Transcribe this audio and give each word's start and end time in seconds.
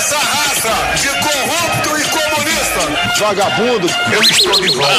essa 0.00 0.16
raça 0.16 0.96
de 0.96 1.08
corrupto 1.08 1.98
e 1.98 2.04
comunista. 2.04 2.80
Vagabundo, 3.18 3.86
eu 4.10 4.22
estou 4.22 4.58
de 4.58 4.68
volta. 4.68 4.94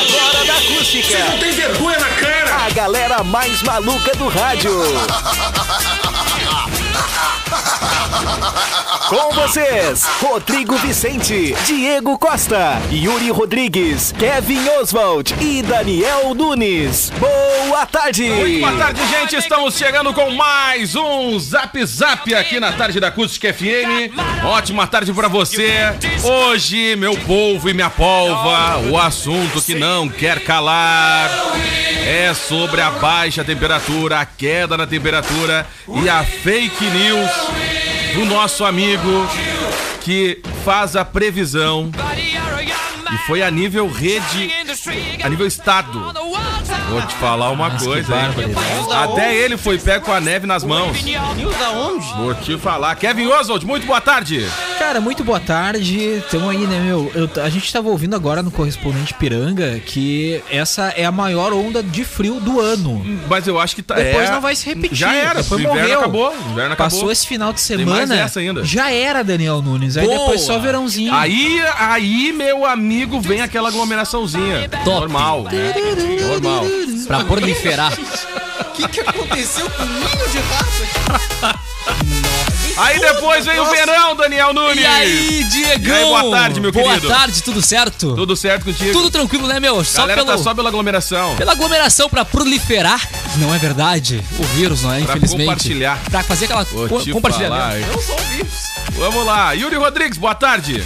Agora 0.00 0.44
da 0.44 0.54
acústica. 0.54 1.18
Não 1.18 1.38
tem 1.38 1.52
vergonha 1.52 1.98
na 2.00 2.08
cara. 2.08 2.66
A 2.66 2.70
galera 2.70 3.22
mais 3.22 3.62
maluca 3.62 4.12
do 4.16 4.26
rádio. 4.26 4.72
Com 9.08 9.32
vocês, 9.32 10.04
Rodrigo 10.20 10.76
Vicente, 10.78 11.54
Diego 11.64 12.18
Costa, 12.18 12.80
Yuri 12.90 13.30
Rodrigues, 13.30 14.12
Kevin 14.18 14.68
Oswald 14.80 15.32
e 15.40 15.62
Daniel 15.62 16.34
Nunes. 16.34 17.12
Boa 17.18 17.86
tarde! 17.86 18.28
Muito 18.28 18.60
boa 18.60 18.72
tarde, 18.72 19.00
gente. 19.06 19.36
Estamos 19.36 19.76
chegando 19.76 20.12
com 20.12 20.30
mais 20.30 20.96
um 20.96 21.38
Zap 21.38 21.84
Zap 21.86 22.34
aqui 22.34 22.58
na 22.58 22.72
tarde 22.72 22.98
da 22.98 23.08
Acústica 23.08 23.52
FM. 23.52 24.12
Ótima 24.44 24.86
tarde 24.86 25.12
pra 25.12 25.28
você. 25.28 25.94
Hoje, 26.24 26.96
meu 26.96 27.16
povo 27.18 27.68
e 27.70 27.74
minha 27.74 27.90
polva, 27.90 28.78
o 28.90 28.98
assunto 28.98 29.62
que 29.62 29.76
não 29.76 30.08
quer 30.08 30.42
calar 30.42 31.30
é 32.04 32.32
sobre 32.34 32.80
a 32.80 32.90
baixa 32.90 33.44
temperatura, 33.44 34.20
a 34.20 34.26
queda 34.26 34.76
na 34.76 34.86
temperatura 34.86 35.66
e 36.02 36.08
a 36.08 36.24
fake 36.24 36.84
news 36.84 37.30
do 38.14 38.24
nosso 38.24 38.64
amigo 38.64 39.28
que 40.00 40.40
faz 40.64 40.96
a 40.96 41.04
previsão 41.04 41.90
e 43.12 43.18
foi 43.26 43.42
a 43.42 43.50
nível 43.50 43.88
rede, 43.88 44.50
a 45.22 45.28
nível 45.28 45.46
estado. 45.46 46.12
Vou 46.88 47.02
te 47.02 47.14
falar 47.16 47.50
uma 47.50 47.70
coisa, 47.78 48.14
hein? 48.14 48.54
Até 48.94 49.34
ele 49.36 49.56
foi 49.56 49.78
pego 49.78 50.04
com 50.04 50.12
a 50.12 50.20
neve 50.20 50.46
nas 50.46 50.62
mãos. 50.64 50.96
Vou 52.16 52.34
te 52.34 52.56
falar. 52.58 52.94
Kevin 52.94 53.26
Oswald, 53.26 53.66
muito 53.66 53.86
boa 53.86 54.00
tarde. 54.00 54.46
Cara, 54.78 55.00
muito 55.00 55.24
boa 55.24 55.40
tarde. 55.40 56.22
Tamo 56.30 56.48
aí, 56.48 56.58
né, 56.58 56.78
meu? 56.80 57.10
Eu- 57.14 57.42
a 57.42 57.48
gente 57.50 57.72
tava 57.72 57.88
ouvindo 57.88 58.14
agora 58.14 58.42
no 58.42 58.50
correspondente 58.50 59.14
Piranga 59.14 59.80
que 59.80 60.40
essa 60.50 60.88
é 60.96 61.04
a 61.04 61.10
maior 61.12 61.52
onda 61.52 61.82
de 61.82 62.04
frio 62.04 62.38
do 62.40 62.60
ano. 62.60 63.04
Mas 63.28 63.46
eu 63.48 63.58
acho 63.58 63.74
que 63.74 63.82
tá. 63.82 63.94
Depois 63.96 64.28
é- 64.28 64.32
não 64.32 64.40
vai 64.40 64.54
se 64.54 64.66
repetir. 64.66 64.96
Já 64.96 65.14
era. 65.14 65.42
Depois 65.42 65.60
o 65.60 65.64
inverno 65.64 65.80
morreu. 65.82 65.98
acabou. 65.98 66.30
O 66.30 66.50
inverno 66.52 66.72
acabou. 66.74 66.76
Passou 66.76 67.10
esse 67.10 67.26
final 67.26 67.52
de 67.52 67.60
semana. 67.60 68.14
essa 68.16 68.38
ainda. 68.40 68.64
Já 68.64 68.90
era, 68.92 69.24
Daniel 69.24 69.60
Nunes. 69.60 69.96
Aí 69.96 70.06
Boa. 70.06 70.18
depois 70.20 70.40
só 70.42 70.58
verãozinho. 70.58 71.12
Aí, 71.12 71.60
aí, 71.78 72.32
meu 72.32 72.64
amigo, 72.64 73.20
vem 73.20 73.40
aquela 73.40 73.68
aglomeraçãozinha. 73.68 74.70
Normal. 74.84 75.46
Normal. 76.28 76.64
Pra 77.06 77.24
proliferar. 77.24 77.92
O 77.92 78.64
que, 78.72 78.88
que 78.88 79.00
aconteceu 79.00 79.70
com 79.70 79.82
o 79.82 79.86
ninho 79.86 80.28
de 80.30 80.38
raça? 80.38 81.60
Aí 82.76 83.00
depois 83.00 83.46
vem 83.46 83.58
o 83.58 83.64
verão, 83.70 84.14
Daniel 84.14 84.52
Nunes. 84.52 84.76
E 84.82 84.84
aí, 84.84 85.44
Diegão? 85.44 85.94
E 85.96 85.98
aí, 85.98 86.04
boa 86.04 86.30
tarde, 86.30 86.60
meu 86.60 86.70
Boa 86.70 86.88
querido. 86.90 87.08
tarde, 87.08 87.42
tudo 87.42 87.62
certo? 87.62 88.14
Tudo 88.14 88.36
certo 88.36 88.66
contigo? 88.66 88.92
Tudo 88.92 89.10
tranquilo, 89.10 89.46
né, 89.48 89.58
meu? 89.58 89.82
Só 89.82 90.02
galera 90.02 90.22
pelo, 90.22 90.36
tá 90.36 90.42
só 90.42 90.54
pela 90.54 90.68
aglomeração. 90.68 91.36
pela 91.36 91.52
aglomeração 91.52 92.06
pra 92.10 92.22
proliferar. 92.22 93.00
Não 93.36 93.54
é 93.54 93.58
verdade. 93.58 94.22
O 94.38 94.42
vírus, 94.48 94.82
não 94.82 94.92
é? 94.92 95.00
Pra 95.00 95.16
Infelizmente. 95.16 95.46
compartilhar. 95.46 95.98
Pra 96.10 96.22
fazer 96.22 96.44
aquela 96.44 96.66
co 96.66 96.86
compartilhamento. 97.12 97.62
falar? 97.62 97.80
Eu 97.80 98.02
sou 98.02 98.14
o 98.14 98.24
vírus. 98.24 98.52
Vamos 98.92 99.24
lá. 99.24 99.52
Yuri 99.52 99.76
Rodrigues, 99.76 100.18
boa 100.18 100.34
tarde. 100.34 100.84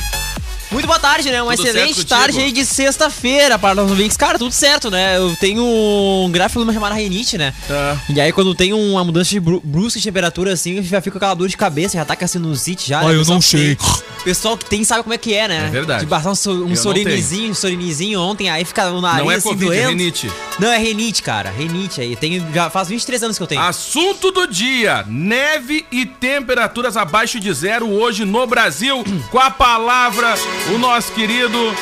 Muito 0.70 0.86
boa 0.86 0.98
tarde, 1.00 1.30
né? 1.30 1.42
Uma 1.42 1.56
Tudo 1.56 1.66
excelente 1.66 2.04
tarde 2.06 2.38
aí 2.40 2.52
de 2.52 2.64
sexta-feira 2.64 3.58
para 3.58 3.82
os 3.82 3.90
ouvintes. 3.90 4.16
Cara, 4.16 4.38
tudo 4.38 4.52
certo, 4.52 4.90
né? 4.90 5.16
Eu 5.16 5.34
tenho 5.36 5.62
um 5.64 6.30
gráfico 6.30 6.60
numa 6.60 6.72
chamada 6.72 6.94
Renite, 6.94 7.36
né? 7.36 7.52
Tá. 7.66 7.96
E 8.08 8.20
aí, 8.20 8.32
quando 8.32 8.54
tem 8.54 8.72
uma 8.72 9.04
mudança 9.04 9.30
de 9.30 9.40
bru- 9.40 9.60
brusca 9.64 9.98
de 9.98 10.04
temperatura 10.04 10.52
assim, 10.52 10.80
já 10.82 11.00
fica 11.00 11.12
com 11.12 11.18
aquela 11.18 11.34
dor 11.34 11.48
de 11.48 11.56
cabeça, 11.56 11.98
já 11.98 12.04
tá 12.04 12.14
com 12.14 12.24
a 12.24 12.28
sinusite 12.28 12.88
já. 12.88 13.02
né? 13.02 13.14
eu 13.14 13.24
não 13.24 13.40
sei. 13.40 13.74
tem- 13.74 13.86
Pessoal 14.22 14.54
que 14.56 14.66
tem 14.66 14.84
sabe 14.84 15.02
como 15.02 15.14
é 15.14 15.18
que 15.18 15.32
é, 15.32 15.48
né? 15.48 15.64
É 15.66 15.70
verdade. 15.70 16.04
De 16.04 16.06
passar 16.10 16.28
um, 16.28 16.64
um 16.64 16.76
sorinizinho, 16.76 17.50
um 17.52 17.54
sorinizinho 17.54 18.20
ontem, 18.20 18.50
aí 18.50 18.66
fica 18.66 18.90
o 18.90 19.00
nariz 19.00 19.24
Não 19.24 19.30
é 19.32 19.36
assim 19.36 19.48
Covid, 19.48 19.74
é 19.74 19.86
renite. 19.88 20.30
Não, 20.58 20.68
é 20.70 20.76
renite, 20.76 21.22
cara. 21.22 21.50
Renite 21.50 22.02
aí. 22.02 22.14
Tenho, 22.14 22.46
já 22.54 22.68
faz 22.68 22.88
23 22.88 23.22
anos 23.22 23.38
que 23.38 23.42
eu 23.42 23.46
tenho. 23.46 23.62
Assunto 23.62 24.30
do 24.30 24.46
dia: 24.46 25.04
neve 25.08 25.86
e 25.90 26.04
temperaturas 26.04 26.98
abaixo 26.98 27.40
de 27.40 27.50
zero 27.54 27.88
hoje 27.90 28.26
no 28.26 28.46
Brasil. 28.46 29.02
Com 29.30 29.38
a 29.38 29.50
palavra, 29.50 30.34
o 30.68 30.78
nosso 30.78 31.12
querido 31.12 31.74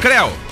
Creu. 0.00 0.43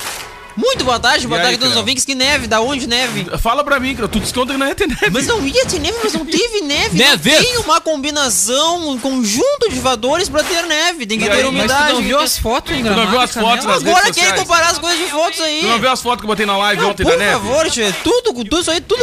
Muito 0.56 0.84
boa 0.84 0.98
tarde, 1.00 1.26
boa 1.26 1.38
E 1.38 1.40
aí, 1.40 1.44
tarde 1.44 1.56
a 1.56 1.58
todos 1.60 1.72
os 1.74 1.78
ouvintes. 1.78 2.04
Que 2.04 2.14
neve? 2.14 2.46
Da 2.46 2.60
onde 2.60 2.86
neve? 2.86 3.26
Fala 3.38 3.64
pra 3.64 3.78
mim, 3.80 3.94
Creu. 3.94 4.08
Tu 4.08 4.20
desconta 4.20 4.52
que 4.52 4.58
não 4.58 4.66
ia 4.66 4.74
ter 4.74 4.86
neve. 4.86 5.10
Mas 5.10 5.26
não 5.26 5.46
ia 5.46 5.64
ter 5.66 5.78
neve, 5.78 5.96
mas 6.02 6.12
não 6.12 6.24
teve 6.26 6.60
neve. 6.62 6.98
Neve. 6.98 7.30
Não 7.32 7.42
tem 7.42 7.56
uma 7.58 7.80
combinação, 7.80 8.90
um 8.90 8.98
conjunto 8.98 9.70
de 9.70 9.80
fatores 9.80 10.28
pra 10.28 10.42
ter 10.42 10.62
neve. 10.64 11.06
Tem 11.06 11.18
que 11.18 11.24
E 11.24 11.28
ter 11.28 11.36
aí, 11.36 11.44
umidade. 11.44 11.88
tu 11.90 11.94
não 11.96 12.02
viu 12.02 12.18
as 12.20 12.38
fotos 12.38 12.72
em 12.72 12.82
não 12.82 13.06
viu 13.08 13.20
as 13.20 13.32
fotos 13.32 13.64
nas 13.64 13.76
Agora 13.82 14.00
querem 14.02 14.12
sociais? 14.14 14.40
comparar 14.40 14.68
as 14.70 14.78
coisas 14.78 14.98
de 14.98 15.06
fotos 15.10 15.40
aí. 15.40 15.60
Tu 15.62 15.66
não 15.68 15.78
viu 15.78 15.90
as 15.90 16.02
fotos 16.02 16.18
que 16.20 16.24
eu 16.24 16.28
botei 16.28 16.46
na 16.46 16.56
live 16.56 16.82
Não, 16.82 16.90
ontem 16.90 17.02
por 17.04 17.12
da 17.12 17.18
neve? 17.18 17.32
favor, 17.32 17.70
tio, 17.70 17.94
tudo, 18.04 18.32
tudo 18.44 18.60
isso 18.60 18.70
aí, 18.70 18.80
tudo 18.80 19.02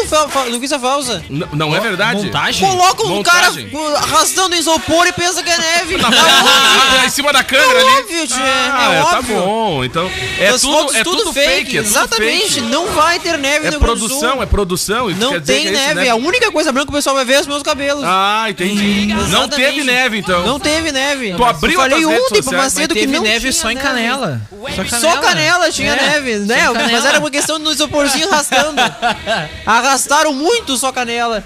notícia 0.52 0.80
falsa. 0.80 1.24
N- 1.30 1.48
não 1.54 1.76
é 1.76 1.80
verdade? 1.80 2.24
Montagem? 2.24 2.68
Coloca 2.70 3.04
um 3.06 3.10
Montagem. 3.10 3.70
cara 3.70 3.98
arrastando 3.98 4.56
isopor 4.56 5.08
e 5.08 5.12
pensa 5.12 5.42
que 5.44 5.50
é 5.50 5.58
neve. 5.58 5.98
Tá 6.90 7.06
em 7.06 7.10
cima 7.10 7.32
da 7.32 7.44
câmera 7.44 7.80
É 7.80 7.82
ali. 7.82 8.00
óbvio, 8.02 8.28
tio. 8.28 8.38
Ah, 8.40 8.94
é 8.94 9.02
tá 9.02 9.18
óbvio. 9.20 9.36
bom. 9.38 9.84
Então, 9.84 10.12
é 10.40 10.48
As 10.50 10.62
tudo, 10.62 10.74
fotos 10.74 10.96
é 10.96 11.04
tudo 11.04 11.34
fake. 11.46 11.78
é 11.78 11.82
exatamente. 11.82 12.54
fake. 12.56 12.62
Não 12.62 12.88
vai 12.88 13.20
ter 13.20 13.38
neve 13.38 13.68
É 13.68 13.72
no 13.72 13.80
Grande 13.80 14.00
do 14.00 14.08
produção, 14.08 14.42
é 14.42 14.46
produção. 14.46 15.10
isso 15.10 15.20
Não 15.20 15.40
tem 15.40 15.62
que 15.64 15.68
é 15.70 15.72
isso, 15.72 15.82
neve. 15.82 16.02
né? 16.02 16.10
A 16.10 16.16
única 16.16 16.52
coisa 16.52 16.72
branca 16.72 16.88
que 16.88 16.94
o 16.94 16.96
pessoal 16.96 17.16
vai 17.16 17.26
ver 17.26 17.34
é 17.34 17.40
os 17.42 17.48
meus 17.48 17.64
cabelos. 17.64 18.04
Ah, 18.06 18.46
entendi. 18.50 19.08
Não 19.30 19.48
teve 19.48 19.84
neve, 19.84 20.18
então. 20.20 20.46
Não 20.46 20.60
teve 20.60 20.92
neve. 20.92 21.34
Tu 21.36 21.44
abriu 21.44 21.74
Eu 21.74 21.80
falei 21.90 22.06
ontem 22.06 22.42
sociais, 22.42 22.64
Macedo 22.64 22.94
que 22.94 23.02
Teve 23.02 23.14
não 23.14 23.22
neve 23.24 23.40
tinha 23.40 23.54
só 23.54 23.72
em 23.72 23.76
neve. 23.76 23.88
canela. 23.88 24.42
Só 25.00 25.18
canela 25.18 25.72
tinha 25.72 25.94
É, 25.94 25.96
neve, 25.96 26.40
só 26.40 26.46
né? 26.46 26.56
canela. 26.74 26.90
Mas 26.92 27.06
era 27.06 27.20
uma 27.20 27.32
questão 27.32 27.60
do 27.60 27.72
isoporzinho 27.72 28.28
arrastando. 28.32 28.82
Arrastaram 29.66 30.34
muito 30.34 30.78
só 30.78 30.92
canela. 30.92 31.44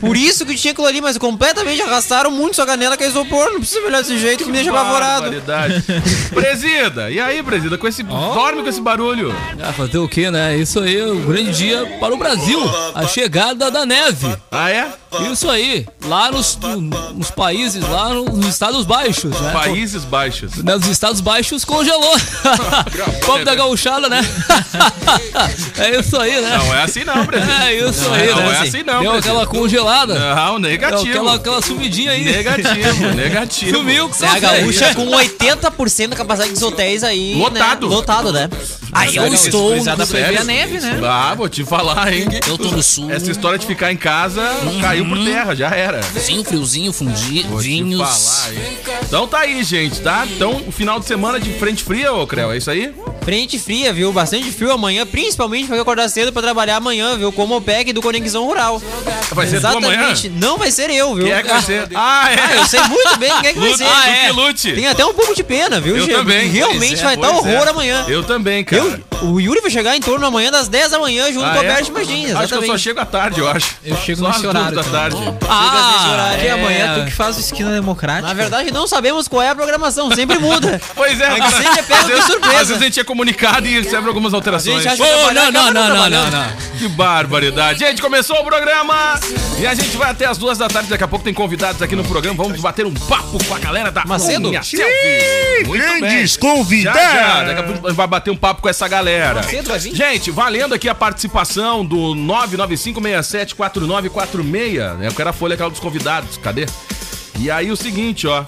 Por 0.00 0.16
isso 0.16 0.44
que 0.46 0.54
tinha 0.56 0.72
aquilo 0.72 0.86
ali, 0.86 1.00
mas 1.00 1.16
completamente 1.18 1.80
arrastaram 1.82 2.30
muito 2.30 2.56
só 2.56 2.66
canela 2.66 2.96
que 2.96 3.04
é 3.04 3.08
isopor. 3.08 3.50
Não 3.52 3.58
precisa 3.60 3.80
melhor 3.82 4.02
desse 4.02 4.18
jeito 4.18 4.38
que 4.44 4.46
me 4.50 4.52
deixa 4.52 4.70
apavorado. 4.70 5.30
Presida, 6.34 7.10
e 7.10 7.20
aí, 7.20 7.42
presida? 7.42 7.76
Com 7.78 7.86
esse, 7.86 8.02
Dorme 8.02 8.62
com 8.62 8.68
esse 8.68 8.80
barulho. 8.80 9.27
Ah, 9.62 9.72
fazer 9.72 9.98
o 9.98 10.08
quê, 10.08 10.30
né? 10.30 10.56
Isso 10.56 10.80
aí 10.80 10.98
é 10.98 11.06
um 11.06 11.24
grande 11.24 11.52
dia 11.52 11.86
para 12.00 12.14
o 12.14 12.16
Brasil. 12.16 12.60
A 12.94 13.06
chegada 13.06 13.70
da 13.70 13.84
neve. 13.86 14.34
Ah, 14.50 14.70
é? 14.70 14.88
Isso 15.32 15.48
aí. 15.50 15.86
Lá 16.06 16.30
nos, 16.30 16.56
no- 16.56 16.80
nos 17.14 17.30
países, 17.30 17.82
lá 17.88 18.10
no- 18.10 18.24
nos 18.24 18.46
Estados 18.46 18.84
Baixos, 18.84 19.30
né? 19.40 19.50
Países 19.52 20.04
Baixos. 20.04 20.56
Nos 20.62 20.86
Estados 20.86 21.20
Baixos 21.20 21.64
congelou. 21.64 22.14
Pobre 23.24 23.44
da 23.44 23.54
gauchada, 23.54 24.08
né? 24.08 24.20
é 25.78 25.98
isso 26.00 26.16
aí, 26.18 26.40
né? 26.40 26.58
Não 26.58 26.74
é 26.74 26.82
assim 26.82 27.04
não, 27.04 27.24
presida. 27.26 27.52
É 27.64 27.74
isso 27.88 28.02
Não, 28.02 28.14
aí, 28.14 28.28
não 28.30 28.36
né? 28.36 28.52
é 28.56 28.60
assim 28.60 28.82
não, 28.82 29.00
Deu 29.00 29.12
aquela 29.12 29.46
congelada. 29.46 30.14
Não, 30.34 30.60
Deu 30.60 30.70
negativo. 30.70 31.08
aquela, 31.10 31.34
aquela 31.34 31.62
sumidinha 31.62 32.12
aí. 32.12 32.24
Negativo, 32.24 33.06
negativo. 33.14 33.76
Sumiu. 33.78 34.10
É 34.20 34.26
a 34.26 34.38
gaúcha 34.38 34.94
com 34.94 35.06
80% 35.06 36.08
da 36.08 36.16
capacidade 36.16 36.52
dos 36.52 36.62
hotéis 36.62 37.02
aí. 37.04 37.34
Lotado. 37.34 37.88
Né? 37.88 37.94
Lotado, 37.94 38.32
né? 38.32 38.48
Aí 38.92 39.16
eu 39.16 39.26
estou. 39.32 39.70
Ver 39.82 40.06
Sério? 40.06 40.40
a 40.40 40.44
neve, 40.44 40.80
né? 40.80 41.00
Ah, 41.04 41.34
vou 41.34 41.48
te 41.48 41.64
falar, 41.64 42.12
hein? 42.12 42.26
Eu 42.46 42.56
tô 42.56 42.70
no 42.70 42.82
sul. 42.82 43.10
Essa 43.10 43.30
história 43.30 43.58
de 43.58 43.66
ficar 43.66 43.92
em 43.92 43.96
casa 43.96 44.42
caiu 44.80 44.97
por 45.04 45.18
terra, 45.24 45.54
já 45.54 45.68
era. 45.70 46.02
Sim, 46.02 46.42
friozinho, 46.44 46.92
fundi, 46.92 47.42
Vou 47.48 47.60
te 47.60 47.68
vinhos. 47.68 48.00
falar, 48.00 48.54
hein? 48.54 48.78
Então 49.02 49.26
tá 49.26 49.38
aí, 49.40 49.62
gente, 49.64 50.00
tá? 50.00 50.26
Então, 50.30 50.62
o 50.66 50.72
final 50.72 50.98
de 51.00 51.06
semana 51.06 51.38
de 51.40 51.52
frente 51.54 51.82
fria, 51.84 52.12
ô 52.12 52.26
Creu, 52.26 52.52
é 52.52 52.56
isso 52.58 52.70
aí? 52.70 52.92
Frente 53.24 53.58
fria, 53.58 53.92
viu? 53.92 54.12
Bastante 54.12 54.50
frio 54.50 54.72
amanhã, 54.72 55.06
principalmente 55.06 55.66
porque 55.66 55.78
eu 55.78 55.82
acordar 55.82 56.08
cedo 56.08 56.32
pra 56.32 56.40
trabalhar 56.40 56.76
amanhã, 56.76 57.16
viu? 57.16 57.30
Como 57.32 57.56
o 57.56 57.60
PEC 57.60 57.92
do 57.92 58.00
Conexão 58.00 58.44
Rural. 58.46 58.80
Vai 59.32 59.46
ser 59.46 59.60
tu 59.60 59.66
amanhã? 59.66 60.10
Exatamente. 60.10 60.28
Não 60.30 60.56
vai 60.56 60.70
ser 60.70 60.90
eu, 60.90 61.14
viu? 61.14 61.24
Quem 61.26 61.34
é 61.34 61.42
que 61.42 61.48
vai 61.48 61.62
ser? 61.62 61.88
Ah, 61.94 62.30
é! 62.32 62.36
Ah, 62.40 62.54
eu 62.56 62.66
sei 62.66 62.80
muito 62.84 63.16
bem 63.18 63.30
quem 63.40 63.50
é 63.50 63.52
que 63.52 63.58
vai 63.58 63.68
Lute, 63.68 63.78
ser. 63.84 63.84
tu 63.84 64.26
que 64.26 64.32
lute. 64.32 64.72
Tem 64.72 64.86
até 64.86 65.04
um 65.04 65.12
pouco 65.14 65.34
de 65.34 65.42
pena, 65.42 65.80
viu, 65.80 65.96
Eu 65.96 66.06
Gê? 66.06 66.12
também. 66.12 66.48
Realmente 66.48 66.88
Pois 66.88 67.00
é, 67.00 67.04
vai 67.04 67.14
estar 67.16 67.28
pois 67.32 67.46
é. 67.46 67.54
horror 67.56 67.68
amanhã. 67.68 68.04
Eu 68.08 68.22
também, 68.22 68.64
cara. 68.64 68.82
Eu, 68.82 69.00
O 69.22 69.40
Yuri 69.40 69.60
vai 69.60 69.70
chegar 69.70 69.96
em 69.96 70.00
torno 70.00 70.24
amanhã 70.24 70.50
das 70.50 70.68
10 70.68 70.92
da 70.92 70.98
manhã 71.00 71.32
junto 71.32 71.44
Ah, 71.44 71.50
com 71.50 71.58
o 71.58 71.62
é? 71.64 71.68
Alberto 71.68 71.92
Magin, 71.92 72.32
Acho 72.32 72.48
que 72.48 72.54
eu 72.54 72.66
só 72.66 72.78
chego 72.78 73.00
à 73.00 73.04
tarde, 73.04 73.40
eu 73.40 73.48
acho. 73.48 73.74
Eu 73.84 73.96
chego 73.96 74.20
Só 74.20 74.28
nesse 74.28 74.36
às 74.36 74.42
duas 74.42 74.54
horário 74.56 74.76
da 74.76 74.84
tarde. 74.84 75.16
Ah, 75.48 76.36
E 76.40 76.46
é. 76.46 76.50
amanhã 76.52 76.94
tu 77.00 77.04
que 77.06 77.10
faz 77.10 77.36
o 77.36 77.40
esquina 77.40 77.72
democrática. 77.72 78.28
Na 78.28 78.34
verdade, 78.34 78.70
não 78.70 78.86
sabemos 78.86 79.26
qual 79.26 79.42
é 79.42 79.48
a 79.50 79.54
programação, 79.56 80.10
sempre 80.14 80.38
muda. 80.38 80.80
Pois 80.94 81.20
é, 81.20 81.26
A 81.26 81.34
gente 81.34 81.50
cara. 81.62 81.78
é 81.78 81.82
pego 81.82 82.04
de 82.14 82.22
surpresa. 82.22 82.60
Às 82.60 82.68
vezes 82.68 82.82
a 82.82 82.84
gente 82.84 83.00
é 83.00 83.04
comunicado 83.04 83.66
e 83.66 83.80
recebe 83.80 84.06
algumas 84.08 84.32
alterações. 84.34 84.86
A 84.86 84.90
gente 84.90 84.98
trabalhar, 84.98 85.52
não, 85.52 85.72
não, 85.72 85.72
não, 85.72 85.88
não, 85.88 86.10
não, 86.10 86.30
não. 86.30 86.56
Que 86.78 86.88
barbaridade. 86.88 87.78
Gente, 87.78 88.00
começou 88.00 88.36
o 88.40 88.44
programa 88.44 89.18
e 89.58 89.66
a 89.66 89.74
gente 89.74 89.96
vai 89.96 90.10
até 90.10 90.26
as 90.26 90.38
duas 90.38 90.58
da 90.58 90.68
tarde. 90.68 90.88
Daqui 90.88 91.04
a 91.04 91.08
pouco 91.08 91.24
tem 91.24 91.34
convidados 91.34 91.80
aqui 91.82 91.94
no 91.96 92.04
programa. 92.04 92.36
Vamos 92.42 92.60
bater 92.60 92.86
um 92.86 92.94
papo 92.94 93.42
com 93.44 93.54
a 93.54 93.58
galera 93.58 93.90
da 93.90 94.04
Macedo? 94.04 94.48
Unha 94.48 94.62
Selfie. 94.62 95.66
Muito 95.66 95.82
grandes 95.82 96.36
bem. 96.36 96.50
convidados. 96.50 97.00
Já, 97.00 97.12
já. 97.12 97.44
Daqui 97.44 97.60
a 97.60 97.62
pouco 97.64 97.86
a 97.86 97.90
gente 97.90 97.96
vai 97.96 98.06
bater 98.06 98.30
um 98.30 98.36
papo 98.36 98.62
com 98.62 98.68
essa 98.68 98.86
galera. 98.86 99.07
Vir? 99.78 99.94
Gente, 99.94 100.30
valendo 100.30 100.74
aqui 100.74 100.88
a 100.88 100.94
participação 100.94 101.84
do 101.84 102.14
995674946. 102.14 105.02
Eu 105.02 105.12
quero 105.12 105.30
a 105.30 105.32
folha 105.32 105.54
aquela 105.54 105.70
dos 105.70 105.80
convidados. 105.80 106.36
Cadê? 106.36 106.66
E 107.38 107.50
aí 107.50 107.70
o 107.70 107.76
seguinte, 107.76 108.26
ó. 108.26 108.44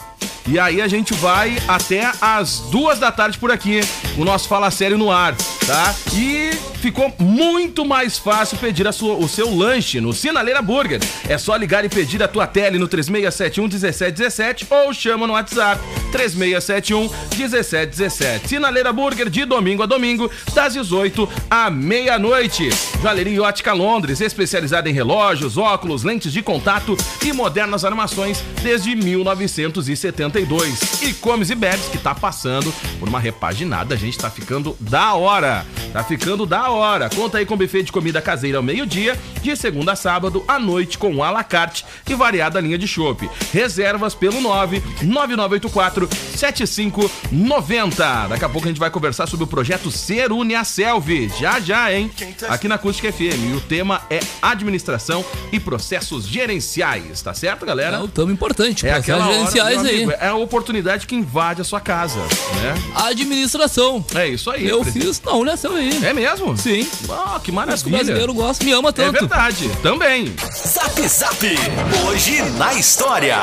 E 0.47 0.59
aí 0.59 0.83
a 0.83 0.89
gente 0.89 1.15
vai 1.15 1.57
até 1.69 2.11
as 2.21 2.61
duas 2.71 2.99
da 2.99 3.13
tarde 3.13 3.39
por 3.39 3.51
aqui, 3.51 3.81
o 4.19 4.25
nosso 4.25 4.49
Fala 4.49 4.71
Sério 4.71 4.99
no 4.99 5.11
ar, 5.11 5.35
tá? 5.71 5.95
E 6.15 6.51
ficou 6.81 7.15
muito 7.21 7.85
mais 7.85 8.19
fácil 8.19 8.59
pedir 8.59 8.89
a 8.89 8.93
sua- 8.93 9.15
o 9.15 9.29
seu 9.29 9.55
lanche 9.55 10.01
no 10.01 10.13
Sinaleira 10.13 10.61
Burger. 10.61 10.99
É 11.29 11.39
só 11.39 11.55
ligar 11.55 11.85
e 11.85 11.89
pedir 11.89 12.21
a 12.23 12.27
tua 12.29 12.45
tele 12.47 12.77
no 12.77 12.89
3671 12.89 13.69
1717 13.69 14.67
ou 14.69 14.93
chama 14.93 15.29
no 15.29 15.35
WhatsApp 15.35 15.81
3671 16.11 17.09
1717. 17.37 18.49
Sinaleira 18.49 18.93
Burger 18.93 19.31
de 19.31 19.45
domingo 19.45 19.85
a 19.85 19.87
domingo, 19.87 20.29
das 20.53 20.73
18 20.73 21.29
à 21.49 21.71
meia-noite. 21.71 22.69
Joalheria 23.01 23.35
e 23.35 23.41
Ótica 23.41 23.73
Londres, 23.73 24.21
especializada 24.21 24.91
em 24.91 24.93
relógios, 24.93 25.57
óculos, 25.57 26.03
lentes 26.03 26.33
de 26.33 26.43
contato 26.43 26.97
e 27.25 27.33
modernas 27.33 27.85
armações 27.85 28.43
desde 28.63 28.97
1972. 28.97 31.03
E 31.03 31.13
Comes 31.15 31.51
e 31.51 31.55
Bebes, 31.55 31.87
que 31.93 31.99
tá 31.99 32.13
passando 32.15 32.73
por 32.99 33.09
uma 33.09 33.21
repaginada, 33.21 33.95
a 33.95 33.99
gente 33.99 34.19
tá 34.19 34.29
ficando 34.31 34.77
da 34.81 35.15
hora. 35.15 35.60
Tá 35.93 36.05
ficando 36.05 36.47
da 36.47 36.71
hora. 36.71 37.11
Conta 37.11 37.39
aí 37.39 37.47
com 37.47 37.57
buffet 37.57 37.83
de 37.83 37.93
comida 37.93 38.23
caseira 38.23 38.59
ao 38.59 38.63
meio-dia, 38.63 39.19
de 39.43 39.57
segunda 39.57 39.93
a 39.93 39.97
sábado, 39.97 40.45
à 40.47 40.59
noite, 40.59 40.99
com 40.99 41.23
à 41.23 41.31
la 41.31 41.43
carte 41.43 41.85
e 42.09 42.15
variada 42.15 42.61
linha 42.61 42.79
de 42.79 42.87
chopp. 42.87 43.29
Reservas 43.53 44.15
pelo 44.15 44.41
9 44.41 44.83
9984 45.03 46.09
7590. 46.37 48.29
Daqui 48.29 48.45
a 48.45 48.49
pouco 48.49 48.67
a 48.67 48.71
gente 48.71 48.81
vai 48.81 48.91
conversar 48.91 49.27
sobre 49.27 49.45
o 49.45 49.47
projeto 49.47 49.91
Ser 49.91 50.33
Unia 50.33 50.65
Selvi. 50.65 51.31
Já 51.39 51.61
já, 51.61 51.93
hein? 51.93 52.11
Aqui 52.49 52.69
na 52.69 52.77
Acústica 52.77 53.13
FM. 53.13 53.51
E 53.51 53.55
o 53.55 53.61
tema 53.61 54.03
é 54.09 54.21
administração 54.41 55.25
e 55.53 55.59
processos 55.59 56.27
gerenciais. 56.27 57.21
Tá 57.23 57.35
certo, 57.35 57.67
galera? 57.67 57.97
É 57.97 58.01
o 58.01 58.09
tamo 58.09 58.33
importante. 58.33 58.87
É 58.87 58.93
processos 58.93 59.11
aquela 59.11 59.27
hora, 59.27 59.39
gerenciais 59.39 59.85
aí. 59.85 59.97
amigo, 59.97 60.13
é 60.13 60.29
a 60.29 60.35
oportunidade 60.35 61.07
que 61.07 61.15
invade 61.15 61.61
a 61.61 61.65
sua 61.65 61.81
casa, 61.81 62.19
né? 62.19 62.75
Administração. 62.95 64.05
É 64.15 64.29
isso 64.29 64.51
aí. 64.51 64.67
Eu 64.67 64.85
fiz, 64.85 65.21
não, 65.23 65.45
né, 65.45 65.50
seu 65.57 65.75
aí. 65.77 66.05
É 66.05 66.13
mesmo? 66.13 66.57
Sim. 66.57 66.89
Ah, 67.11 67.41
que 67.43 67.51
Mas 67.53 67.83
que 67.83 67.89
o 67.89 67.91
maravilha. 67.91 67.91
brasileiro 67.99 68.35
gosta, 68.35 68.65
me 68.65 68.73
ama 68.73 68.89
É 68.91 68.93
tanto. 68.93 69.13
verdade, 69.13 69.69
também. 69.83 70.35
Zap 70.67 71.09
Zap. 71.09 71.47
Hoje 72.09 72.43
na 72.57 72.75
história. 72.75 73.37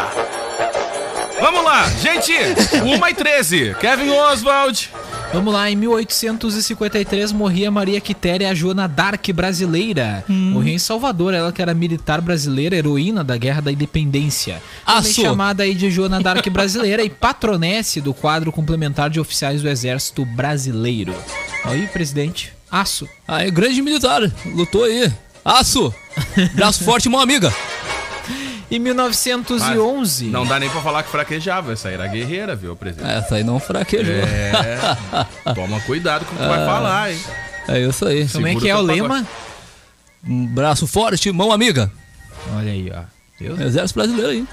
Vamos 1.39 1.63
lá, 1.63 1.87
gente. 2.01 2.33
1 2.33 3.07
e 3.07 3.13
13. 3.13 3.75
Kevin 3.79 4.09
Oswald. 4.09 4.89
Vamos 5.33 5.53
lá, 5.53 5.69
em 5.69 5.75
1853 5.75 7.31
morria 7.33 7.69
Maria 7.69 7.99
Quitéria, 7.99 8.49
a 8.49 8.53
Joana 8.53 8.87
Dark 8.87 9.29
brasileira. 9.31 10.23
Morria 10.27 10.73
em 10.73 10.79
Salvador, 10.79 11.33
ela 11.33 11.51
que 11.51 11.61
era 11.61 11.73
militar 11.73 12.21
brasileira, 12.21 12.75
heroína 12.75 13.23
da 13.23 13.35
Guerra 13.37 13.61
da 13.61 13.71
Independência. 13.71 14.61
Também 14.85 15.11
Aço. 15.11 15.21
chamada 15.21 15.63
aí 15.63 15.75
de 15.75 15.91
Joana 15.91 16.21
Dark 16.21 16.47
brasileira 16.49 17.03
e 17.03 17.09
patronesse 17.09 17.99
do 17.99 18.13
quadro 18.13 18.51
complementar 18.51 19.09
de 19.09 19.19
oficiais 19.19 19.61
do 19.61 19.69
Exército 19.69 20.25
Brasileiro. 20.25 21.13
Aí, 21.65 21.87
presidente, 21.87 22.53
aço. 22.71 23.07
Aí, 23.27 23.51
grande 23.51 23.81
militar, 23.81 24.21
lutou 24.45 24.85
aí. 24.85 25.11
Aço. 25.43 25.93
Braço 26.55 26.83
forte, 26.85 27.09
mão 27.09 27.19
amiga. 27.19 27.53
Em 28.69 28.79
1911, 28.79 30.25
Não 30.25 30.45
dá 30.45 30.59
nem 30.59 30.69
pra 30.69 30.81
falar 30.81 31.01
que 31.03 31.09
fraquejava. 31.09 31.71
Essa 31.71 31.87
aí 31.87 31.93
era 31.93 32.07
guerreira, 32.07 32.55
viu, 32.55 32.75
presidente? 32.75 33.09
Essa 33.09 33.35
aí 33.35 33.43
não 33.43 33.59
fraquejou. 33.59 34.13
É. 34.13 34.81
Toma 35.55 35.79
cuidado 35.81 36.25
com 36.25 36.35
o 36.35 36.37
que 36.37 36.43
tu 36.43 36.49
vai 36.49 36.65
falar, 36.65 37.11
hein? 37.11 37.19
É 37.69 37.79
isso 37.79 38.05
aí. 38.05 38.27
como 38.27 38.47
é 38.47 38.55
que 38.55 38.69
é 38.69 38.75
o 38.75 38.81
lema? 38.81 39.25
Um 40.27 40.45
braço 40.47 40.85
forte, 40.85 41.31
mão 41.31 41.51
amiga. 41.51 41.89
Olha 42.55 42.71
aí, 42.71 42.91
ó. 42.93 43.03
Viu? 43.39 43.59
Exército 43.61 43.99
brasileiro 43.99 44.31
aí. 44.31 44.47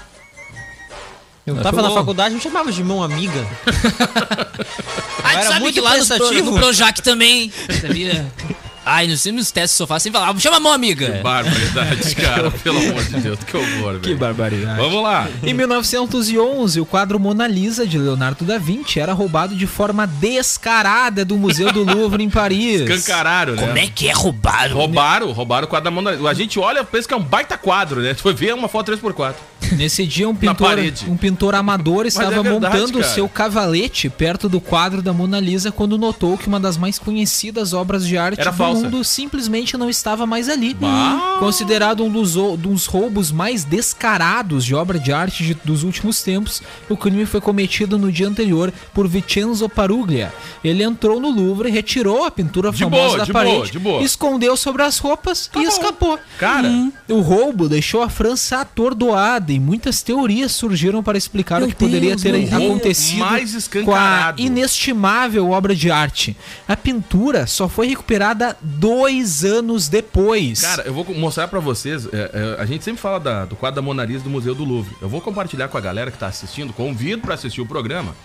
Eu 1.45 1.53
Mas 1.55 1.63
tava 1.63 1.81
na 1.81 1.91
faculdade, 1.91 2.33
me 2.33 2.41
chamava 2.41 2.71
de 2.71 2.83
mão 2.83 3.03
amiga. 3.03 3.45
Ai, 5.23 5.35
tu 5.35 5.39
era 5.39 5.43
sabe 5.43 5.59
muito 5.59 5.75
que 5.75 5.81
lá 5.81 5.95
no, 5.97 6.51
no 6.51 6.53
Projac 6.53 7.01
também, 7.01 7.51
sabia? 7.81 8.25
Ai, 8.85 9.07
nos 9.07 9.23
filmes 9.23 9.49
testes 9.51 9.75
do 9.75 9.77
sofá 9.79 9.99
sempre 9.99 10.19
falava, 10.19 10.39
chama 10.39 10.57
a 10.57 10.59
mão, 10.59 10.71
amiga. 10.71 11.19
Barbaridade, 11.23 12.13
cara. 12.15 12.51
Pelo 12.51 12.77
amor 12.77 13.03
de 13.03 13.19
Deus, 13.19 13.39
que 13.39 13.57
horror, 13.57 13.99
velho. 13.99 14.17
barbaridade. 14.17 14.77
Vamos 14.77 15.01
lá. 15.01 15.27
Em 15.41 15.55
1911, 15.55 16.79
o 16.79 16.85
quadro 16.85 17.19
Mona 17.19 17.47
Lisa 17.47 17.87
de 17.87 17.97
Leonardo 17.97 18.45
da 18.45 18.59
Vinci 18.59 18.99
era 18.99 19.11
roubado 19.11 19.55
de 19.55 19.65
forma 19.65 20.05
descarada 20.05 21.25
do 21.25 21.35
Museu 21.35 21.71
do 21.71 21.83
Louvre 21.83 22.23
em 22.23 22.29
Paris. 22.29 22.83
Cancararam, 22.83 23.55
né? 23.55 23.65
Como 23.65 23.77
é 23.77 23.87
que 23.87 24.07
é 24.07 24.13
roubado? 24.13 24.75
Roubaram, 24.75 25.31
roubaram 25.31 25.65
o 25.65 25.69
quadro 25.69 25.85
da 25.85 25.91
Mona 25.91 26.11
Lisa. 26.11 26.29
A 26.29 26.33
gente 26.35 26.59
olha 26.59 26.81
e 26.81 26.83
pensa 26.83 27.07
que 27.07 27.13
é 27.13 27.17
um 27.17 27.23
baita 27.23 27.57
quadro, 27.57 28.01
né? 28.01 28.13
Tu 28.13 28.21
foi 28.21 28.35
ver 28.35 28.53
uma 28.53 28.67
foto 28.67 28.91
3x4. 28.91 29.33
Nesse 29.71 30.05
dia, 30.05 30.29
um 30.29 30.35
pintor, 30.35 30.77
um 31.07 31.17
pintor 31.17 31.55
amador 31.55 32.05
estava 32.05 32.35
é 32.35 32.43
verdade, 32.43 32.77
montando 32.77 32.99
o 32.99 33.03
seu 33.03 33.27
cavalete 33.27 34.09
perto 34.09 34.47
do 34.47 34.61
quadro 34.61 35.01
da 35.01 35.11
Mona 35.11 35.39
Lisa 35.39 35.71
quando 35.71 35.97
notou 35.97 36.37
que 36.37 36.47
uma 36.47 36.59
das 36.59 36.77
mais 36.77 36.99
conhecidas 36.99 37.73
obras 37.73 38.05
de 38.05 38.17
arte 38.17 38.39
Era 38.39 38.51
do. 38.51 38.57
Mundo 38.83 39.03
simplesmente 39.03 39.77
não 39.77 39.89
estava 39.89 40.25
mais 40.25 40.49
ali. 40.49 40.73
Bah. 40.73 41.37
Considerado 41.39 42.03
um 42.03 42.09
dos, 42.11 42.33
dos 42.57 42.85
roubos 42.85 43.31
mais 43.31 43.63
descarados 43.63 44.63
de 44.65 44.73
obra 44.75 44.99
de 44.99 45.11
arte 45.11 45.43
de- 45.43 45.57
dos 45.63 45.83
últimos 45.83 46.21
tempos, 46.21 46.61
o 46.89 46.95
crime 46.97 47.25
foi 47.25 47.41
cometido 47.41 47.97
no 47.97 48.11
dia 48.11 48.27
anterior 48.27 48.71
por 48.93 49.07
Vincenzo 49.07 49.67
Paruglia. 49.69 50.33
Ele 50.63 50.83
entrou 50.83 51.19
no 51.19 51.29
Louvre, 51.29 51.69
retirou 51.69 52.23
a 52.25 52.31
pintura 52.31 52.71
De 52.71 52.83
famosa 52.83 53.03
boa, 53.07 53.17
da 53.17 53.23
de 53.25 53.33
parede, 53.33 53.55
boa, 53.55 53.67
de 53.71 53.79
boa. 53.79 54.01
escondeu 54.03 54.55
sobre 54.57 54.83
as 54.83 54.97
roupas 54.97 55.49
e 55.55 55.63
escapou. 55.63 56.19
Cara, 56.37 56.69
O 57.07 57.19
roubo 57.21 57.69
deixou 57.69 58.01
a 58.01 58.09
França 58.09 58.61
atordoada 58.61 59.51
e 59.51 59.59
muitas 59.59 60.01
teorias 60.01 60.51
surgiram 60.51 61.01
para 61.03 61.17
explicar 61.17 61.59
Meu 61.59 61.67
o 61.67 61.71
que 61.71 61.75
poderia 61.77 62.09
Deus, 62.11 62.21
ter 62.21 62.31
meu 62.33 62.41
Deus. 62.41 62.53
acontecido 62.53 63.19
Mais 63.19 63.67
com 63.83 63.93
a 63.95 64.33
inestimável 64.37 65.49
obra 65.51 65.75
de 65.75 65.89
arte. 65.91 66.35
A 66.67 66.75
pintura 66.75 67.47
só 67.47 67.67
foi 67.69 67.87
recuperada 67.87 68.57
dois 68.65 69.45
anos 69.45 69.87
depois. 69.87 70.61
Cara, 70.61 70.83
eu 70.83 70.93
vou 70.93 71.05
mostrar 71.13 71.47
pra 71.47 71.59
vocês. 71.59 72.05
é, 72.13 72.55
é, 72.57 72.61
a 72.61 72.65
gente 72.65 72.83
sempre 72.83 73.01
fala 73.01 73.19
da- 73.19 73.45
do 73.45 73.55
quadro 73.55 73.75
da 73.75 73.81
Mona 73.81 74.03
Lisa 74.03 74.23
do 74.23 74.29
Museu 74.29 74.55
do 74.55 74.63
Louvre. 74.65 74.95
Eu 75.01 75.07
vou 75.07 75.21
compartilhar 75.21 75.67
com 75.67 75.77
a 75.77 75.81
galera 75.81 76.11
que 76.11 76.17
tá 76.17 76.27
assistindo, 76.27 76.73
convido 76.73 77.21
pra 77.21 77.35
assistir 77.35 77.61
o 77.61 77.65
programa, 77.65 78.15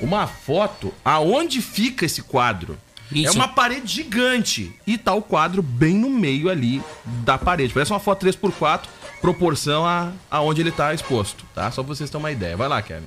uma 0.00 0.26
foto 0.26 0.92
aonde 1.04 1.62
fica 1.62 2.04
esse 2.04 2.22
quadro. 2.22 2.76
É 3.14 3.18
Isso. 3.18 3.34
uma 3.36 3.46
parede 3.46 3.86
gigante 3.96 4.72
e 4.86 4.96
tá 4.98 5.14
o 5.14 5.22
quadro 5.22 5.62
bem 5.62 5.94
no 5.94 6.10
meio 6.10 6.48
ali 6.48 6.82
da 7.24 7.36
parede. 7.38 7.72
Parece 7.72 7.92
uma 7.92 8.00
foto 8.00 8.26
3x4, 8.26 8.80
proporção 9.20 9.86
a 9.86 10.10
aonde 10.30 10.60
ele 10.62 10.72
tá 10.72 10.92
exposto, 10.92 11.44
tá? 11.54 11.70
Só 11.70 11.82
pra 11.82 11.94
vocês 11.94 12.10
terem 12.10 12.22
uma 12.24 12.32
ideia. 12.32 12.56
Vai 12.56 12.66
lá, 12.68 12.80
Kevin. 12.82 13.06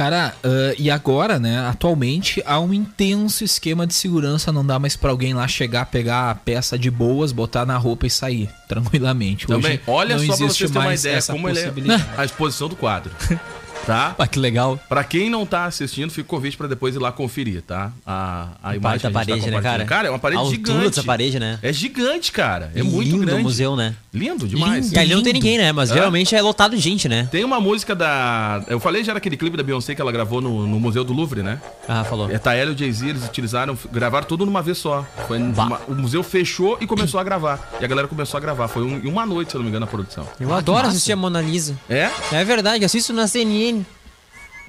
Cara, 0.00 0.34
ah, 0.42 0.74
e 0.78 0.90
agora, 0.90 1.38
né, 1.38 1.58
atualmente 1.68 2.42
há 2.46 2.58
um 2.58 2.72
intenso 2.72 3.44
esquema 3.44 3.86
de 3.86 3.92
segurança, 3.92 4.50
não 4.50 4.64
dá 4.64 4.78
mais 4.78 4.96
pra 4.96 5.10
alguém 5.10 5.34
lá 5.34 5.46
chegar, 5.46 5.84
pegar 5.84 6.30
a 6.30 6.34
peça 6.34 6.78
de 6.78 6.90
boas, 6.90 7.32
botar 7.32 7.66
na 7.66 7.76
roupa 7.76 8.06
e 8.06 8.10
sair 8.10 8.48
tranquilamente. 8.66 9.46
Também, 9.46 9.72
Hoje 9.72 9.82
olha 9.86 10.16
não 10.16 10.24
só 10.24 10.36
pra 10.36 10.44
existe 10.46 10.58
vocês 10.58 10.70
terem 10.70 10.82
uma 10.82 10.86
mais 10.86 11.00
ideia 11.04 11.22
como 11.22 11.50
ele 11.50 11.60
é 11.60 11.70
a 12.16 12.24
exposição 12.24 12.66
do 12.66 12.76
quadro. 12.76 13.12
Tá? 13.86 14.14
Ah, 14.18 14.26
que 14.26 14.38
legal. 14.38 14.78
Pra 14.88 15.02
quem 15.02 15.28
não 15.30 15.44
tá 15.44 15.64
assistindo, 15.64 16.10
fica 16.10 16.22
o 16.22 16.24
convite 16.28 16.56
pra 16.56 16.66
depois 16.68 16.94
ir 16.94 16.98
lá 16.98 17.10
conferir, 17.10 17.62
tá? 17.62 17.90
A, 18.06 18.48
a 18.62 18.76
imagem 18.76 18.80
Baita 18.80 19.00
que 19.00 19.06
a 19.06 19.08
gente 19.08 19.14
parede, 19.14 19.46
né, 19.50 19.56
compartilhando. 19.56 19.62
cara? 19.62 19.84
Cara, 19.86 20.08
é 20.08 20.10
uma 20.10 20.18
parede 20.18 20.38
A 20.38 20.44
altura 20.44 20.56
gigante. 20.56 20.88
dessa 20.90 21.02
parede, 21.02 21.40
né? 21.40 21.58
É 21.62 21.72
gigante, 21.72 22.30
cara. 22.30 22.70
É 22.74 22.80
E 22.80 22.82
muito 22.82 23.10
lindo 23.10 23.24
grande. 23.26 23.40
o 23.40 23.44
museu, 23.44 23.74
né? 23.74 23.94
Lindo 24.12 24.46
demais. 24.46 24.92
E 24.92 24.98
ali 24.98 25.14
não 25.14 25.22
tem 25.22 25.32
ninguém, 25.32 25.58
né? 25.58 25.72
Mas 25.72 25.90
Hã? 25.90 25.94
geralmente 25.94 26.34
é 26.34 26.42
lotado 26.42 26.76
de 26.76 26.82
gente, 26.82 27.08
né? 27.08 27.28
Tem 27.30 27.42
uma 27.44 27.60
música 27.60 27.94
da. 27.94 28.62
Eu 28.68 28.78
falei 28.78 29.02
já 29.02 29.14
naquele 29.14 29.36
clipe 29.36 29.56
da 29.56 29.62
Beyoncé 29.62 29.94
que 29.94 30.00
ela 30.00 30.12
gravou 30.12 30.40
no, 30.40 30.66
no 30.66 30.78
Museu 30.80 31.02
do 31.02 31.12
Louvre, 31.12 31.42
né? 31.42 31.60
Ah, 31.88 32.04
falou. 32.04 32.30
É 32.30 32.38
Taela 32.38 32.70
e 32.70 32.74
o 32.74 32.78
Jay-Z, 32.78 33.08
eles 33.08 33.24
utilizaram, 33.24 33.76
gravaram 33.92 34.26
tudo 34.26 34.44
numa 34.46 34.62
vez 34.62 34.78
só. 34.78 35.04
Foi 35.26 35.38
uma- 35.38 35.80
o 35.88 35.94
museu 35.94 36.22
fechou 36.22 36.76
e 36.80 36.86
começou 36.86 37.18
a 37.18 37.24
gravar. 37.24 37.70
E 37.80 37.84
a 37.84 37.88
galera 37.88 38.06
começou 38.06 38.38
a 38.38 38.40
gravar. 38.40 38.68
Foi 38.68 38.82
um- 38.82 38.98
em 38.98 39.08
uma 39.08 39.24
noite, 39.26 39.50
se 39.52 39.56
eu 39.56 39.60
não 39.60 39.64
me 39.64 39.70
engano, 39.70 39.84
a 39.84 39.88
produção. 39.88 40.26
Eu 40.38 40.52
adoro 40.52 40.86
assistir 40.88 41.12
a 41.12 41.16
Mona 41.16 41.40
Lisa. 41.40 41.76
É? 41.88 42.10
É 42.32 42.44
verdade, 42.44 42.84
assisto 42.84 43.12
na 43.12 43.26
CNN. 43.26 43.69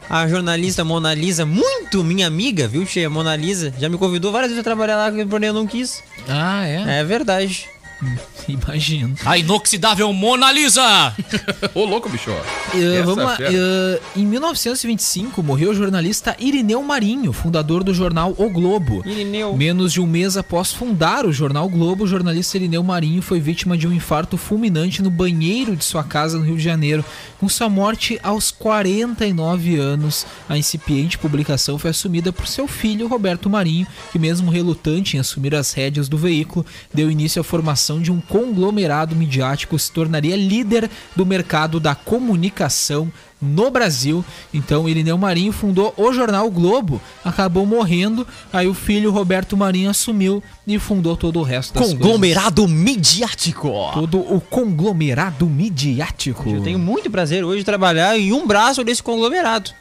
A 0.10 0.28
jornalista 0.28 0.84
Mona 0.84 1.14
Lisa, 1.14 1.46
muito 1.46 2.04
minha 2.04 2.28
amiga, 2.28 2.68
viu, 2.68 2.86
tia? 2.86 3.10
Mona 3.10 3.36
Lisa. 3.36 3.74
Já 3.80 3.88
me 3.88 3.98
convidou 3.98 4.32
várias 4.32 4.52
vezes 4.52 4.62
a 4.62 4.64
trabalhar 4.64 4.98
lá, 4.98 5.12
porém 5.30 5.48
eu 5.48 5.54
não 5.54 5.66
quis. 5.66 6.04
Ah, 6.28 6.66
é? 6.66 7.00
É 7.00 7.04
verdade. 7.04 7.70
Imagino. 8.48 9.16
A 9.26 9.38
inoxidável 9.38 10.12
Mona 10.14 10.52
Lisa! 10.52 11.16
Ô, 11.74 11.86
louco, 11.86 12.10
bicho. 12.10 12.32
Essa 12.74 13.04
vamos 13.04 13.24
lá. 13.24 13.38
eh, 13.40 14.00
em 14.16 14.26
1925, 14.26 15.44
morreu 15.44 15.72
o 15.72 15.76
jornalista 15.76 16.36
Irineu 16.40 16.82
Marinho, 16.84 17.32
fundador 17.32 17.84
do 17.84 17.94
jornal 17.94 18.34
O 18.38 18.50
Globo. 18.50 19.02
Irineu. 19.06 19.56
Menos 19.56 19.94
de 19.94 20.02
um 20.02 20.08
mês 20.08 20.38
após 20.38 20.72
fundar 20.72 21.26
o 21.26 21.32
jornal 21.32 21.70
Globo, 21.70 22.04
o 22.04 22.08
jornalista 22.08 22.58
Irineu 22.58 22.84
Marinho 22.84 23.22
foi 23.22 23.40
vítima 23.40 23.78
de 23.78 23.88
um 23.88 23.94
infarto 23.94 24.38
fulminante 24.38 25.02
no 25.02 25.10
banheiro 25.10 25.76
de 25.76 25.84
sua 25.84 26.04
casa 26.04 26.38
no 26.38 26.46
Rio 26.46 26.58
de 26.58 26.64
Janeiro. 26.64 27.06
Com 27.40 27.48
sua 27.50 27.70
morte 27.70 28.20
aos 28.24 28.52
49 28.52 29.78
anos, 29.78 30.26
a 30.48 30.58
incipiente 30.58 31.18
publicação 31.18 31.78
foi 31.78 31.90
assumida 31.92 32.32
por 32.32 32.48
seu 32.48 32.68
filho, 32.68 33.08
Roberto 33.08 33.50
Marinho, 33.50 33.88
que, 34.12 34.20
mesmo 34.20 34.52
relutante 34.52 35.18
em 35.18 35.20
assumir 35.20 35.56
as 35.56 35.74
rédeas 35.74 36.08
do 36.08 36.18
veículo, 36.18 36.66
deu 36.94 37.10
início 37.10 37.40
à 37.40 37.44
formação 37.44 37.91
de 38.00 38.12
um 38.12 38.22
conglomerado 38.22 39.16
midiático 39.16 39.78
se 39.80 39.92
tornaria 39.92 40.36
líder 40.36 40.90
do 41.16 41.26
mercado 41.26 41.80
da 41.80 41.96
comunicação 41.96 43.12
no 43.42 43.72
Brasil. 43.72 44.24
Então, 44.54 44.88
Irineu 44.88 45.18
Marinho 45.18 45.52
fundou 45.52 45.94
o 45.98 46.14
jornal 46.14 46.46
o 46.46 46.52
Globo, 46.52 47.02
acabou 47.26 47.66
morrendo, 47.66 48.26
aí 48.54 48.68
o 48.68 48.74
filho 48.74 49.10
Roberto 49.12 49.58
Marinho 49.58 49.90
assumiu 49.90 50.44
e 50.68 50.78
fundou 50.78 51.18
todo 51.18 51.40
o 51.40 51.44
resto 51.44 51.74
das 51.74 51.88
Conglomerado 51.90 52.68
midiático. 52.68 53.62
coisas. 53.72 53.94
Todo 53.96 54.20
o 54.20 54.40
conglomerado 54.40 55.48
midiático. 55.48 56.48
Eu 56.50 56.62
tenho 56.62 56.78
muito 56.78 57.10
prazer 57.10 57.44
hoje 57.44 57.60
de 57.60 57.66
trabalhar 57.66 58.18
em 58.18 58.32
um 58.32 58.46
braço 58.46 58.84
desse 58.84 59.02
conglomerado. 59.02 59.72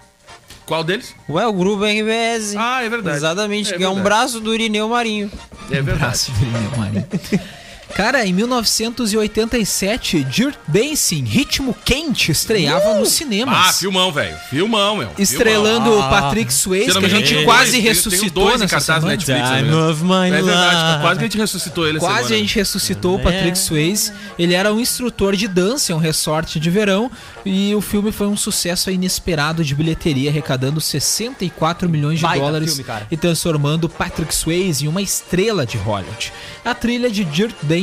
Qual 0.65 0.85
deles? 0.85 1.15
Ué, 1.29 1.45
o 1.47 1.53
grupo 1.53 1.85
RBS. 1.85 2.55
Ah, 2.57 2.83
é 2.83 2.89
verdade. 2.89 3.17
Exatamente, 3.17 3.75
É 3.75 3.77
que 3.77 3.83
é 3.83 3.89
um 3.89 3.95
verdade. 3.95 4.05
braço 4.05 4.41
do 4.41 4.55
Irineu 4.55 4.89
Marinho. 4.89 5.31
É 5.69 5.75
verdade. 5.83 5.99
Braço 5.99 6.31
do 6.31 6.43
Irineu 6.45 6.71
Marinho. 6.79 7.07
Cara, 7.95 8.25
em 8.25 8.33
1987, 8.33 10.25
Dirt 10.25 10.55
Dancing, 10.67 11.25
Ritmo 11.25 11.75
Quente, 11.85 12.33
estreava 12.33 12.95
nos 12.99 13.11
cinemas. 13.11 13.55
Ah, 13.69 13.73
filmão, 13.73 14.13
velho. 14.13 14.37
Filmão, 14.49 14.97
meu. 14.97 15.11
Estrelando 15.19 15.91
o 15.99 16.03
Patrick 16.09 16.53
Swayze, 16.53 16.99
que 16.99 17.05
a 17.05 17.09
gente 17.09 17.35
tem 17.35 17.45
quase 17.45 17.73
tem- 17.73 17.81
ressuscitou 17.81 18.29
tem 18.31 18.45
dois 18.45 18.57
em 18.57 18.59
nessa 18.65 18.81
semana. 18.81 19.07
Netflix, 19.09 19.51
me 19.51 19.57
Time 19.59 19.75
of 19.75 20.05
my 20.05 20.29
É 20.29 20.43
verdade, 20.43 20.91
life. 20.93 21.01
quase 21.01 21.19
que 21.19 21.25
a 21.25 21.29
gente 21.29 21.39
ressuscitou 21.39 21.87
ele 21.89 21.99
Quase 21.99 22.15
a 22.15 22.23
semana. 22.23 22.37
gente 22.39 22.55
ressuscitou 22.57 23.17
o 23.17 23.19
Patrick 23.23 23.59
Swayze. 23.59 24.13
Ele 24.39 24.55
era 24.55 24.73
um 24.73 24.81
instrutor 24.81 25.37
de 25.37 25.49
dança 25.49 25.93
em 25.93 25.95
um 25.95 25.99
resort 25.99 26.59
de 26.61 26.71
verão 26.71 27.11
e 27.45 27.75
o 27.75 27.81
filme 27.81 28.13
foi 28.13 28.27
um 28.29 28.37
sucesso 28.37 28.91
inesperado 28.91 29.65
de 29.65 29.75
bilheteria, 29.75 30.31
arrecadando 30.31 30.81
64 30.81 31.89
milhões 31.89 32.19
de 32.19 32.23
Baita 32.23 32.45
dólares 32.45 32.77
filme, 32.77 32.91
e 33.11 33.17
transformando 33.17 33.89
Patrick 33.89 34.35
Swayze 34.35 34.85
em 34.85 34.89
uma 34.89 35.03
estrela 35.03 35.67
de 35.67 35.77
Hollywood. 35.77 36.33
A 36.65 36.75
trilha 36.75 37.11
de 37.11 37.25
Dirt 37.25 37.55
Dancing 37.63 37.80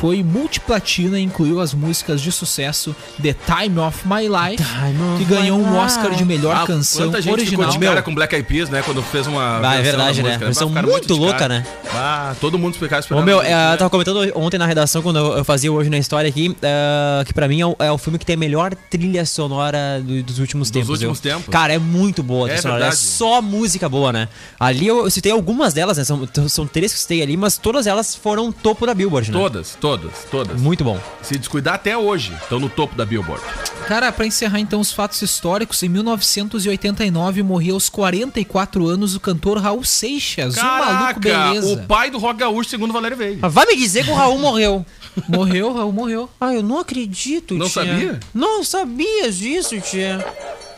foi 0.00 0.22
multiplatina 0.22 1.18
e 1.18 1.22
incluiu 1.22 1.60
as 1.60 1.72
músicas 1.74 2.20
de 2.20 2.30
sucesso 2.30 2.94
The 3.22 3.34
Time 3.34 3.78
of 3.78 4.06
My 4.06 4.22
Life, 4.28 4.62
Time 4.62 5.16
que 5.16 5.22
of 5.24 5.34
ganhou 5.34 5.58
um 5.58 5.76
Oscar 5.76 6.14
de 6.14 6.24
melhor 6.24 6.56
Ah, 6.56 6.66
canção 6.66 7.06
quanta 7.06 7.20
gente 7.22 7.32
original. 7.32 7.62
ficou 7.70 7.80
de 7.80 7.86
cara 7.86 8.02
com 8.02 8.14
Black 8.14 8.34
Eyed 8.34 8.46
Peas, 8.46 8.68
né? 8.68 8.82
Quando 8.84 9.02
fez 9.02 9.26
uma. 9.26 9.60
Ah, 9.66 9.74
é 9.74 9.82
versão 9.82 9.82
verdade, 9.82 10.16
da 10.18 10.22
né? 10.22 10.28
música. 10.30 10.44
Versão 10.44 10.68
Ficaram 10.68 10.88
muito 10.88 11.06
de 11.06 11.12
louca, 11.12 11.48
né? 11.48 11.66
Ah, 11.94 12.34
todo 12.40 12.58
mundo 12.58 12.74
ficava 12.74 12.96
Ô, 12.96 13.00
esperando. 13.00 13.24
meu, 13.24 13.38
isso, 13.38 13.46
é, 13.46 13.54
né? 13.54 13.74
eu 13.74 13.78
tava 13.78 13.90
comentando 13.90 14.32
ontem 14.34 14.58
na 14.58 14.66
redação, 14.66 15.00
quando 15.02 15.18
eu, 15.18 15.44
fazia 15.44 15.72
hoje 15.72 15.88
na 15.90 15.98
história 15.98 16.28
aqui, 16.28 16.56
é, 16.62 17.24
que 17.24 17.32
pra 17.32 17.46
mim 17.48 17.60
é 17.60 17.66
o, 17.66 17.76
é 17.78 17.90
o 17.92 17.98
filme 17.98 18.18
que 18.18 18.26
tem 18.26 18.34
a 18.34 18.38
melhor 18.38 18.74
trilha 18.90 19.24
sonora 19.24 20.00
do- 20.02 20.22
dos 20.22 20.38
últimos 20.38 20.70
tempos. 20.70 20.88
últimos 20.90 21.20
viu? 21.20 21.32
tempos. 21.32 21.48
Cara, 21.52 21.72
é 21.72 21.78
muito 21.78 22.22
boa 22.22 22.46
a 22.46 22.48
trilha 22.48 22.58
É 22.58 22.62
sonora. 22.62 22.80
É 22.80 22.88
verdade. 22.90 23.00
só 23.02 23.40
música 23.40 23.88
boa, 23.88 24.12
né? 24.12 24.28
Ali 24.58 24.86
eu, 24.86 25.04
eu 25.04 25.10
citei 25.10 25.32
algumas 25.32 25.72
delas, 25.72 25.98
né? 25.98 26.04
São, 26.04 26.28
são 26.48 26.66
três 26.66 26.92
que 26.92 26.96
eu 26.98 27.00
citei 27.02 27.22
ali, 27.22 27.36
mas 27.36 27.56
todas 27.56 27.86
elas 27.86 28.14
foram 28.14 28.50
topo 28.50 28.86
da 28.86 28.94
Billboard, 28.94 29.23
né? 29.32 29.38
Todas, 29.38 29.76
todas, 29.80 30.24
todas. 30.30 30.60
Muito 30.60 30.84
bom. 30.84 31.00
Se 31.22 31.38
descuidar 31.38 31.74
até 31.74 31.96
hoje, 31.96 32.32
estão 32.42 32.58
no 32.60 32.68
topo 32.68 32.94
da 32.94 33.04
Billboard. 33.04 33.42
Cara, 33.86 34.10
pra 34.12 34.26
encerrar 34.26 34.60
então 34.60 34.80
os 34.80 34.92
fatos 34.92 35.20
históricos, 35.20 35.82
em 35.82 35.88
1989 35.88 37.42
morria 37.42 37.72
aos 37.72 37.88
44 37.88 38.86
anos 38.86 39.14
o 39.14 39.20
cantor 39.20 39.58
Raul 39.58 39.84
Seixas, 39.84 40.56
o 40.56 40.62
maluco 40.62 41.20
beleza. 41.20 41.72
o 41.74 41.86
pai 41.86 42.10
do 42.10 42.18
rock 42.18 42.40
gaúcho, 42.40 42.70
segundo 42.70 42.92
Valério 42.92 43.16
Veiga. 43.16 43.38
Mas 43.42 43.52
vai 43.52 43.66
me 43.66 43.76
dizer 43.76 44.04
que 44.04 44.10
o 44.10 44.14
Raul 44.14 44.38
morreu. 44.38 44.84
Morreu, 45.28 45.72
Raul 45.72 45.92
morreu. 45.92 46.28
Ah, 46.40 46.52
eu 46.52 46.60
não 46.60 46.80
acredito, 46.80 47.54
Não 47.54 47.68
tia. 47.68 47.84
sabia? 47.84 48.20
Não 48.34 48.64
sabia 48.64 49.30
disso, 49.30 49.80
tia. 49.80 50.18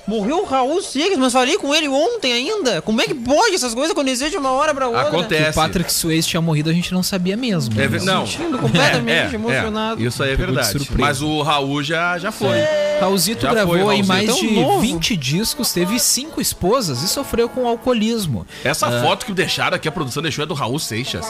Morreu 0.07 0.43
o 0.43 0.45
Raul 0.45 0.81
Seixas, 0.81 1.19
mas 1.19 1.33
falei 1.33 1.59
com 1.59 1.75
ele 1.75 1.89
ontem 1.89 2.33
ainda. 2.33 2.81
Como 2.83 3.01
é 3.01 3.05
que 3.05 3.15
pode 3.15 3.55
essas 3.55 3.75
coisas 3.75 3.91
acontecer 3.91 4.31
de 4.31 4.37
uma 4.37 4.53
hora 4.53 4.73
pra 4.73 4.87
outra? 4.87 5.05
Que 5.05 5.09
Acontece. 5.09 5.51
o 5.51 5.55
Patrick 5.55 5.93
Swayze 5.93 6.29
tinha 6.29 6.41
morrido, 6.41 6.71
a 6.71 6.73
gente 6.73 6.93
não 6.93 7.03
sabia 7.03 7.37
mesmo. 7.37 7.81
É, 7.81 7.89
né? 7.89 7.99
não. 8.03 8.27
sentindo 8.27 8.57
completamente 8.59 9.35
emocionado. 9.35 10.03
isso 10.03 10.23
aí 10.23 10.33
é 10.33 10.37
verdade. 10.37 10.89
Mas 10.97 11.21
o 11.23 11.43
Raul 11.43 11.83
já, 11.83 12.19
já 12.19 12.31
foi. 12.31 12.57
Raulzito 13.01 13.43
Já 13.43 13.53
gravou 13.53 13.79
foi, 13.79 14.03
mais 14.03 14.35
de 14.35 14.51
novo. 14.53 14.81
20 14.81 15.17
discos, 15.17 15.73
teve 15.73 15.99
cinco 15.99 16.41
esposas 16.41 17.03
e 17.03 17.09
sofreu 17.09 17.49
com 17.49 17.67
alcoolismo. 17.67 18.47
Essa 18.65 19.03
foto 19.03 19.27
que 19.27 19.33
deixaram 19.33 19.77
aqui, 19.77 19.89
a 19.89 19.93
produção 19.93 20.23
deixou 20.23 20.45
é 20.45 20.47
do 20.47 20.55
Raul 20.55 20.79
Seixas. 20.79 21.27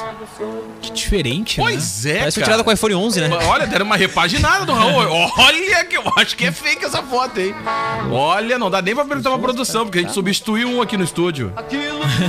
Que 0.80 0.92
diferente, 0.92 1.58
né? 1.58 1.64
Pois 1.66 2.06
é, 2.06 2.18
Parece 2.18 2.38
cara. 2.38 2.44
tirada 2.44 2.64
com 2.64 2.70
o 2.70 2.72
iPhone 2.72 2.94
11, 2.94 3.20
né? 3.20 3.30
Olha, 3.46 3.66
deram 3.66 3.86
uma 3.86 3.96
repaginada 3.96 4.64
do 4.64 4.72
Raul. 4.72 5.30
Olha 5.38 5.84
que 5.84 5.96
eu 5.96 6.02
acho 6.16 6.36
que 6.36 6.44
é 6.44 6.52
fake 6.52 6.84
essa 6.84 7.02
foto, 7.02 7.40
hein? 7.40 7.54
Olha, 8.10 8.58
não 8.58 8.65
dá 8.70 8.80
nem 8.82 8.94
pra 8.94 9.04
perguntar 9.04 9.30
pra 9.30 9.38
produção, 9.38 9.84
porque 9.84 9.98
a 9.98 10.02
gente 10.02 10.12
substituiu 10.12 10.68
um 10.68 10.82
aqui 10.82 10.96
no 10.96 11.04
estúdio. 11.04 11.52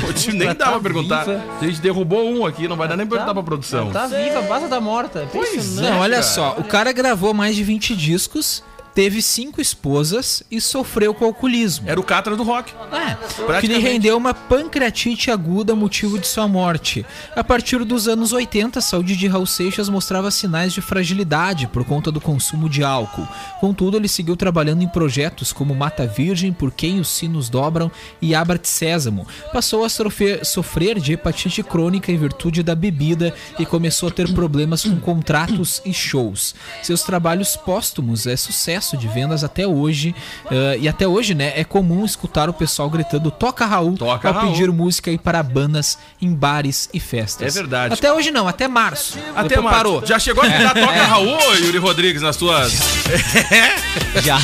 Putz, 0.06 0.28
Nem 0.34 0.54
dá 0.54 0.72
pra 0.72 0.80
perguntar. 0.80 1.26
A 1.62 1.66
gente 1.66 1.82
derrubou 1.82 2.30
um 2.30 2.46
aqui, 2.46 2.68
não 2.68 2.76
vai 2.76 2.88
dar 2.88 2.96
nem 2.98 3.06
pra 3.06 3.18
perguntar 3.18 3.34
pra 3.34 3.44
produção. 3.44 3.92
Tá 3.92 4.08
viva, 4.08 4.42
basta 4.44 4.68
da 4.68 4.80
morta. 4.82 5.28
Pois 5.32 5.76
Não, 5.76 5.88
é, 5.88 6.00
olha 6.00 6.12
cara. 6.18 6.24
só, 6.24 6.56
o 6.58 6.64
cara 6.64 6.92
gravou 6.92 7.34
mais 7.34 7.56
de 7.56 7.64
20 7.64 7.96
discos, 7.96 8.64
teve 8.98 9.22
cinco 9.22 9.62
esposas 9.62 10.42
e 10.50 10.60
sofreu 10.60 11.14
com 11.14 11.24
alcoolismo. 11.24 11.88
Era 11.88 12.00
o 12.00 12.04
Catra 12.04 12.36
do 12.36 12.42
rock. 12.42 12.74
É, 12.92 13.62
que 13.62 13.68
lhe 13.68 13.78
rendeu 13.78 14.18
uma 14.18 14.34
pancreatite 14.34 15.30
aguda, 15.30 15.76
motivo 15.76 16.18
de 16.18 16.26
sua 16.26 16.48
morte. 16.48 17.06
A 17.36 17.44
partir 17.44 17.86
dos 17.86 18.08
anos 18.08 18.34
80, 18.34 18.80
a 18.80 18.82
saúde 18.82 19.16
de 19.16 19.28
Raul 19.28 19.46
Seixas 19.46 19.88
mostrava 19.88 20.32
sinais 20.32 20.74
de 20.74 20.82
fragilidade 20.82 21.68
por 21.68 21.86
conta 21.86 22.12
do 22.12 22.20
consumo 22.20 22.68
de 22.68 22.84
álcool. 22.84 23.28
Contudo, 23.60 23.98
ele 23.98 24.08
seguiu 24.08 24.36
trabalhando 24.36 24.82
em 24.82 24.88
projetos 24.88 25.54
como 25.54 25.76
Mata 25.76 26.08
Virgem, 26.08 26.52
Por 26.52 26.72
Quem 26.72 27.00
os 27.00 27.10
Sinos 27.10 27.50
Dobram 27.50 27.92
e 28.20 28.34
Abra-te 28.34 28.68
Sésamo. 28.68 29.28
Passou 29.54 29.86
a 29.86 29.90
sofrer, 29.90 30.44
sofrer 30.44 31.00
de 31.00 31.14
hepatite 31.14 31.62
crônica 31.62 32.12
em 32.12 32.18
virtude 32.18 32.64
da 32.64 32.74
bebida 32.74 33.32
e 33.60 33.66
começou 33.66 34.10
a 34.10 34.12
ter 34.12 34.34
problemas 34.34 34.84
com 34.84 35.00
contratos 35.00 35.84
e 35.86 35.94
shows. 35.94 36.56
Seus 36.82 37.04
trabalhos 37.04 37.56
póstumos 37.56 38.26
é 38.26 38.36
sucesso 38.36 38.87
de 38.96 39.08
vendas 39.08 39.44
até 39.44 39.66
hoje. 39.68 40.16
eh, 40.52 40.78
e 40.82 40.88
até 40.88 41.08
hoje, 41.08 41.34
né, 41.34 41.52
é 41.56 41.64
comum 41.64 42.06
escutar 42.06 42.50
o 42.50 42.54
pessoal 42.54 42.90
gritando 42.90 43.32
Toca 43.32 43.66
Raul 43.66 43.98
Toca 43.98 44.28
ao 44.28 44.34
Raul. 44.34 44.52
pedir 44.52 44.72
música 44.72 45.10
e 45.12 45.18
para 45.18 45.42
bandas 45.42 45.98
em 46.22 46.34
bares 46.34 46.90
e 46.94 47.00
festas. 47.00 47.56
É 47.56 47.60
verdade. 47.60 47.94
Até 47.96 48.14
hoje 48.14 48.30
não, 48.32 48.48
até 48.48 48.68
março. 48.68 49.18
Até 49.36 49.50
Depois 49.50 49.66
mais. 49.66 49.78
parou. 49.78 50.06
Já 50.06 50.20
chegou 50.20 50.44
a 50.44 50.48
dar 50.48 50.74
toca 50.80 51.04
Raul, 51.04 51.38
Yuri 51.56 51.78
Rodrigues, 51.80 52.22
nas 52.22 52.36
suas. 52.36 52.74
Já. 54.24 54.38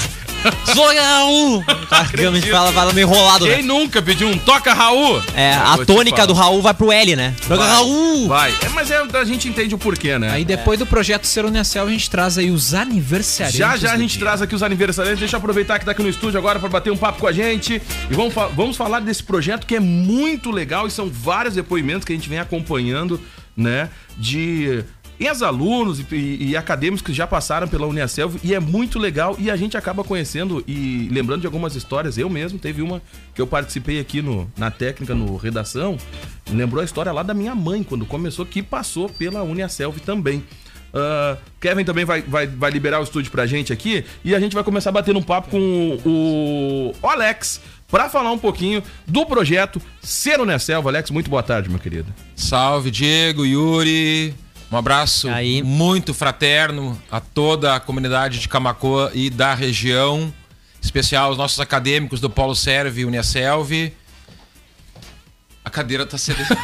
Cara, 1.90 2.32
me 2.32 2.42
fala, 2.42 2.72
fala 2.72 2.94
meio 2.94 3.08
enrolado, 3.08 3.46
Quem 3.46 3.58
né? 3.58 3.62
nunca 3.64 4.02
pediu 4.02 4.28
um 4.28 4.38
toca 4.38 4.74
Raul? 4.74 5.22
É, 5.36 5.56
Eu 5.56 5.62
a 5.82 5.86
tônica 5.86 6.26
do 6.28 6.34
Raul 6.34 6.62
vai 6.62 6.74
pro 6.74 6.92
L, 6.92 7.16
né? 7.16 7.34
Toca 7.42 7.58
Vai, 7.58 7.70
Raul! 7.70 8.28
Vai. 8.28 8.54
É, 8.62 8.70
mas 8.70 8.90
é, 8.92 8.98
a 9.14 9.24
gente 9.24 9.48
entende 9.48 9.74
o 9.76 9.78
porquê, 9.78 10.18
né? 10.18 10.30
Aí 10.32 10.44
depois 10.46 10.80
do 10.80 10.86
projeto 10.86 11.26
Ser 11.26 11.46
Unicel, 11.46 11.88
a 11.88 11.90
gente 11.90 12.10
traz 12.10 12.38
aí 12.38 12.52
os 12.52 12.74
aniversariantes. 12.74 13.58
Já 13.58 13.78
já 13.78 13.94
a 13.94 13.98
gente 13.98 14.12
dia. 14.18 14.20
traz 14.22 14.42
aqui 14.42 14.56
os 14.56 14.64
aniversariantes. 14.64 15.20
Deixa 15.20 15.36
eu 15.36 15.40
aproveitar 15.40 15.80
que 15.80 15.86
tá 15.86 15.92
aqui 15.92 16.02
no 16.04 16.10
estúdio 16.10 16.38
agora 16.38 16.60
para 16.60 16.70
bater 16.70 16.92
um 16.92 16.98
papo 16.98 17.20
com 17.22 17.28
a 17.28 17.32
gente. 17.32 17.82
E 18.10 18.14
vamos, 18.14 18.34
fa- 18.34 18.48
vamos 18.48 18.76
falar 18.76 19.00
desse 19.00 19.24
projeto 19.24 19.66
que 19.66 19.76
é 19.76 19.80
muito 19.80 20.52
legal 20.52 20.88
e 20.88 20.92
são 20.92 21.10
vários 21.10 21.56
depoimentos 21.56 22.06
que 22.06 22.14
a 22.14 22.16
gente 22.16 22.28
vem 22.30 22.40
acompanhando, 22.40 23.20
né? 23.56 23.90
De 24.18 24.84
ex-alunos 25.20 26.00
e, 26.00 26.16
e- 26.16 26.50
e 26.50 26.58
acadêmicos 26.58 27.02
que 27.06 27.14
já 27.14 27.26
passaram 27.28 27.68
pela 27.68 27.88
Uniaselv 27.88 28.38
e 28.44 28.54
é 28.54 28.60
muito 28.60 28.98
legal 29.00 29.36
e 29.40 29.50
a 29.50 29.56
gente 29.56 29.78
acaba 29.78 30.04
conhecendo 30.04 30.64
e 30.68 31.08
lembrando 31.12 31.42
de 31.42 31.48
algumas 31.48 31.76
histórias. 31.76 32.18
Eu 32.18 32.30
mesmo 32.30 32.60
teve 32.60 32.82
uma 32.82 33.02
que 33.34 33.42
eu 33.42 33.48
participei 33.48 34.00
aqui 34.00 34.22
no, 34.22 34.50
na 34.58 34.70
técnica, 34.72 35.14
no 35.16 35.36
redação, 35.38 35.98
lembrou 36.52 36.82
a 36.82 36.86
história 36.86 37.12
lá 37.12 37.24
da 37.24 37.34
minha 37.34 37.56
mãe, 37.56 37.84
quando 37.84 38.06
começou, 38.06 38.46
que 38.46 38.62
passou 38.64 39.10
pela 39.10 39.44
Uniaselv 39.44 40.00
também. 40.00 40.44
Ah, 40.94 41.38
Kevin 41.60 41.84
também 41.84 42.06
vai, 42.06 42.22
vai, 42.22 42.46
vai 42.46 42.70
liberar 42.70 43.00
o 43.00 43.04
estúdio 43.04 43.32
pra 43.32 43.48
gente 43.48 43.74
aqui 43.74 44.06
e 44.24 44.36
a 44.36 44.40
gente 44.40 44.54
vai 44.54 44.64
começar 44.64 44.92
batendo 44.92 45.18
um 45.18 45.24
papo 45.24 45.50
com 45.50 45.98
o, 46.06 46.94
o 47.02 47.08
Alex 47.08 47.60
pra 47.88 48.10
falar 48.10 48.32
um 48.32 48.38
pouquinho 48.38 48.84
do 49.08 49.26
projeto 49.26 49.82
Ser 50.02 50.40
Uniaselv. 50.40 50.88
Alex, 50.88 51.10
muito 51.10 51.30
boa 51.32 51.42
tarde, 51.42 51.68
meu 51.70 51.80
querido. 51.80 52.14
Salve, 52.36 52.92
Diego, 52.92 53.44
Yuri. 53.46 54.36
Um 54.72 54.78
abraço 54.78 55.30
Aí. 55.30 55.62
muito 55.62 56.14
fraterno 56.14 57.00
a 57.12 57.20
toda 57.20 57.76
a 57.76 57.80
comunidade 57.80 58.40
de 58.40 58.48
Camacoa 58.48 59.12
e 59.14 59.30
da 59.30 59.54
região, 59.54 60.22
em 60.22 60.34
especial 60.82 61.28
aos 61.28 61.38
nossos 61.38 61.60
acadêmicos 61.60 62.20
do 62.20 62.30
Polo 62.30 62.56
Serve 62.56 63.02
e 63.02 63.06
Uniaselv. 63.06 63.92
Cadeira 65.74 66.06
tá 66.06 66.18
cedendo. 66.18 66.48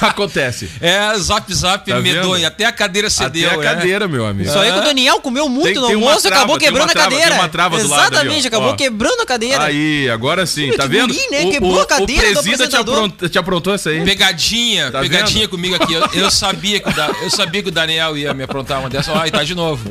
Acontece. 0.00 0.70
É, 0.80 1.16
zap 1.18 1.52
zap 1.54 1.88
Tá 1.90 2.00
medonho. 2.00 2.34
vendo? 2.34 2.46
Até 2.46 2.64
a 2.66 2.72
cadeira 2.72 3.08
cedeu. 3.10 3.48
Até 3.48 3.54
a 3.54 3.58
né? 3.58 3.64
cadeira, 3.74 4.08
meu 4.08 4.26
amigo. 4.26 4.50
Só 4.50 4.60
aí 4.60 4.72
que 4.72 4.78
o 4.78 4.82
Daniel 4.82 5.20
comeu 5.20 5.48
muito 5.48 5.64
Tem- 5.66 5.74
no 5.74 5.86
tem 5.86 5.94
almoço 5.94 6.18
e 6.18 6.22
trava, 6.22 6.36
acabou 6.36 6.58
tem 6.58 6.68
quebrando 6.68 6.90
a 6.90 6.92
trava, 6.92 7.08
tem 7.10 7.18
cadeira. 7.18 7.40
uma 7.40 7.48
trava 7.48 7.78
do 7.78 7.88
lado 7.88 8.00
ali, 8.02 8.14
Exatamente, 8.16 8.46
acabou 8.48 8.68
Ó. 8.70 8.76
quebrando 8.76 9.20
a 9.22 9.26
cadeira. 9.26 9.64
Aí, 9.64 10.08
agora 10.10 10.46
sim, 10.46 10.70
tá 10.72 10.86
vendo? 10.86 11.12
guri, 11.12 11.30
né? 11.30 11.50
Quebrou 11.50 11.80
a 11.80 11.86
cadeira 11.86 12.30
o 12.30 12.34
do 12.34 12.42
presida 12.42 12.68
te, 12.68 12.76
aprontou, 12.76 13.28
te 13.28 13.38
aprontou 13.38 13.74
essa 13.74 13.90
aí. 13.90 14.04
Pegadinha, 14.04 14.90
Tá 14.90 15.00
pegadinha 15.00 15.40
vendo? 15.40 15.50
comigo 15.50 15.74
aqui. 15.82 15.92
Eu, 15.94 16.06
eu 16.12 16.30
sabia 16.30 16.80
que 16.80 16.88
o 16.88 16.92
Da- 16.92 17.10
eu 17.22 17.30
sabia 17.30 17.62
que 17.62 17.68
o 17.68 17.72
Daniel 17.72 18.16
ia 18.16 18.34
me 18.34 18.42
aprontar 18.44 18.80
uma 18.80 18.90
dessa. 18.90 19.12
Ai, 19.18 19.30
tá 19.30 19.42
de 19.42 19.54
novo. 19.54 19.88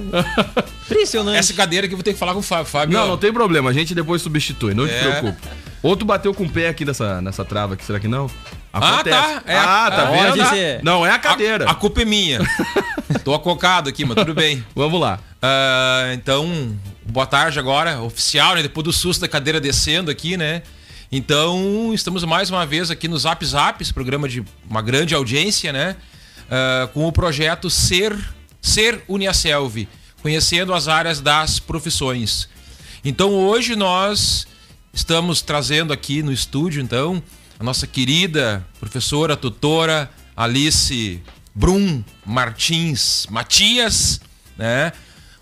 Impressionante. 0.85 1.37
Essa 1.37 1.53
cadeira 1.53 1.87
que 1.87 1.93
eu 1.93 1.97
vou 1.97 2.03
ter 2.03 2.13
que 2.13 2.19
falar 2.19 2.33
com 2.33 2.39
o 2.39 2.43
Fábio. 2.43 2.65
Fábio, 2.65 2.97
Não, 2.97 3.05
ó, 3.05 3.07
não 3.09 3.17
tem 3.17 3.31
problema, 3.33 3.69
a 3.69 3.73
gente 3.73 3.93
depois 3.95 4.21
substitui, 4.21 4.73
não 4.73 4.87
te 4.87 4.93
É. 4.93 4.99
preocupe. 5.01 5.47
Outro 5.81 6.05
bateu 6.05 6.33
com 6.33 6.43
o 6.43 6.49
pé 6.49 6.69
aqui 6.69 6.83
nessa, 6.83 7.21
nessa 7.21 7.45
trava 7.45 7.75
aqui, 7.75 7.85
será 7.85 7.99
que 7.99 8.07
não? 8.07 8.29
Ah, 8.73 9.03
tá. 9.03 9.43
É 9.45 9.55
ah, 9.57 9.85
a- 9.85 9.91
tá 9.91 10.01
ah, 10.03 10.11
vendo? 10.11 10.37
pode 10.37 10.49
ser. 10.49 10.83
Não, 10.83 11.05
é 11.05 11.11
a 11.11 11.19
cadeira. 11.19 11.65
A, 11.65 11.71
a 11.71 11.75
culpa 11.75 12.01
é 12.01 12.05
minha. 12.05 12.39
Tô 13.23 13.33
acocado 13.33 13.89
aqui, 13.89 14.03
mas 14.05 14.15
tudo 14.15 14.33
bem. 14.33 14.63
Vamos 14.75 14.99
lá. 14.99 15.19
Ah, 15.41 16.11
então, 16.13 16.77
boa 17.05 17.25
tarde 17.25 17.59
agora, 17.59 18.01
oficial, 18.01 18.55
né? 18.55 18.63
Depois 18.63 18.83
do 18.83 18.93
susto 18.93 19.21
da 19.21 19.27
cadeira 19.27 19.59
descendo 19.59 20.09
aqui, 20.09 20.35
né? 20.35 20.63
Então, 21.11 21.91
estamos 21.93 22.23
mais 22.23 22.49
uma 22.49 22.65
vez 22.65 22.91
aqui 22.91 23.07
no 23.07 23.17
Zap 23.17 23.45
Zap, 23.45 23.81
esse 23.81 23.93
programa 23.93 24.27
de 24.27 24.43
uma 24.69 24.81
grande 24.81 25.15
audiência, 25.15 25.71
né? 25.71 25.95
Ah, 26.49 26.89
com 26.93 27.07
o 27.07 27.11
projeto 27.11 27.69
Ser, 27.69 28.17
Ser 28.61 29.03
Uniaselv, 29.07 29.87
conhecendo 30.21 30.73
as 30.73 30.87
áreas 30.87 31.21
das 31.21 31.59
profissões. 31.59 32.49
Então, 33.05 33.31
hoje 33.31 33.75
nós 33.75 34.47
estamos 34.97 35.43
trazendo 35.43 35.93
aqui 35.93 36.23
no 36.23 36.33
estúdio, 36.33 36.81
então, 36.81 37.21
a 37.59 37.63
nossa 37.63 37.85
querida 37.85 38.65
professora, 38.79 39.37
tutora 39.37 40.09
Alice 40.35 41.21
Brum 41.53 42.03
Martins 42.25 43.27
Matias, 43.29 44.19
né? 44.57 44.91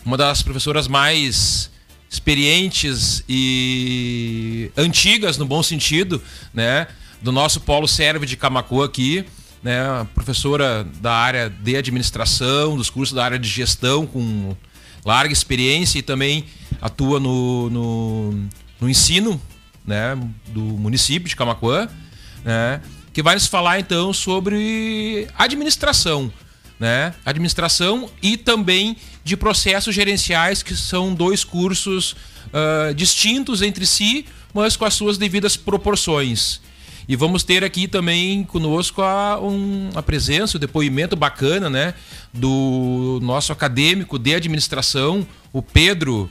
Uma 0.06 0.18
das 0.18 0.44
professoras 0.44 0.90
mais 0.90 1.72
experientes 2.12 3.24
e 3.30 4.70
antigas 4.76 5.38
no 5.38 5.46
bom 5.46 5.64
sentido, 5.64 6.22
né? 6.54 6.88
Do 7.22 7.32
nosso 7.32 7.62
polo 7.62 7.88
serve 7.88 8.26
de 8.26 8.36
Camacuã 8.36 8.86
aqui, 8.86 9.24
né? 9.64 10.06
Professora 10.14 10.86
da 11.00 11.14
área 11.14 11.50
de 11.50 11.78
administração, 11.78 12.76
dos 12.76 12.90
cursos 12.90 13.16
da 13.16 13.24
área 13.24 13.40
de 13.40 13.48
gestão 13.48 14.06
com 14.06 14.54
larga 15.06 15.32
experiência 15.32 15.98
e 15.98 16.02
também 16.02 16.44
atua 16.82 17.22
no, 17.22 17.70
no, 17.70 18.50
no 18.80 18.90
ensino, 18.90 19.42
né? 19.86 20.18
Do 20.48 20.62
município 20.62 21.28
de 21.30 21.36
Camacuã, 21.36 21.88
né? 22.44 22.82
Que 23.14 23.22
vai 23.24 23.36
nos 23.36 23.48
falar 23.48 23.80
então 23.80 24.12
sobre 24.12 25.28
administração, 25.38 26.32
né? 26.80 27.14
Administração 27.26 28.10
e 28.22 28.36
também 28.38 28.98
de 29.24 29.38
processos 29.38 29.96
gerenciais, 29.96 30.62
que 30.62 30.76
são 30.76 31.14
dois 31.14 31.44
cursos 31.44 32.16
ah, 32.54 32.92
distintos 32.94 33.62
entre 33.62 33.86
si, 33.86 34.26
mas 34.54 34.76
com 34.76 34.86
as 34.86 34.94
suas 34.94 35.18
devidas 35.18 35.56
proporções. 35.58 36.62
E 37.08 37.16
vamos 37.16 37.44
ter 37.44 37.64
aqui 37.64 37.88
também 37.88 38.44
conosco 38.44 39.02
a, 39.02 39.40
um- 39.40 39.92
a 39.94 40.02
presença, 40.02 40.58
o 40.58 40.60
depoimento 40.60 41.16
bacana, 41.16 41.70
né? 41.70 41.94
Do 42.34 43.20
nosso 43.22 43.54
acadêmico 43.54 44.18
de 44.18 44.34
administração, 44.36 45.26
o 45.54 45.62
Pedro 45.62 46.30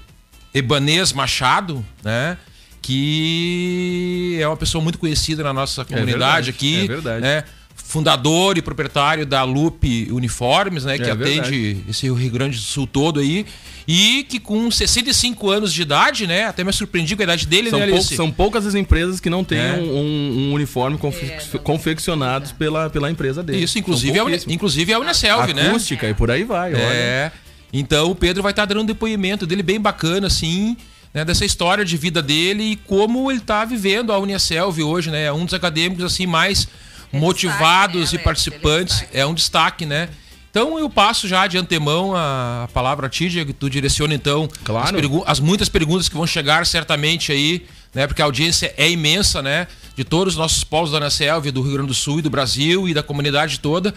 Ebanês 0.54 1.12
Machado, 1.12 1.84
né? 2.02 2.38
Que 2.82 4.38
é 4.40 4.46
uma 4.46 4.56
pessoa 4.56 4.82
muito 4.82 4.99
conhecida 4.99 5.42
na 5.42 5.52
nossa 5.52 5.84
comunidade 5.84 6.12
verdade, 6.14 6.50
aqui. 6.50 6.84
é 6.84 6.87
verdade. 6.87 7.20
Né? 7.23 7.44
Fundador 7.76 8.56
e 8.56 8.62
proprietário 8.62 9.26
da 9.26 9.42
Lupe 9.42 10.08
Uniformes, 10.11 10.84
né? 10.84 10.96
Que 10.96 11.04
É 11.04 11.11
atende 11.12 11.78
esse 11.88 12.11
Rio 12.11 12.30
Grande 12.30 12.56
do 12.56 12.62
Sul 12.62 12.87
todo 12.87 13.20
aí. 13.20 13.44
E 13.87 14.25
que 14.28 14.38
com 14.40 14.70
65 14.70 15.50
anos 15.50 15.73
de 15.73 15.82
idade, 15.82 16.26
né? 16.26 16.44
Até 16.46 16.64
me 16.64 16.73
surpreendi 16.73 17.14
com 17.14 17.23
a 17.23 17.25
idade 17.25 17.46
dele, 17.46 17.68
São, 17.70 17.78
né, 17.78 17.87
pou- 17.87 17.96
Alice? 17.96 18.16
são 18.16 18.30
poucas 18.30 18.64
as 18.66 18.75
empresas 18.75 19.20
que 19.20 19.28
não 19.28 19.44
têm 19.44 19.58
É. 19.58 19.73
um, 19.75 19.96
um- 19.99 20.38
um 20.49 20.52
uniforme 20.54 20.96
confe- 20.96 21.58
confeccionados 21.62 22.52
pela, 22.52 22.88
pela 22.88 23.11
empresa 23.11 23.42
dele. 23.42 23.62
Isso, 23.62 23.78
inclusive, 23.78 24.18
é, 24.18 24.23
inclusive 24.49 24.90
é 24.92 24.94
a 24.94 24.99
Unicelv, 25.00 25.52
né? 25.52 25.68
Acústica 25.68 26.08
e 26.08 26.14
por 26.14 26.30
aí 26.30 26.42
vai, 26.44 26.73
olha. 26.75 26.82
É. 26.82 27.32
Então 27.76 28.11
o 28.11 28.14
Pedro 28.14 28.43
vai 28.43 28.52
estar 28.52 28.64
dando 28.64 28.83
um 28.83 28.87
depoimento 28.87 29.47
dele 29.47 29.62
bem 29.62 29.81
bacana, 29.81 30.28
assim, 30.28 30.76
né, 31.12 31.25
dessa 31.25 31.45
história 31.45 31.85
de 31.85 31.97
vida 31.97 32.23
dele 32.23 32.62
e 32.62 32.76
como 32.76 33.30
ele 33.30 33.41
está 33.41 33.65
vivendo 33.65 34.13
a 34.13 34.19
Unicelv 34.19 34.78
hoje, 34.80 35.10
né? 35.10 35.25
É 35.25 35.32
um 35.32 35.45
dos 35.45 35.52
acadêmicos 35.54 36.04
assim 36.04 36.25
mais 36.26 36.69
motivados 37.13 38.13
né, 38.13 38.19
e 38.21 38.23
participantes. 38.23 39.04
É, 39.13 39.25
um 39.26 39.34
destaque, 39.34 39.84
né? 39.87 40.08
Então 40.50 40.78
eu 40.78 40.89
passo 40.89 41.26
já 41.26 41.47
de 41.49 41.58
antemão 41.58 42.15
a, 42.15 42.69
palavra 42.73 43.06
a 43.08 43.10
ti, 43.10 43.28
Diego, 43.28 43.52
tu 43.52 43.69
direciona 43.69 44.15
então 44.15 44.49
Claro. 44.63 44.87
as, 44.87 44.93
pergu- 44.93 45.25
as 45.26 45.41
muitas 45.41 45.69
perguntas 45.69 46.08
que 46.08 46.15
vão 46.15 46.26
chegar 46.28 46.65
certamente 46.65 47.32
aí, 47.32 47.67
né? 47.93 48.06
Porque 48.06 48.23
a 48.23 48.25
audiência 48.25 48.73
é 48.76 48.89
imensa, 48.89 49.43
né? 49.43 49.67
De 49.97 50.04
todos 50.04 50.34
os 50.34 50.39
nossos 50.39 50.63
polos 50.63 50.93
da 50.93 50.99
Unicelv, 50.99 51.50
do 51.50 51.60
Rio 51.63 51.73
Grande 51.73 51.89
do 51.89 51.95
Sul 51.95 52.19
e 52.21 52.23
do 52.23 52.30
Brasil 52.30 52.89
e 52.89 52.95
da 52.95 53.02
comunidade 53.02 53.58
toda. 53.58 53.93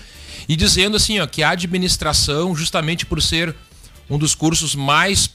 E 0.50 0.56
dizendo 0.56 0.98
assim, 0.98 1.20
ó, 1.20 1.28
que 1.28 1.44
a 1.44 1.50
administração, 1.52 2.56
justamente 2.56 3.06
por 3.06 3.22
ser 3.22 3.56
um 4.10 4.17
dos 4.17 4.36
cursos 4.36 4.76
mais 4.76 5.30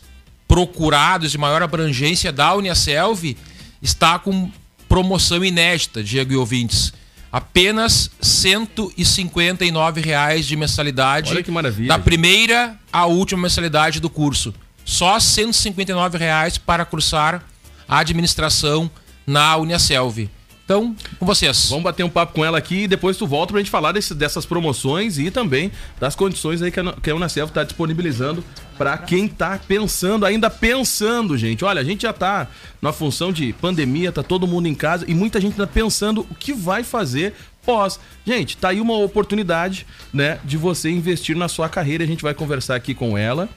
procurados 0.46 1.34
e 1.34 1.38
maior 1.38 1.62
abrangência 1.62 2.30
da 2.32 2.54
Uniaselv, 2.54 3.36
está 3.80 4.18
com 4.18 4.50
promoção 4.88 5.44
inédita, 5.44 6.02
Diego 6.02 6.32
e 6.32 6.36
ouvintes. 6.36 6.92
Apenas 7.32 8.10
159 8.20 10.02
reais 10.02 10.46
de 10.46 10.54
mensalidade. 10.54 11.30
Olha 11.30 11.42
que 11.42 11.50
maravilha, 11.50 11.88
Da 11.88 11.98
primeira 11.98 12.78
à 12.92 13.06
última 13.06 13.42
mensalidade 13.42 14.00
do 14.00 14.10
curso. 14.10 14.52
Só 14.84 15.18
159 15.18 16.18
reais 16.18 16.58
para 16.58 16.84
cursar 16.84 17.42
a 17.88 17.98
administração 17.98 18.90
na 19.26 19.56
Uniaselv. 19.56 20.28
Então, 20.64 20.94
com 21.18 21.26
vocês. 21.26 21.68
Vamos 21.68 21.84
bater 21.84 22.04
um 22.04 22.08
papo 22.08 22.34
com 22.34 22.44
ela 22.44 22.56
aqui 22.56 22.84
e 22.84 22.88
depois 22.88 23.16
tu 23.16 23.26
volta 23.26 23.52
pra 23.52 23.60
gente 23.60 23.70
falar 23.70 23.92
desse- 23.92 24.14
dessas 24.14 24.46
promoções 24.46 25.18
e 25.18 25.30
também 25.30 25.72
das 25.98 26.14
condições 26.14 26.62
aí 26.62 26.70
que 26.70 26.78
a, 26.78 26.92
que 26.92 27.10
a 27.10 27.46
tá 27.48 27.64
disponibilizando 27.64 28.44
pra 28.78 28.96
quem 28.96 29.26
tá 29.28 29.60
pensando, 29.66 30.24
ainda 30.24 30.48
pensando, 30.48 31.36
gente. 31.36 31.64
Olha, 31.64 31.80
a 31.80 31.84
gente 31.84 32.02
já 32.02 32.12
tá 32.12 32.48
na 32.80 32.92
função 32.92 33.32
de 33.32 33.52
pandemia, 33.54 34.12
tá 34.12 34.22
todo 34.22 34.46
mundo 34.46 34.66
em 34.68 34.74
casa 34.74 35.04
e 35.08 35.14
muita 35.14 35.40
gente 35.40 35.56
tá 35.56 35.66
pensando 35.66 36.26
o 36.30 36.34
que 36.34 36.52
vai 36.52 36.84
fazer 36.84 37.34
pós. 37.66 37.98
Gente, 38.24 38.56
tá 38.56 38.68
aí 38.68 38.80
uma 38.80 38.96
oportunidade, 38.96 39.86
né, 40.12 40.38
de 40.44 40.56
você 40.56 40.90
investir 40.90 41.36
na 41.36 41.48
sua 41.48 41.68
carreira. 41.68 42.04
A 42.04 42.06
gente 42.06 42.22
vai 42.22 42.34
conversar 42.34 42.76
aqui 42.76 42.94
com 42.94 43.18
ela 43.18 43.48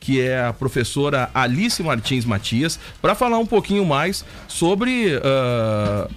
que 0.00 0.20
é 0.20 0.44
a 0.44 0.52
professora 0.52 1.28
Alice 1.34 1.82
Martins 1.82 2.24
Matias, 2.24 2.78
para 3.02 3.16
falar 3.16 3.38
um 3.38 3.46
pouquinho 3.46 3.84
mais 3.84 4.24
sobre 4.46 5.20
ah, 5.24 6.08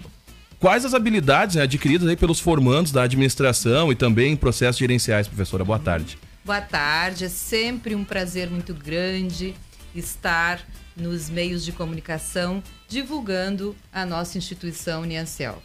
quais 0.61 0.85
as 0.85 0.93
habilidades 0.93 1.55
né, 1.55 1.63
adquiridas 1.63 2.07
aí 2.07 2.15
pelos 2.15 2.39
formandos 2.39 2.91
da 2.91 3.01
administração 3.01 3.91
e 3.91 3.95
também 3.95 4.33
em 4.33 4.37
processos 4.37 4.77
gerenciais. 4.77 5.27
Professora, 5.27 5.65
boa 5.65 5.79
tarde. 5.79 6.19
Boa 6.45 6.61
tarde, 6.61 7.25
é 7.25 7.29
sempre 7.29 7.95
um 7.95 8.05
prazer 8.05 8.49
muito 8.49 8.73
grande 8.73 9.55
estar 9.95 10.61
nos 10.95 11.29
meios 11.29 11.65
de 11.65 11.71
comunicação 11.71 12.63
divulgando 12.87 13.75
a 13.91 14.05
nossa 14.05 14.37
instituição 14.37 15.01
Uniancel. 15.01 15.61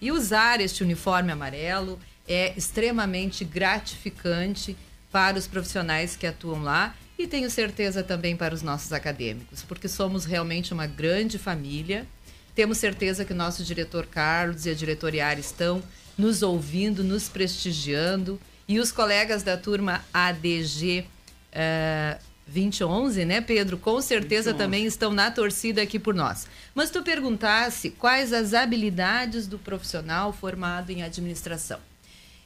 E 0.00 0.10
usar 0.10 0.60
este 0.60 0.82
uniforme 0.82 1.30
amarelo 1.30 1.98
é 2.26 2.52
extremamente 2.56 3.44
gratificante 3.44 4.76
para 5.12 5.38
os 5.38 5.46
profissionais 5.46 6.16
que 6.16 6.26
atuam 6.26 6.62
lá 6.62 6.94
e 7.18 7.26
tenho 7.26 7.50
certeza 7.50 8.02
também 8.02 8.34
para 8.34 8.54
os 8.54 8.62
nossos 8.62 8.92
acadêmicos, 8.92 9.62
porque 9.62 9.88
somos 9.88 10.24
realmente 10.24 10.72
uma 10.72 10.86
grande 10.86 11.38
família. 11.38 12.06
Temos 12.54 12.78
certeza 12.78 13.24
que 13.24 13.32
o 13.32 13.36
nosso 13.36 13.64
diretor 13.64 14.06
Carlos 14.06 14.66
e 14.66 14.70
a 14.70 14.74
diretoria 14.74 15.32
estão 15.34 15.82
nos 16.16 16.42
ouvindo, 16.42 17.02
nos 17.02 17.28
prestigiando 17.28 18.40
e 18.68 18.78
os 18.78 18.92
colegas 18.92 19.42
da 19.42 19.56
turma 19.56 20.04
ADG 20.12 21.06
eh, 21.52 22.18
2011, 22.46 23.24
né, 23.24 23.40
Pedro? 23.40 23.78
Com 23.78 24.00
certeza 24.00 24.52
também 24.52 24.84
estão 24.84 25.12
na 25.12 25.30
torcida 25.30 25.82
aqui 25.82 25.98
por 25.98 26.14
nós. 26.14 26.46
Mas 26.74 26.90
tu 26.90 27.02
perguntasse 27.02 27.90
quais 27.90 28.32
as 28.32 28.54
habilidades 28.54 29.46
do 29.46 29.58
profissional 29.58 30.32
formado 30.32 30.90
em 30.90 31.02
administração. 31.02 31.78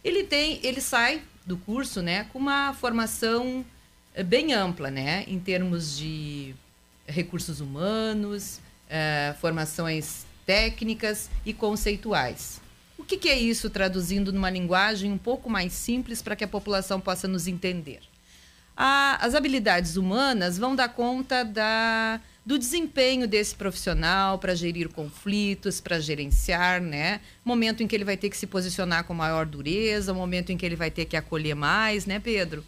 Ele 0.03 0.23
tem, 0.25 0.61
ele 0.63 0.81
sai 0.81 1.23
do 1.47 1.57
curso, 1.57 2.03
né, 2.03 2.25
com 2.33 2.39
uma 2.39 2.75
formação 2.75 3.65
eh, 4.15 4.23
bem 4.23 4.53
ampla, 4.53 4.91
né, 4.91 5.25
em 5.27 5.39
termos 5.39 5.97
de 5.97 6.55
recursos 7.07 7.61
humanos, 7.61 8.61
eh, 8.89 9.35
formações 9.41 10.27
técnicas 10.47 11.31
e 11.45 11.53
conceituais. 11.53 12.61
O 12.99 13.05
que, 13.05 13.17
que 13.17 13.29
é 13.29 13.39
isso 13.39 13.69
traduzindo 13.69 14.33
numa 14.33 14.51
linguagem 14.51 15.13
um 15.13 15.19
pouco 15.19 15.51
mais 15.51 15.73
simples 15.73 16.23
para 16.23 16.37
que 16.37 16.45
a 16.45 16.49
população 16.49 17.01
possa 17.01 17.27
nos 17.29 17.47
entender? 17.47 18.01
A- 18.77 19.19
as 19.21 19.35
habilidades 19.35 19.97
humanas 19.97 20.59
vão 20.59 20.75
dar 20.75 20.89
conta 20.89 21.45
da, 21.45 22.21
do 22.45 22.59
desempenho 22.59 23.29
desse 23.29 23.55
profissional 23.55 24.39
para 24.39 24.55
gerir 24.55 24.89
conflitos, 24.89 25.81
para 25.81 26.01
gerenciar, 26.01 26.81
né? 26.81 27.21
Momento 27.45 27.83
em 27.83 27.87
que 27.87 27.95
ele 27.95 28.05
vai 28.05 28.17
ter 28.17 28.31
que 28.31 28.37
se 28.37 28.47
posicionar 28.47 29.05
com 29.05 29.15
maior 29.15 29.47
dureza, 29.47 30.13
momento 30.13 30.51
em 30.51 30.57
que 30.57 30.67
ele 30.67 30.77
vai 30.77 30.91
ter 30.91 31.05
que 31.05 31.17
acolher 31.17 31.55
mais, 31.55 32.05
né, 32.07 32.19
Pedro? 32.19 32.65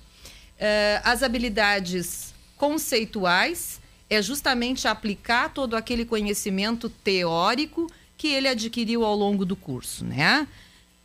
Eh, 0.59 1.01
as 1.05 1.23
habilidades 1.23 2.33
conceituais 2.57 3.81
é 4.09 4.23
justamente 4.23 4.87
aplicar 4.87 5.51
todo 5.51 5.77
aquele 5.77 6.05
conhecimento 6.05 6.89
teórico 6.89 7.91
que 8.17 8.29
ele 8.29 8.49
adquiriu 8.49 9.05
ao 9.05 9.15
longo 9.15 9.45
do 9.45 9.57
curso, 9.57 10.05
né? 10.05 10.47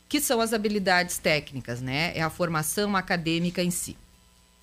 Que 0.08 0.22
são 0.22 0.40
as 0.40 0.54
habilidades 0.54 1.18
técnicas, 1.18 1.82
né? 1.82 2.12
É 2.16 2.22
a 2.22 2.30
formação 2.30 2.96
acadêmica 2.96 3.64
em 3.64 3.72
si. 3.72 3.98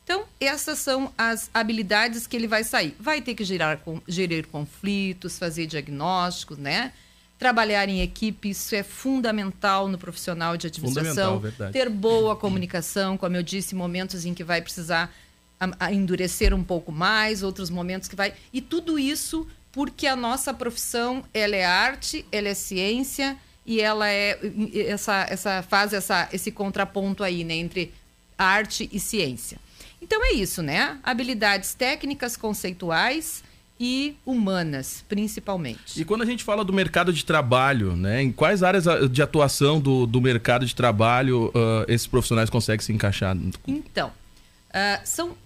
Então, 0.05 0.25
essas 0.41 0.79
são 0.79 1.13
as 1.19 1.51
habilidades 1.53 2.27
que 2.27 2.35
ele 2.35 2.47
vai 2.47 2.65
sair. 2.65 2.97
Vai 2.99 3.21
ter 3.21 3.35
que 3.35 3.45
gerar, 3.45 3.79
gerir 4.07 4.47
conflitos, 4.47 5.39
fazer 5.39 5.67
diagnósticos, 5.67 6.57
né? 6.57 6.93
Trabalhar 7.39 7.89
em 7.89 8.01
equipe, 8.01 8.51
isso 8.51 8.75
é 8.75 8.83
fundamental 8.83 9.87
no 9.87 9.99
profissional 9.99 10.57
de 10.57 10.67
administração. 10.67 11.35
Fundamental, 11.35 11.41
verdade. 11.41 11.73
Ter 11.73 11.91
boa 11.91 12.35
comunicação, 12.35 13.19
como 13.19 13.37
eu 13.37 13.43
disse, 13.43 13.75
momentos 13.75 14.25
em 14.25 14.33
que 14.33 14.43
vai 14.43 14.63
precisar 14.63 15.15
a- 15.61 15.71
a 15.87 15.93
endurecer 15.93 16.55
um 16.55 16.63
pouco 16.65 16.91
mais, 16.93 17.43
outros 17.43 17.71
momentos 17.71 18.09
que 18.09 18.17
vai. 18.17 18.33
E 18.53 18.61
tudo 18.61 18.99
isso 18.99 19.47
porque 19.73 20.07
a 20.07 20.17
nossa 20.17 20.53
profissão 20.55 21.23
ela 21.33 21.55
é 21.55 21.65
arte, 21.65 22.25
ela 22.33 22.49
é 22.49 22.55
ciência 22.55 23.37
e 23.67 23.81
ela 23.81 24.09
é 24.09 24.39
essa, 24.87 25.27
essa 25.29 25.63
faz 25.63 25.93
essa, 25.93 26.29
esse 26.33 26.51
contraponto 26.51 27.23
aí, 27.23 27.45
né, 27.45 27.55
entre 27.55 27.93
arte 28.37 28.89
e 28.93 28.99
ciência. 28.99 29.59
Então 30.01 30.25
é 30.25 30.33
isso, 30.33 30.63
né? 30.63 30.99
Habilidades 31.03 31.75
técnicas, 31.75 32.37
conceituais 32.37 33.43
e 33.81 34.17
humanas, 34.25 35.05
principalmente. 35.09 36.01
E 36.01 36.05
quando 36.05 36.23
a 36.23 36.27
gente 36.27 36.43
fala 36.45 36.65
do 36.65 36.73
mercado 36.73 37.13
de 37.13 37.25
trabalho, 37.25 37.95
né? 37.97 38.23
Em 38.23 38.33
quais 38.33 38.63
áreas 38.63 38.85
de 39.11 39.23
atuação 39.23 39.81
do, 39.81 40.07
do 40.07 40.21
mercado 40.21 40.65
de 40.65 40.75
trabalho 40.75 41.53
ah, 41.55 41.85
esses 41.89 42.07
profissionais 42.07 42.49
conseguem 42.49 42.85
se 42.85 42.93
encaixar? 42.93 43.37
Então, 43.67 44.13
ah, 44.73 45.01
são 45.05 45.37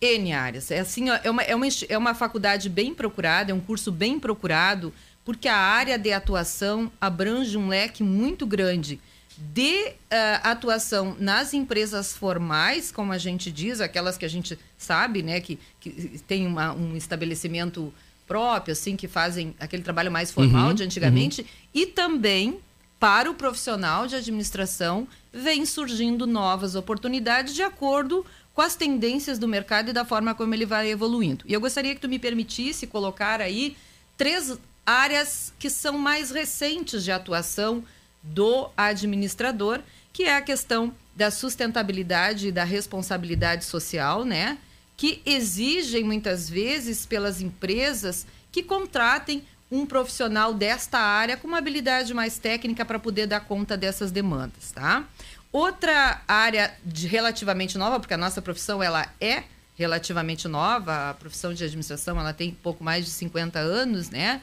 N 0.00 0.32
áreas. 0.32 0.70
É 0.70 0.80
assim, 0.80 1.08
é 1.08 1.30
uma, 1.30 1.42
é, 1.42 1.54
uma, 1.54 1.66
é 1.88 1.98
uma 1.98 2.14
faculdade 2.14 2.68
bem 2.68 2.94
procurada, 2.94 3.50
é 3.50 3.54
um 3.54 3.60
curso 3.60 3.90
bem 3.90 4.18
procurado, 4.20 4.92
porque 5.24 5.48
a 5.48 5.56
área 5.56 5.98
de 5.98 6.12
atuação 6.12 6.90
abrange 7.00 7.56
um 7.56 7.68
leque 7.68 8.02
muito 8.02 8.46
grande 8.46 9.00
de 9.38 9.92
ah, 10.10 10.40
atuação 10.52 11.14
nas 11.18 11.52
empresas 11.52 12.16
formais, 12.16 12.90
como 12.90 13.12
a 13.12 13.18
gente 13.18 13.50
diz, 13.52 13.80
aquelas 13.80 14.16
que 14.16 14.24
a 14.24 14.28
gente 14.28 14.58
sabe, 14.78 15.22
né, 15.22 15.40
que, 15.40 15.58
que 15.80 15.90
tem 16.26 16.46
uma- 16.46 16.72
um 16.72 16.96
estabelecimento 16.96 17.92
próprio, 18.26 18.72
assim, 18.72 18.96
que 18.96 19.06
fazem 19.06 19.54
aquele 19.60 19.82
trabalho 19.82 20.10
mais 20.10 20.30
formal 20.30 20.68
Uhum, 20.68 20.74
de 20.74 20.82
antigamente, 20.84 21.46
e 21.74 21.86
também 21.86 22.58
para 22.98 23.30
o 23.30 23.34
profissional 23.34 24.06
de 24.06 24.16
administração 24.16 25.06
vem 25.32 25.66
surgindo 25.66 26.26
novas 26.26 26.74
oportunidades 26.74 27.54
de 27.54 27.62
acordo 27.62 28.24
com 28.56 28.62
as 28.62 28.74
tendências 28.74 29.38
do 29.38 29.46
mercado 29.46 29.90
e 29.90 29.92
da 29.92 30.02
forma 30.02 30.34
como 30.34 30.54
ele 30.54 30.64
vai 30.64 30.88
evoluindo. 30.88 31.44
E 31.46 31.52
eu 31.52 31.60
gostaria 31.60 31.94
que 31.94 32.00
tu 32.00 32.08
me 32.08 32.18
permitisse 32.18 32.86
colocar 32.86 33.38
aí 33.38 33.76
três 34.16 34.58
áreas 34.86 35.52
que 35.58 35.68
são 35.68 35.98
mais 35.98 36.30
recentes 36.30 37.04
de 37.04 37.12
atuação 37.12 37.84
do 38.22 38.70
administrador, 38.74 39.80
que 40.10 40.22
é 40.22 40.36
a 40.36 40.40
questão 40.40 40.94
da 41.14 41.30
sustentabilidade 41.30 42.48
e 42.48 42.52
da 42.52 42.64
responsabilidade 42.64 43.62
social, 43.62 44.24
né? 44.24 44.56
Que 44.96 45.20
exigem 45.26 46.02
muitas 46.02 46.48
vezes 46.48 47.04
pelas 47.04 47.42
empresas 47.42 48.26
que 48.50 48.62
contratem 48.62 49.44
um 49.70 49.84
profissional 49.84 50.54
desta 50.54 50.98
área 50.98 51.36
com 51.36 51.46
uma 51.46 51.58
habilidade 51.58 52.14
mais 52.14 52.38
técnica 52.38 52.86
para 52.86 52.98
poder 52.98 53.26
dar 53.26 53.40
conta 53.40 53.76
dessas 53.76 54.10
demandas, 54.10 54.72
tá? 54.72 55.04
Outra 55.56 56.20
área 56.28 56.70
relativamente 57.08 57.78
nova, 57.78 57.98
porque 57.98 58.12
a 58.12 58.18
nossa 58.18 58.42
profissão 58.42 58.82
ela 58.82 59.10
é 59.18 59.44
relativamente 59.74 60.46
nova, 60.46 61.08
a 61.08 61.14
profissão 61.14 61.54
de 61.54 61.64
administração 61.64 62.20
ela 62.20 62.34
tem 62.34 62.52
pouco 62.52 62.84
mais 62.84 63.06
de 63.06 63.10
50 63.10 63.58
anos, 63.58 64.10
né? 64.10 64.42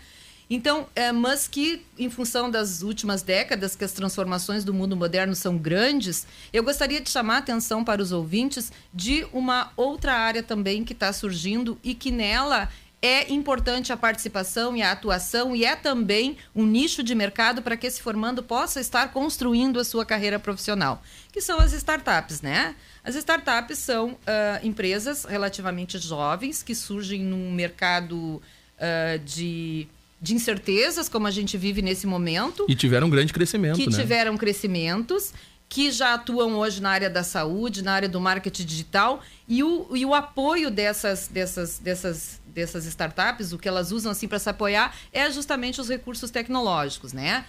Então, 0.49 0.87
é, 0.95 1.11
mas 1.11 1.47
que 1.47 1.85
em 1.99 2.09
função 2.09 2.49
das 2.49 2.81
últimas 2.81 3.21
décadas 3.21 3.75
que 3.75 3.83
as 3.83 3.91
transformações 3.91 4.63
do 4.63 4.73
mundo 4.73 4.97
moderno 4.97 5.35
são 5.35 5.55
grandes, 5.55 6.25
eu 6.51 6.63
gostaria 6.63 6.99
de 6.99 7.11
chamar 7.11 7.35
a 7.35 7.37
atenção 7.37 7.83
para 7.83 8.01
os 8.01 8.11
ouvintes 8.11 8.71
de 8.91 9.23
uma 9.31 9.71
outra 9.77 10.13
área 10.13 10.41
também 10.41 10.83
que 10.83 10.93
está 10.93 11.13
surgindo 11.13 11.77
e 11.83 11.93
que 11.93 12.09
nela 12.09 12.69
é 13.03 13.33
importante 13.33 13.91
a 13.91 13.97
participação 13.97 14.77
e 14.77 14.81
a 14.81 14.93
atuação 14.93 15.53
e 15.53 15.65
é 15.65 15.75
também 15.75 16.37
um 16.55 16.65
nicho 16.65 17.03
de 17.03 17.13
mercado 17.13 17.61
para 17.61 17.75
que 17.75 17.85
esse 17.85 18.01
formando 18.01 18.41
possa 18.41 18.79
estar 18.79 19.11
construindo 19.11 19.77
a 19.77 19.83
sua 19.83 20.05
carreira 20.05 20.39
profissional, 20.39 21.03
que 21.29 21.41
são 21.41 21.59
as 21.59 21.73
startups, 21.73 22.41
né? 22.41 22.73
As 23.03 23.15
startups 23.15 23.77
são 23.77 24.17
ah, 24.25 24.61
empresas 24.63 25.25
relativamente 25.25 25.99
jovens 25.99 26.63
que 26.63 26.73
surgem 26.73 27.21
num 27.21 27.51
mercado 27.51 28.41
ah, 28.79 29.17
de, 29.17 29.85
de 30.21 30.33
incertezas, 30.33 31.09
como 31.09 31.27
a 31.27 31.31
gente 31.31 31.57
vive 31.57 31.81
nesse 31.81 32.07
momento 32.07 32.65
E 32.69 32.75
tiveram 32.75 33.07
um 33.07 33.09
grande 33.09 33.33
crescimento, 33.33 33.75
que 33.75 33.89
né? 33.89 33.99
tiveram 33.99 34.37
crescimentos, 34.37 35.33
que 35.73 35.91
já 35.91 36.13
atuam 36.13 36.53
hoje 36.59 36.79
na 36.79 36.91
área 36.91 37.09
da 37.09 37.23
saúde, 37.23 37.81
na 37.81 37.93
área 37.93 38.07
do 38.07 38.21
marketing 38.21 38.63
digital, 38.63 39.23
e 39.47 39.63
o, 39.63 39.87
e 39.95 40.05
o 40.05 40.13
apoio 40.13 40.69
dessas, 40.69 41.27
dessas, 41.27 41.79
dessas, 41.79 42.39
dessas 42.45 42.85
startups, 42.85 43.53
o 43.53 43.57
que 43.57 43.67
elas 43.67 43.91
usam 43.91 44.11
assim 44.11 44.27
para 44.27 44.37
se 44.37 44.47
apoiar, 44.47 44.95
é 45.11 45.31
justamente 45.31 45.81
os 45.81 45.89
recursos 45.89 46.29
tecnológicos, 46.29 47.11
né? 47.11 47.43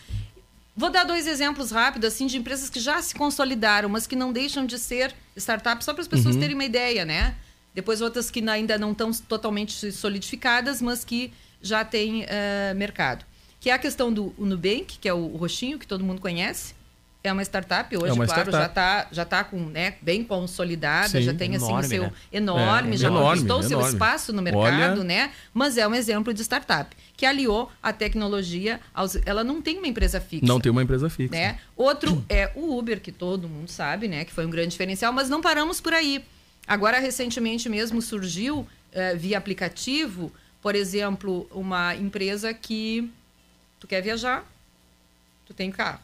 Vou 0.74 0.88
dar 0.88 1.04
dois 1.04 1.26
exemplos 1.26 1.70
rápidos 1.70 2.08
assim 2.14 2.26
de 2.26 2.38
empresas 2.38 2.70
que 2.70 2.80
já 2.80 3.02
se 3.02 3.14
consolidaram, 3.14 3.90
mas 3.90 4.06
que 4.06 4.16
não 4.16 4.32
deixam 4.32 4.64
de 4.64 4.78
ser 4.78 5.14
startups, 5.36 5.84
só 5.84 5.92
para 5.92 6.00
as 6.00 6.08
pessoas 6.08 6.34
Uhum. 6.34 6.40
terem 6.40 6.54
uma 6.54 6.64
ideia, 6.64 7.04
né? 7.04 7.34
Depois 7.74 8.00
outras 8.00 8.30
que 8.30 8.40
ainda 8.48 8.78
não 8.78 8.92
estão 8.92 9.12
totalmente 9.28 9.92
solidificadas, 9.92 10.80
mas 10.80 11.04
que 11.04 11.30
já 11.60 11.84
têm 11.84 12.24
eh, 12.26 12.72
mercado. 12.74 13.22
Que 13.60 13.68
é 13.68 13.74
a 13.74 13.78
questão 13.78 14.10
do 14.10 14.34
Nubank, 14.38 14.96
que 14.98 15.06
é 15.10 15.12
o 15.12 15.26
roxinho, 15.36 15.78
que 15.78 15.86
todo 15.86 16.02
mundo 16.02 16.22
conhece. 16.22 16.72
É 17.26 17.32
uma 17.32 17.40
startup 17.42 17.96
hoje, 17.96 18.06
É 18.10 18.12
uma 18.12 18.26
claro, 18.26 18.50
startup. 18.50 18.58
já 18.58 18.66
está 18.66 19.08
já 19.10 19.24
tá 19.24 19.42
com, 19.44 19.58
né, 19.58 19.94
bem 20.02 20.22
consolidada, 20.22 21.08
Sim. 21.08 21.22
já 21.22 21.32
tem 21.32 21.56
assim 21.56 21.64
o 21.64 21.68
Enorme, 21.70 21.88
seu 21.88 22.02
né? 22.02 22.12
enorme, 22.30 22.94
É, 22.94 22.96
já 22.98 23.08
enorme, 23.08 23.28
conquistou 23.30 23.58
o 23.60 23.62
seu 23.62 23.78
enorme. 23.78 23.92
espaço 23.94 24.30
no 24.34 24.42
mercado, 24.42 25.00
Olha- 25.00 25.04
né? 25.04 25.32
Mas 25.54 25.78
é 25.78 25.88
um 25.88 25.94
exemplo 25.94 26.34
de 26.34 26.42
startup 26.42 26.94
que 27.16 27.24
aliou 27.24 27.72
a 27.82 27.94
tecnologia 27.94 28.78
aos, 28.92 29.16
ela 29.24 29.42
não 29.42 29.62
tem 29.62 29.78
uma 29.78 29.86
empresa 29.86 30.20
fixa 30.20 30.44
Não 30.44 30.60
tem 30.60 30.70
uma 30.70 30.82
empresa 30.82 31.08
fixa. 31.08 31.34
né? 31.34 31.58
Outro 31.74 32.22
é 32.28 32.50
o 32.54 32.76
Uber, 32.76 33.00
que 33.00 33.10
todo 33.10 33.48
mundo 33.48 33.70
sabe, 33.70 34.06
né? 34.06 34.26
Que 34.26 34.32
foi 34.32 34.44
um 34.44 34.50
grande 34.50 34.68
diferencial, 34.72 35.10
mas 35.10 35.30
não 35.30 35.40
paramos 35.40 35.80
por 35.80 35.94
aí. 35.94 36.22
Agora, 36.66 36.98
recentemente 36.98 37.70
mesmo 37.70 38.02
surgiu, 38.02 38.68
eh, 38.92 39.14
via 39.14 39.38
aplicativo, 39.38 40.30
por 40.60 40.74
exemplo, 40.74 41.48
uma 41.50 41.96
empresa 41.96 42.52
que 42.52 43.10
tu 43.80 43.86
quer 43.86 44.02
viajar, 44.02 44.44
tu 45.46 45.54
tem 45.54 45.70
carro. 45.70 46.00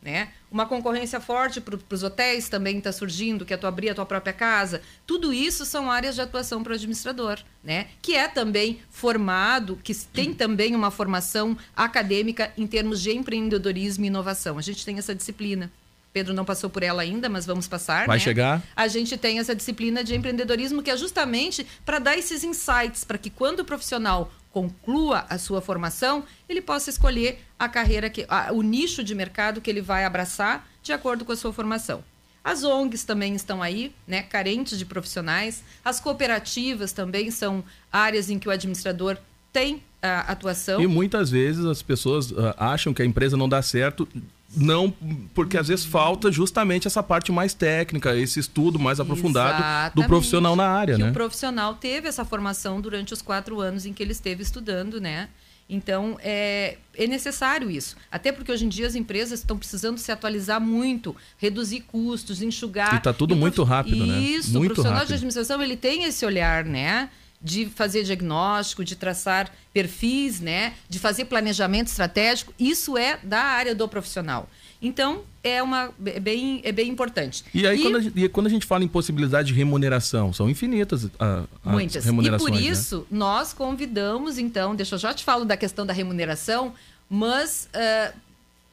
Né? 0.00 0.28
Uma 0.50 0.64
concorrência 0.64 1.20
forte 1.20 1.60
para 1.60 1.76
os 1.90 2.02
hotéis 2.04 2.48
também 2.48 2.78
está 2.78 2.92
surgindo, 2.92 3.44
que 3.44 3.52
é 3.52 3.56
tu 3.56 3.66
abrir 3.66 3.90
a 3.90 3.94
tua 3.94 4.06
própria 4.06 4.32
casa. 4.32 4.80
Tudo 5.04 5.32
isso 5.32 5.66
são 5.66 5.90
áreas 5.90 6.14
de 6.14 6.20
atuação 6.20 6.62
para 6.62 6.72
o 6.72 6.74
administrador, 6.76 7.40
né? 7.64 7.88
Que 8.00 8.14
é 8.14 8.28
também 8.28 8.80
formado, 8.90 9.76
que 9.82 9.92
tem 9.94 10.32
também 10.32 10.74
uma 10.76 10.92
formação 10.92 11.58
acadêmica 11.74 12.52
em 12.56 12.66
termos 12.66 13.02
de 13.02 13.10
empreendedorismo 13.10 14.04
e 14.04 14.06
inovação. 14.06 14.56
A 14.56 14.62
gente 14.62 14.84
tem 14.84 14.98
essa 14.98 15.14
disciplina. 15.14 15.70
Pedro 16.12 16.34
não 16.34 16.44
passou 16.44 16.68
por 16.70 16.82
ela 16.82 17.02
ainda, 17.02 17.28
mas 17.28 17.46
vamos 17.46 17.68
passar. 17.68 18.06
Vai 18.06 18.18
né? 18.18 18.24
chegar. 18.24 18.62
A 18.74 18.88
gente 18.88 19.16
tem 19.16 19.38
essa 19.38 19.54
disciplina 19.54 20.02
de 20.02 20.14
empreendedorismo 20.14 20.82
que 20.82 20.90
é 20.90 20.96
justamente 20.96 21.66
para 21.84 21.98
dar 21.98 22.16
esses 22.16 22.42
insights, 22.44 23.04
para 23.04 23.18
que 23.18 23.30
quando 23.30 23.60
o 23.60 23.64
profissional 23.64 24.32
conclua 24.50 25.26
a 25.28 25.38
sua 25.38 25.60
formação, 25.60 26.24
ele 26.48 26.60
possa 26.60 26.90
escolher 26.90 27.40
a 27.58 27.68
carreira, 27.68 28.08
que, 28.10 28.24
a- 28.28 28.50
o 28.52 28.62
nicho 28.62 29.04
de 29.04 29.14
mercado 29.14 29.60
que 29.60 29.70
ele 29.70 29.82
vai 29.82 30.04
abraçar 30.04 30.66
de 30.82 30.92
acordo 30.92 31.24
com 31.24 31.32
a 31.32 31.36
sua 31.36 31.52
formação. 31.52 32.02
As 32.42 32.64
ONGs 32.64 33.04
também 33.04 33.34
estão 33.34 33.62
aí, 33.62 33.92
né, 34.06 34.22
carentes 34.22 34.78
de 34.78 34.86
profissionais. 34.86 35.62
As 35.84 36.00
cooperativas 36.00 36.92
também 36.92 37.30
são 37.30 37.62
áreas 37.92 38.30
em 38.30 38.38
que 38.38 38.48
o 38.48 38.50
administrador 38.50 39.18
tem 39.52 39.82
ah, 40.02 40.20
atuação. 40.28 40.80
E 40.80 40.86
muitas 40.86 41.30
vezes 41.30 41.64
as 41.66 41.82
pessoas 41.82 42.32
ah, 42.32 42.54
acham 42.72 42.94
que 42.94 43.02
a 43.02 43.04
empresa 43.04 43.36
não 43.36 43.48
dá 43.48 43.60
certo, 43.60 44.08
não, 44.56 44.92
porque 45.34 45.58
às 45.58 45.68
vezes 45.68 45.84
falta 45.84 46.32
justamente 46.32 46.86
essa 46.86 47.02
parte 47.02 47.30
mais 47.30 47.52
técnica, 47.52 48.16
esse 48.16 48.40
estudo 48.40 48.78
mais 48.78 48.98
aprofundado 48.98 49.58
do 49.58 49.62
Exatamente. 49.62 50.08
profissional 50.08 50.56
na 50.56 50.68
área, 50.68 50.96
que 50.96 51.02
né? 51.02 51.10
o 51.10 51.12
profissional 51.12 51.74
teve 51.74 52.08
essa 52.08 52.24
formação 52.24 52.80
durante 52.80 53.12
os 53.12 53.20
quatro 53.20 53.60
anos 53.60 53.84
em 53.84 53.92
que 53.92 54.02
ele 54.02 54.12
esteve 54.12 54.42
estudando, 54.42 55.00
né? 55.00 55.28
Então, 55.70 56.18
é, 56.22 56.78
é 56.96 57.06
necessário 57.06 57.70
isso. 57.70 57.94
Até 58.10 58.32
porque 58.32 58.50
hoje 58.50 58.64
em 58.64 58.70
dia 58.70 58.86
as 58.86 58.94
empresas 58.94 59.40
estão 59.40 59.58
precisando 59.58 59.98
se 59.98 60.10
atualizar 60.10 60.58
muito, 60.58 61.14
reduzir 61.36 61.80
custos, 61.80 62.40
enxugar. 62.40 62.94
E 62.94 63.00
tá 63.00 63.12
tudo 63.12 63.34
o 63.34 63.36
muito 63.36 63.62
rápido, 63.64 64.06
né? 64.06 64.18
Isso, 64.18 64.58
o 64.58 64.64
profissional 64.64 64.92
de 64.92 64.98
rápido. 65.00 65.14
administração, 65.14 65.62
ele 65.62 65.76
tem 65.76 66.04
esse 66.04 66.24
olhar, 66.24 66.64
né? 66.64 67.10
De 67.40 67.66
fazer 67.66 68.02
diagnóstico, 68.02 68.84
de 68.84 68.96
traçar 68.96 69.50
perfis, 69.72 70.40
né? 70.40 70.74
De 70.88 70.98
fazer 70.98 71.26
planejamento 71.26 71.88
estratégico. 71.88 72.52
Isso 72.58 72.96
é 72.98 73.18
da 73.22 73.40
área 73.40 73.74
do 73.74 73.86
profissional. 73.88 74.48
Então, 74.80 75.22
é, 75.42 75.62
uma, 75.62 75.90
é, 76.06 76.20
bem, 76.20 76.60
é 76.64 76.70
bem 76.70 76.88
importante. 76.88 77.44
E 77.52 77.66
aí, 77.66 77.82
Quando, 77.82 77.96
a 77.96 78.00
gente, 78.00 78.18
e 78.20 78.28
quando 78.28 78.46
a 78.46 78.50
gente 78.50 78.66
fala 78.66 78.84
em 78.84 78.88
possibilidade 78.88 79.48
de 79.48 79.54
remuneração, 79.54 80.32
são 80.32 80.48
infinitas 80.48 81.08
a, 81.18 81.44
as 81.64 81.72
Muitas. 81.72 82.04
remunerações. 82.04 82.48
E 82.48 82.52
por 82.52 82.60
né? 82.60 82.70
isso, 82.72 83.06
nós 83.10 83.52
convidamos, 83.52 84.38
então, 84.38 84.74
deixa 84.76 84.94
eu 84.94 84.98
já 84.98 85.12
te 85.12 85.24
falo 85.24 85.44
da 85.44 85.56
questão 85.56 85.84
da 85.84 85.92
remuneração, 85.92 86.74
mas 87.10 87.68
ah, 87.74 88.12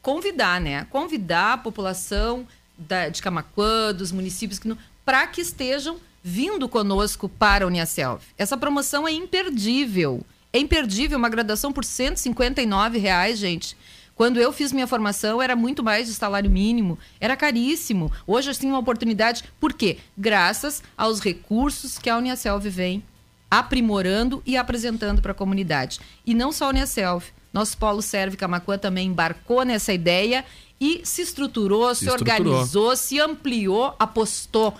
convidar, 0.01 0.61
né? 0.61 0.85
Convidar 0.91 1.53
a 1.53 1.57
população 1.57 2.47
da- 2.77 3.09
de 3.09 3.21
Camaquã, 3.21 3.91
dos 3.91 4.11
municípios, 4.11 4.59
que 4.59 4.75
para 5.03 5.25
que 5.25 5.41
estejam 5.41 5.97
vindo 6.27 6.67
conosco 6.67 7.29
para 7.29 7.65
a 7.65 7.67
Uniaselv. 7.67 8.19
Essa 8.35 8.57
promoção 8.57 9.07
é 9.07 9.11
imperdível. 9.11 10.25
É 10.51 10.57
imperdível, 10.57 11.19
uma 11.19 11.29
graduação 11.29 11.71
por 11.71 11.85
159 11.85 12.97
reais, 12.97 13.37
gente. 13.37 13.77
Quando 14.15 14.39
eu 14.39 14.51
fiz 14.51 14.71
minha 14.71 14.87
formação, 14.87 15.39
era 15.39 15.55
muito 15.55 15.83
mais 15.83 16.07
de 16.07 16.15
salário 16.15 16.49
mínimo, 16.49 16.97
era 17.19 17.35
caríssimo. 17.35 18.11
Hoje, 18.25 18.49
eu 18.49 18.55
tenho 18.55 18.73
uma 18.73 18.79
oportunidade. 18.79 19.43
Por 19.59 19.71
quê? 19.71 19.99
Graças 20.17 20.81
aos 20.97 21.19
recursos 21.19 21.99
que 21.99 22.09
a 22.09 22.17
Uniaselv 22.17 22.67
vem 22.69 23.03
aprimorando 23.51 24.41
e 24.47 24.57
apresentando 24.57 25.21
para 25.21 25.31
a 25.31 25.35
comunidade. 25.35 25.99
E 26.25 26.33
não 26.33 26.51
só 26.51 26.65
a 26.65 26.69
Uniaselv. 26.69 27.23
Nosso 27.53 27.77
Polo 27.77 28.01
Serve 28.01 28.35
Camacuã 28.35 28.79
também 28.79 29.07
embarcou 29.09 29.63
nessa 29.63 29.93
ideia 29.93 30.43
e 30.81 31.01
se 31.03 31.21
estruturou, 31.21 31.93
se, 31.93 32.05
Se 32.05 32.09
estruturou. 32.09 32.53
organizou, 32.53 32.95
se 32.95 33.19
ampliou, 33.19 33.95
apostou. 33.99 34.73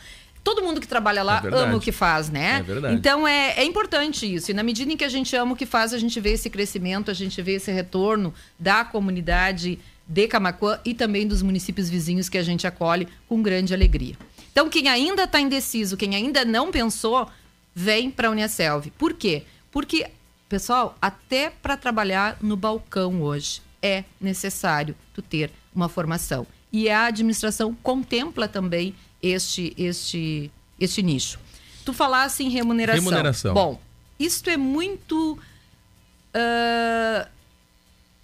Todo 0.45 0.61
mundo 0.61 0.79
que 0.79 0.87
trabalha 0.87 1.23
lá 1.23 1.41
É 1.43 1.47
ama 1.47 1.75
o 1.75 1.79
que 1.79 1.91
faz, 1.91 2.29
né? 2.29 2.59
É 2.59 2.61
verdade. 2.61 2.93
Então 2.93 3.27
é, 3.27 3.55
é 3.57 3.65
importante 3.65 4.31
isso. 4.31 4.51
E 4.51 4.53
na 4.53 4.61
medida 4.61 4.93
em 4.93 4.95
que 4.95 5.03
a 5.03 5.09
gente 5.09 5.35
ama 5.35 5.53
o 5.53 5.55
que 5.55 5.65
faz, 5.65 5.91
a 5.91 5.97
gente 5.97 6.19
vê 6.19 6.33
esse 6.33 6.51
crescimento, 6.51 7.09
a 7.09 7.15
gente 7.15 7.41
vê 7.41 7.53
esse 7.53 7.71
retorno 7.71 8.31
da 8.59 8.85
comunidade 8.85 9.79
de 10.07 10.27
Camacuã 10.27 10.79
e 10.85 10.93
também 10.93 11.27
dos 11.27 11.41
municípios 11.41 11.89
vizinhos 11.89 12.29
que 12.29 12.37
a 12.37 12.43
gente 12.43 12.67
acolhe 12.67 13.07
com 13.27 13.41
grande 13.41 13.73
alegria. 13.73 14.15
Então, 14.51 14.69
quem 14.69 14.87
ainda 14.87 15.23
está 15.23 15.39
indeciso, 15.39 15.97
quem 15.97 16.15
ainda 16.15 16.45
não 16.45 16.71
pensou, 16.71 17.27
vem 17.73 18.11
para 18.11 18.27
a 18.27 18.31
Uniaselv. 18.31 18.91
Por 18.99 19.13
quê? 19.15 19.45
Porque, 19.71 20.05
pessoal, 20.47 20.95
até 21.01 21.49
para 21.49 21.75
trabalhar 21.75 22.37
no 22.39 22.55
balcão 22.55 23.19
hoje 23.23 23.63
é 23.81 24.03
necessário 24.21 24.95
tu 25.11 25.23
ter 25.23 25.51
uma 25.73 25.89
formação. 25.89 26.45
E 26.71 26.87
a 26.87 27.07
administração 27.07 27.75
contempla 27.81 28.47
também 28.47 28.93
este, 29.27 29.73
este, 29.77 30.51
este 30.79 31.01
nicho. 31.01 31.39
Tu 31.83 31.93
falasse 31.93 32.43
em 32.43 32.49
remuneração. 32.49 33.03
Remuneração. 33.03 33.53
Bom, 33.53 33.81
isto 34.19 34.49
é 34.49 34.57
muito 34.57 35.37
ah, 36.33 37.27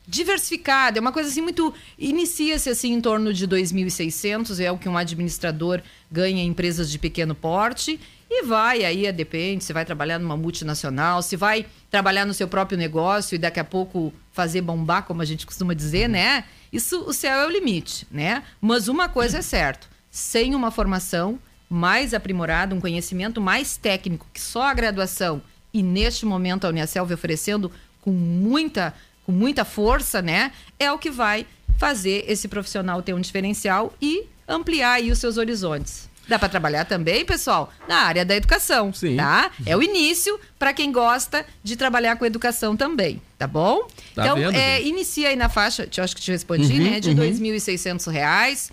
diversificado, 0.08 0.98
é 0.98 1.02
uma 1.02 1.14
coisa 1.14 1.30
assim 1.30 1.42
muito 1.42 1.74
inicia-se 1.98 2.70
assim 2.70 2.92
em 2.92 3.00
torno 3.00 3.34
de 3.34 3.48
2.600, 3.48 4.60
é 4.60 4.70
o 4.70 4.78
que 4.78 4.90
um 4.90 4.98
administrador 4.98 5.82
ganha 6.12 6.44
em 6.44 6.48
empresas 6.48 6.92
de 6.92 7.00
pequeno 7.00 7.34
porte 7.34 7.98
e 8.30 8.44
vai 8.44 8.84
aí, 8.84 9.10
depende, 9.12 9.64
se 9.64 9.72
vai 9.72 9.86
trabalhar 9.86 10.20
numa 10.20 10.36
multinacional, 10.36 11.22
se 11.22 11.38
vai 11.38 11.66
trabalhar 11.90 12.26
no 12.26 12.34
seu 12.34 12.48
próprio 12.48 12.78
negócio 12.78 13.36
e 13.36 13.38
daqui 13.38 13.60
a 13.60 13.64
pouco 13.64 14.14
fazer 14.34 14.62
bombar, 14.62 15.04
como 15.04 15.22
a 15.22 15.26
gente 15.26 15.46
costuma 15.46 15.74
dizer, 15.74 16.10
né? 16.10 16.44
Isso, 16.72 17.04
o 17.04 17.14
céu 17.14 17.40
é 17.40 17.48
o 17.48 17.50
limite, 17.50 18.08
né? 18.12 18.44
Mas 18.60 18.88
uma 18.88 19.08
coisa 19.08 19.38
é 19.38 19.42
certo, 19.42 19.90
sem 20.12 20.54
uma 20.54 20.70
formação 20.70 21.40
mais 21.70 22.14
aprimorada, 22.14 22.76
um 22.76 22.82
conhecimento 22.82 23.40
mais 23.40 23.78
técnico 23.78 24.28
que 24.34 24.42
só 24.42 24.64
a 24.64 24.74
graduação 24.74 25.42
e 25.74 25.82
neste 25.82 26.26
momento 26.26 26.66
a 26.66 26.70
Uniaselv 26.70 27.14
oferecendo 27.14 27.72
com 28.02 28.12
muita, 28.12 28.94
com 29.26 29.32
muita 29.32 29.64
força, 29.64 30.22
né? 30.22 30.52
É 30.78 30.92
o 30.92 31.00
que 31.00 31.10
vai 31.10 31.48
fazer 31.78 32.26
esse 32.28 32.50
profissional 32.50 33.02
ter 33.02 33.14
um 33.14 33.22
diferencial 33.22 33.94
e 34.02 34.26
ampliar 34.46 34.94
aí 34.94 35.12
os 35.12 35.20
seus 35.20 35.38
horizontes. 35.38 36.11
Dá 36.32 36.40
para 36.40 36.48
trabalhar 36.48 36.86
também, 36.86 37.26
pessoal, 37.26 37.70
na 37.90 38.04
área 38.04 38.24
da 38.24 38.34
educação, 38.34 38.94
Sim. 38.94 39.18
tá? 39.18 39.52
É 39.66 39.76
o 39.76 39.84
início 39.84 40.40
para 40.58 40.72
quem 40.72 40.90
gosta 40.90 41.46
de 41.62 41.76
trabalhar 41.76 42.16
com 42.16 42.26
educação 42.26 42.78
também, 42.78 43.22
tá 43.38 43.46
bom? 43.46 43.86
Tá 44.16 44.24
então, 44.24 44.38
vendo, 44.38 44.56
é, 44.56 44.82
inicia 44.82 45.28
aí 45.28 45.36
na 45.36 45.50
faixa, 45.50 45.90
eu 45.98 46.02
acho 46.02 46.16
que 46.16 46.22
te 46.22 46.32
respondi, 46.32 46.72
Uhum, 46.72 46.90
né? 46.92 47.00
De 47.02 47.10
uhum. 47.10 47.18
2.600 47.18 48.10
reais. 48.10 48.72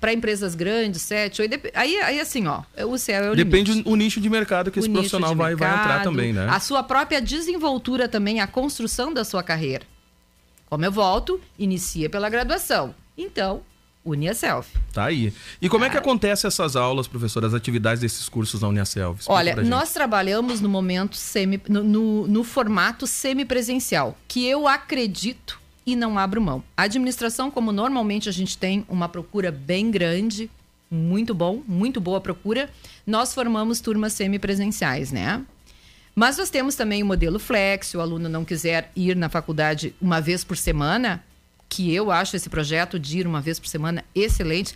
para 0.00 0.12
empresas 0.12 0.54
grandes, 0.54 1.00
sete, 1.00 1.40
oito, 1.40 1.58
aí, 1.72 1.96
aí 2.02 2.20
assim, 2.20 2.46
ó, 2.46 2.60
o 2.86 2.98
céu 2.98 3.24
é 3.24 3.30
o 3.30 3.34
Depende 3.34 3.70
limite. 3.70 3.88
o 3.88 3.96
nicho 3.96 4.20
de 4.20 4.28
mercado 4.28 4.70
que 4.70 4.78
esse 4.78 4.86
O 4.86 4.90
nicho 4.90 4.98
profissional 5.00 5.34
vai, 5.34 5.54
vai 5.54 5.66
entrar 5.70 5.86
mercado, 5.86 6.02
também, 6.04 6.30
né? 6.34 6.46
A 6.50 6.60
sua 6.60 6.82
própria 6.82 7.22
desenvoltura 7.22 8.06
também, 8.06 8.38
a 8.40 8.46
construção 8.46 9.14
da 9.14 9.24
sua 9.24 9.42
carreira. 9.42 9.84
Como 10.68 10.84
eu 10.84 10.92
volto, 10.92 11.40
inicia 11.58 12.10
pela 12.10 12.28
graduação. 12.28 12.94
Então, 13.16 13.62
self. 14.34 14.70
Tá 14.92 15.04
aí. 15.04 15.32
E 15.60 15.68
como 15.68 15.84
é 15.84 15.90
que 15.90 15.96
acontece 15.96 16.46
essas 16.46 16.76
aulas, 16.76 17.06
professor, 17.06 17.44
as 17.44 17.54
atividades 17.54 18.00
desses 18.00 18.28
cursos 18.28 18.60
na 18.60 18.68
Uniaselv? 18.68 19.18
Explica 19.20 19.32
Olha, 19.32 19.56
nós 19.62 19.92
trabalhamos 19.92 20.60
no 20.60 20.68
momento 20.68 21.16
semi, 21.16 21.60
no, 21.68 21.82
no, 21.82 22.26
no 22.26 22.44
formato 22.44 23.06
semipresencial, 23.06 24.16
que 24.28 24.46
eu 24.46 24.66
acredito 24.68 25.60
e 25.86 25.96
não 25.96 26.18
abro 26.18 26.40
mão. 26.40 26.62
A 26.76 26.82
administração, 26.82 27.50
como 27.50 27.72
normalmente 27.72 28.28
a 28.28 28.32
gente 28.32 28.56
tem 28.56 28.84
uma 28.88 29.08
procura 29.08 29.50
bem 29.50 29.90
grande, 29.90 30.50
muito 30.90 31.34
bom, 31.34 31.62
muito 31.66 32.00
boa 32.00 32.20
procura, 32.20 32.68
nós 33.06 33.32
formamos 33.32 33.80
turmas 33.80 34.12
semipresenciais, 34.12 35.12
né? 35.12 35.44
Mas 36.14 36.36
nós 36.36 36.50
temos 36.50 36.74
também 36.74 37.02
o 37.02 37.06
modelo 37.06 37.38
flex, 37.38 37.88
se 37.88 37.96
o 37.96 38.00
aluno 38.00 38.28
não 38.28 38.44
quiser 38.44 38.90
ir 38.96 39.16
na 39.16 39.28
faculdade 39.28 39.94
uma 40.00 40.20
vez 40.20 40.42
por 40.42 40.56
semana, 40.56 41.22
que 41.70 41.94
eu 41.94 42.10
acho 42.10 42.36
esse 42.36 42.50
projeto 42.50 42.98
de 42.98 43.20
ir 43.20 43.26
uma 43.26 43.40
vez 43.40 43.58
por 43.60 43.68
semana 43.68 44.04
excelente. 44.14 44.74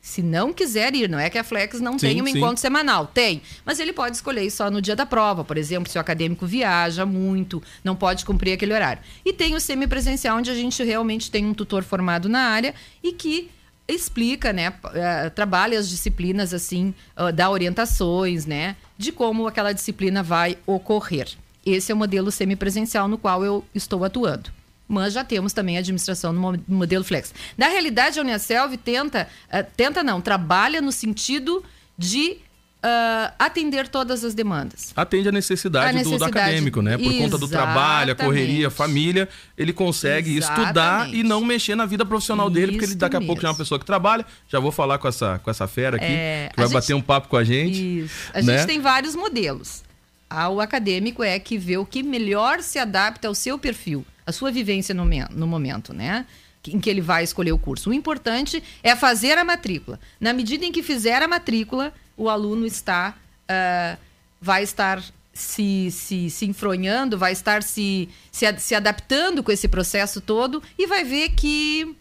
Se 0.00 0.22
não 0.22 0.52
quiser 0.52 0.94
ir, 0.94 1.08
não 1.08 1.18
é 1.18 1.28
que 1.28 1.38
a 1.38 1.42
Flex 1.42 1.80
não 1.80 1.98
Sim, 1.98 2.06
tem 2.06 2.22
um 2.22 2.26
sim. 2.26 2.36
encontro 2.36 2.60
semanal, 2.60 3.06
tem. 3.06 3.42
Mas 3.64 3.80
ele 3.80 3.92
pode 3.92 4.14
escolher 4.14 4.44
ir 4.44 4.50
só 4.50 4.70
no 4.70 4.80
dia 4.80 4.94
da 4.94 5.04
prova, 5.04 5.42
por 5.42 5.56
exemplo, 5.56 5.90
se 5.90 5.98
o 5.98 6.00
acadêmico 6.00 6.46
viaja 6.46 7.04
muito, 7.04 7.62
não 7.82 7.96
pode 7.96 8.24
cumprir 8.24 8.52
aquele 8.52 8.72
horário. 8.72 9.02
E 9.24 9.32
tem 9.32 9.56
o 9.56 9.60
semipresencial, 9.60 10.38
onde 10.38 10.50
a 10.50 10.54
gente 10.54 10.82
realmente 10.84 11.30
tem 11.30 11.44
um 11.44 11.54
tutor 11.54 11.82
formado 11.82 12.28
na 12.28 12.40
área 12.40 12.74
e 13.02 13.12
que 13.12 13.50
explica, 13.88 14.52
né, 14.52 14.74
eh, 14.92 15.30
trabalha 15.30 15.78
as 15.78 15.88
disciplinas 15.88 16.52
assim, 16.52 16.94
ah, 17.16 17.30
dá 17.30 17.48
orientações, 17.50 18.44
né, 18.44 18.76
de 18.98 19.10
como 19.10 19.46
aquela 19.46 19.72
disciplina 19.72 20.22
vai 20.22 20.58
ocorrer. 20.66 21.28
Esse 21.64 21.90
é 21.90 21.94
o 21.94 21.98
modelo 21.98 22.30
semipresencial 22.30 23.08
no 23.08 23.16
qual 23.16 23.42
eu 23.42 23.64
estou 23.74 24.04
atuando. 24.04 24.57
Mas 24.88 25.12
já 25.12 25.22
temos 25.22 25.52
também 25.52 25.76
a 25.76 25.80
administração 25.80 26.32
no 26.32 26.40
mo- 26.40 26.52
no 26.66 26.76
modelo 26.76 27.04
flex. 27.04 27.34
Na 27.58 27.68
realidade, 27.68 28.18
a 28.18 28.22
Uniaselv 28.22 28.74
tenta, 28.78 29.28
ah, 29.50 29.62
tenta 29.62 30.02
não, 30.02 30.18
trabalha 30.20 30.80
no 30.80 30.90
sentido 30.90 31.62
de 31.96 32.38
ah, 32.82 33.34
atender 33.38 33.88
todas 33.88 34.24
as 34.24 34.34
demandas. 34.34 34.92
Atende 34.96 35.28
a 35.28 35.32
necessidade, 35.32 35.84
A 35.84 35.88
Do, 35.88 36.04
do 36.04 36.10
necessidade. 36.12 36.38
acadêmico, 36.38 36.80
né? 36.80 36.96
Por 36.96 37.12
conta 37.18 37.36
do 37.36 37.48
trabalho, 37.48 38.12
a 38.12 38.14
correria, 38.14 38.68
a 38.68 38.70
família, 38.70 39.28
ele 39.58 39.72
consegue 39.72 40.38
estudar 40.38 40.62
Exatamente. 41.08 41.16
e 41.18 41.22
não 41.24 41.44
mexer 41.44 41.74
na 41.74 41.84
vida 41.84 42.06
profissional 42.06 42.48
dele, 42.48 42.72
porque 42.72 42.84
ele 42.84 42.92
Isso 42.92 42.98
daqui 42.98 43.16
a 43.16 43.20
pouco 43.20 43.42
já 43.42 43.48
é 43.48 43.50
uma 43.50 43.52
mesmo. 43.54 43.64
pessoa 43.64 43.78
que 43.80 43.84
trabalha. 43.84 44.24
Já 44.48 44.58
vou 44.60 44.70
falar 44.72 44.96
com 44.98 45.08
essa, 45.08 45.38
com 45.40 45.50
essa 45.50 45.66
fera 45.66 45.96
aqui, 45.96 46.06
É, 46.06 46.48
que 46.50 46.56
vai 46.56 46.66
gente- 46.66 46.74
bater 46.74 46.94
um 46.94 47.02
papo 47.02 47.28
com 47.28 47.36
a 47.36 47.42
gente. 47.44 48.04
Isso. 48.04 48.14
A 48.32 48.40
né? 48.40 48.58
gente 48.58 48.66
tem 48.68 48.80
vários 48.80 49.14
modelos. 49.16 49.82
Ah, 50.30 50.48
O 50.48 50.60
acadêmico 50.60 51.22
é 51.22 51.38
que 51.38 51.58
vê 51.58 51.76
o 51.78 51.84
que 51.86 52.02
melhor 52.02 52.60
se 52.62 52.78
adapta 52.78 53.26
ao 53.28 53.34
seu 53.34 53.58
perfil, 53.58 54.04
à 54.28 54.32
sua 54.32 54.50
vivência 54.50 54.94
no, 54.94 55.04
no 55.30 55.46
momento, 55.46 55.92
né? 55.94 56.26
Em 56.66 56.78
que 56.78 56.90
ele 56.90 57.00
vai 57.00 57.24
escolher 57.24 57.52
o 57.52 57.58
curso. 57.58 57.88
O 57.90 57.94
importante 57.94 58.62
é 58.82 58.94
fazer 58.94 59.38
a 59.38 59.44
matrícula. 59.44 59.98
Na 60.20 60.32
medida 60.34 60.64
em 60.66 60.72
que 60.72 60.82
fizer 60.82 61.22
a 61.22 61.28
matrícula, 61.28 61.92
o 62.16 62.28
aluno 62.28 62.66
está, 62.66 63.14
ah, 63.48 63.96
vai 64.40 64.62
estar 64.64 65.02
se, 65.32 65.88
se, 65.90 66.28
se 66.28 66.44
enfronhando, 66.46 67.16
vai 67.16 67.32
estar 67.32 67.62
se, 67.62 68.08
se, 68.30 68.44
a- 68.44 68.58
se 68.58 68.74
adaptando 68.74 69.42
com 69.42 69.50
esse 69.52 69.66
processo 69.68 70.20
todo 70.20 70.62
e 70.76 70.86
vai 70.86 71.04
ver 71.04 71.30
que 71.30 71.94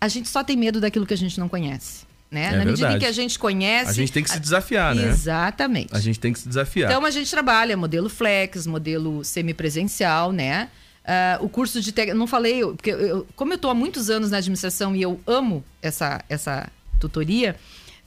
a 0.00 0.08
gente 0.08 0.28
só 0.28 0.42
tem 0.44 0.56
medo 0.56 0.80
daquilo 0.80 1.06
que 1.06 1.14
a 1.14 1.16
gente 1.16 1.38
não 1.40 1.48
conhece. 1.48 2.04
Né? 2.30 2.46
É 2.46 2.56
Na 2.56 2.64
medida 2.64 2.92
em 2.94 2.98
que 2.98 3.06
a 3.06 3.12
gente 3.12 3.38
conhece. 3.38 3.88
A 3.90 3.92
gente 3.92 4.10
tem 4.12 4.22
que 4.22 4.30
se 4.30 4.40
desafiar, 4.40 4.94
né? 4.94 5.06
Exatamente. 5.08 5.94
A 5.94 6.00
gente 6.00 6.18
tem 6.18 6.32
que 6.32 6.40
se 6.40 6.48
desafiar. 6.48 6.90
Então 6.90 7.04
a 7.06 7.10
gente 7.10 7.30
trabalha 7.30 7.76
modelo 7.76 8.08
flex, 8.08 8.66
modelo 8.66 9.22
semipresencial, 9.24 10.32
né? 10.32 10.68
Ah, 11.04 11.38
o 11.40 11.48
curso 11.48 11.80
de 11.80 11.90
tec... 11.92 12.14
não 12.14 12.26
falei, 12.26 12.62
porque 12.64 12.90
eu- 12.90 13.26
como 13.34 13.52
eu 13.52 13.56
estou 13.56 13.70
há 13.70 13.74
muitos 13.74 14.08
anos 14.08 14.30
na 14.30 14.36
administração 14.38 14.94
e 14.94 15.02
eu 15.02 15.20
amo 15.26 15.64
essa, 15.80 16.22
essa 16.28 16.70
tutoria, 17.00 17.56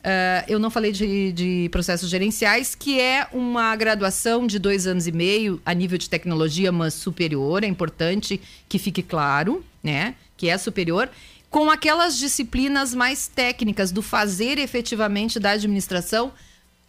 ah, 0.04 0.46
eu 0.48 0.60
não 0.60 0.70
falei 0.70 0.92
de, 0.92 1.32
de 1.34 1.70
processos 1.72 2.10
gerenciais, 2.10 2.74
que 2.76 3.00
é 3.00 3.28
uma 3.34 3.76
graduação 3.76 4.48
de 4.48 4.58
dois 4.60 4.88
anos 4.88 5.08
e 5.08 5.12
meio 5.12 5.62
a 5.66 5.74
nível 5.74 5.98
de 5.98 6.10
tecnologia, 6.10 6.72
mas 6.72 6.94
superior. 6.94 7.64
É 7.64 7.68
importante 7.68 8.40
que 8.70 8.78
fique 8.80 9.02
claro, 9.04 9.64
né? 9.84 10.16
Que 10.38 10.48
é 10.50 10.58
superior. 10.58 11.10
Com 11.50 11.70
aquelas 11.72 12.18
disciplinas 12.18 12.94
mais 12.94 13.28
técnicas 13.28 13.92
do 13.92 14.02
fazer 14.02 14.58
efetivamente 14.60 15.40
da 15.40 15.52
administração 15.52 16.32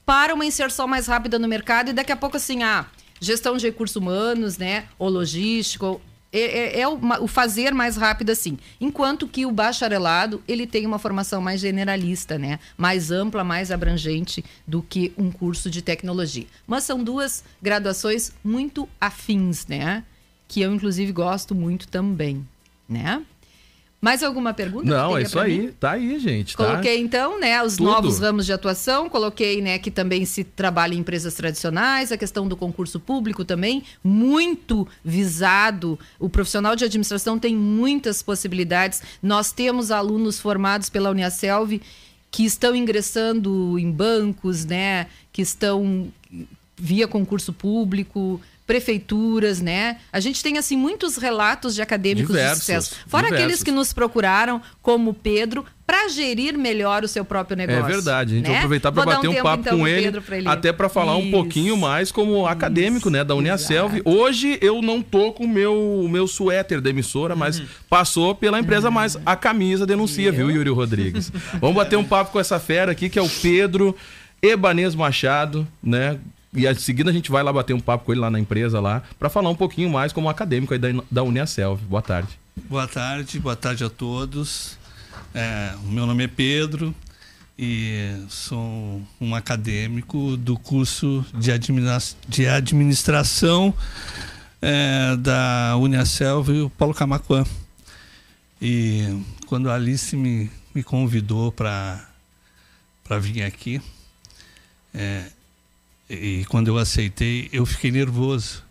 para 0.05 0.35
uma 0.35 0.45
inserção 0.45 0.87
mais 0.87 1.07
rápida 1.07 1.39
no 1.39 1.49
mercado 1.49 1.91
e 1.91 1.93
daqui 1.93 2.13
a 2.13 2.17
pouco 2.17 2.37
assim, 2.37 2.63
ah, 2.63 2.87
gestão 3.21 3.57
de 3.57 3.67
recursos 3.67 3.97
humanos, 3.97 4.59
né, 4.59 4.87
ou 4.99 5.09
logístico, 5.09 6.01
é, 6.33 6.41
é- 6.41 6.81
é 6.81 6.89
o, 6.89 6.99
o 7.23 7.27
fazer 7.27 7.73
mais 7.73 7.97
rápido 7.97 8.31
assim. 8.31 8.59
Enquanto 8.81 9.27
que 9.29 9.47
o 9.47 9.53
bacharelado, 9.53 10.43
ele 10.47 10.67
tem 10.67 10.85
uma 10.85 10.99
formação 10.99 11.41
mais 11.41 11.61
generalista, 11.61 12.37
né? 12.39 12.59
Mais 12.77 13.11
ampla, 13.11 13.43
mais 13.45 13.71
abrangente 13.71 14.45
do 14.67 14.83
que 14.83 15.13
um 15.17 15.31
curso 15.31 15.71
de 15.71 15.81
tecnologia. 15.81 16.45
Mas 16.67 16.85
são 16.85 17.03
duas 17.03 17.43
graduações 17.63 18.33
muito 18.45 18.89
afins, 19.01 19.67
né? 19.67 20.05
Que 20.49 20.61
eu, 20.61 20.75
inclusive, 20.75 21.11
gosto 21.13 21.55
muito 21.55 21.89
também, 21.89 22.47
né? 22.89 23.23
Mais 24.01 24.23
alguma 24.23 24.53
pergunta? 24.53 24.87
Não, 24.87 25.17
é 25.17 25.23
isso 25.23 25.39
aí. 25.39 25.59
mim? 25.59 25.73
Tá 25.81 25.93
aí, 25.93 26.19
gente. 26.19 26.57
Tá? 26.57 26.65
Coloquei 26.65 27.01
então, 27.01 27.41
né, 27.41 27.63
os 27.63 27.77
Tudo. 27.77 27.91
novos 27.91 28.19
ramos 28.19 28.45
de 28.45 28.53
atuação, 28.53 29.09
coloquei, 29.09 29.63
né, 29.63 29.79
que 29.79 29.91
também 29.91 30.25
se 30.25 30.45
trabalha 30.45 30.95
em 30.95 30.99
empresas 30.99 31.35
tradicionais, 31.35 32.13
a 32.13 32.17
questão 32.17 32.47
do 32.47 32.57
concurso 32.57 33.01
público 33.01 33.45
também, 33.45 33.83
muito 34.05 34.87
visado. 35.05 35.99
O 36.19 36.29
profissional 36.29 36.77
de 36.77 36.85
administração 36.85 37.39
tem 37.39 37.57
muitas 37.57 38.23
possibilidades. 38.23 39.03
Nós 39.23 39.51
temos 39.51 39.91
alunos 39.91 40.39
formados 40.39 40.91
pela 40.91 41.11
Uniaselv 41.11 41.81
que 42.31 42.45
estão 42.45 42.77
ingressando 42.77 43.79
em 43.79 43.91
bancos, 43.91 44.67
né, 44.67 45.07
que 45.33 45.41
estão 45.41 46.13
via 46.77 47.09
concurso 47.09 47.53
público, 47.53 48.41
prefeituras, 48.67 49.61
né? 49.61 49.99
A 50.13 50.21
gente 50.21 50.43
tem 50.43 50.59
assim 50.59 50.77
muitos 50.77 51.17
relatos 51.17 51.75
de 51.75 51.83
acadêmicos 51.83 52.29
Diversos, 52.35 52.59
de 52.59 52.61
sucesso. 52.65 52.97
Fora 53.07 53.25
diversos. 53.27 53.45
aqueles 53.45 53.63
que 53.63 53.71
nos 53.71 53.93
procuraram, 53.93 54.61
como 54.83 55.15
Pedro, 55.15 55.65
para 55.87 56.09
gerir 56.09 56.59
melhor 56.59 57.05
o 57.05 57.09
seu 57.09 57.25
próprio 57.25 57.57
negócio. 57.57 57.85
É 57.85 57.87
verdade, 57.89 58.33
a 58.33 58.37
gente 58.37 58.45
vai 58.47 58.53
né? 58.55 58.59
aproveitar 58.59 58.91
para 58.91 59.05
bater 59.05 59.29
um, 59.29 59.33
tempo, 59.33 59.43
papo 59.45 59.61
então, 59.61 59.79
com 59.79 59.87
ele, 59.89 60.07
ele- 60.33 60.49
até 60.49 60.73
para 60.73 60.89
falar 60.89 61.17
um 61.17 61.23
Isso. 61.23 61.31
pouquinho 61.31 61.77
mais 61.77 62.11
como 62.11 62.45
acadêmico, 62.47 63.09
né, 63.09 63.23
da 63.23 63.35
Uniaselv. 63.37 64.01
Hoje 64.05 64.59
eu 64.61 64.83
não 64.83 65.01
tô 65.01 65.33
com 65.33 65.45
o 65.45 65.49
meu, 65.49 65.73
o 66.03 66.09
meu 66.09 66.27
suéter 66.27 66.81
da 66.81 66.91
emissora, 66.91 67.37
mas 67.37 67.61
Uhum. 67.61 67.67
passou 67.89 68.35
pela 68.35 68.59
empresa, 68.59 68.91
mas 68.91 69.17
a 69.25 69.37
camisa 69.37 69.87
denuncia, 69.87 70.33
viu, 70.33 70.51
Yuri 70.51 70.71
Rodrigues? 70.71 71.31
Vamos 71.61 71.77
bater 71.77 71.97
um 71.97 72.05
papo 72.05 72.33
com 72.33 72.41
essa 72.41 72.59
fera 72.59 72.91
aqui, 72.91 73.09
que 73.09 73.19
é 73.19 73.23
o 73.23 73.29
Pedro 73.29 73.95
Ebanês 74.43 74.95
Machado, 74.95 75.67
né? 75.83 76.19
E 76.55 76.67
a 76.67 76.75
seguida 76.75 77.11
a 77.11 77.13
gente 77.13 77.31
vai 77.31 77.43
lá 77.43 77.53
bater 77.53 77.75
um 77.75 77.81
papo 77.81 78.05
com 78.07 78.13
ele 78.13 78.21
lá 78.21 78.31
na 78.31 78.41
empresa 78.41 78.81
lá, 78.81 79.03
para 79.19 79.29
falar 79.29 79.51
um 79.51 79.55
pouquinho 79.55 79.91
mais 79.91 80.13
como 80.13 80.29
acadêmico 80.29 80.73
aí 80.73 80.79
da, 80.79 80.89
da 81.11 81.23
Uniaselv. 81.23 81.83
Boa 81.83 82.03
tarde. 82.03 82.39
Boa 82.69 82.87
tarde, 82.89 83.39
boa 83.39 83.57
tarde 83.57 83.85
a 83.85 83.91
todos. 83.91 84.79
É, 85.35 85.75
meu 85.85 86.07
nome 86.07 86.25
é 86.25 86.29
Pedro 86.29 86.95
e 87.59 88.25
sou 88.29 89.03
um 89.21 89.35
acadêmico 89.35 90.37
do 90.37 90.59
curso 90.59 91.25
de, 91.35 91.53
admina- 91.53 91.99
de 92.29 92.47
administração 92.47 93.75
é, 94.63 95.15
da 95.17 95.77
Uniaselv 95.79 96.51
e 96.51 96.61
o 96.63 96.71
Paulo 96.71 96.95
Camacuã. 96.95 97.45
E 98.61 99.23
quando 99.47 99.69
a 99.71 99.75
Alice 99.75 100.17
me, 100.17 100.51
me 100.75 100.83
convidou 100.83 101.53
para 101.53 102.09
vir 103.21 103.43
aqui, 103.43 103.83
é, 104.95 105.25
e 106.09 106.45
quando 106.49 106.69
eu 106.69 106.79
aceitei, 106.79 107.49
eu 107.53 107.65
fiquei 107.67 107.91
nervoso. 107.91 108.63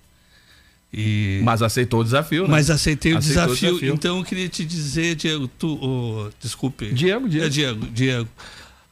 E... 0.93 1.41
Mas 1.43 1.61
aceitou 1.61 1.99
o 1.99 2.03
desafio, 2.03 2.43
né? 2.43 2.49
Mas 2.49 2.69
aceitei 2.69 3.13
o 3.13 3.17
Aceitou 3.17 3.43
o 3.43 3.47
desafio. 3.47 3.69
desafio. 3.73 3.93
Então 3.93 4.17
eu 4.19 4.23
queria 4.23 4.47
te 4.47 4.63
dizer, 4.63 5.15
Diego, 5.15 5.47
tu. 5.47 5.77
ô, 5.81 6.29
desculpe. 6.41 6.91
Diego, 6.93 7.27
Diego. 7.27 7.45
É 7.45 7.49
Diego, 7.49 7.85
Diego. 7.87 8.29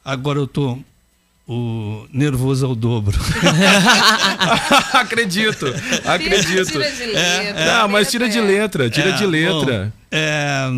Agora 0.03 0.37
eu 0.39 0.47
tô 0.47 0.77
o 1.47 2.05
nervoso 2.11 2.65
ao 2.65 2.75
dobro. 2.75 3.17
acredito, 4.93 5.65
acredito. 6.05 6.71
Tira 6.71 6.91
de 6.91 7.05
letra. 7.05 7.19
É, 7.21 7.65
Não, 7.67 7.87
mas 7.89 8.09
tira 8.11 8.29
de 8.29 8.39
letra, 8.41 8.89
tira 8.89 9.11
de 9.13 9.25
letra. 9.25 9.85
bom, 9.85 9.91
é, 10.11 10.69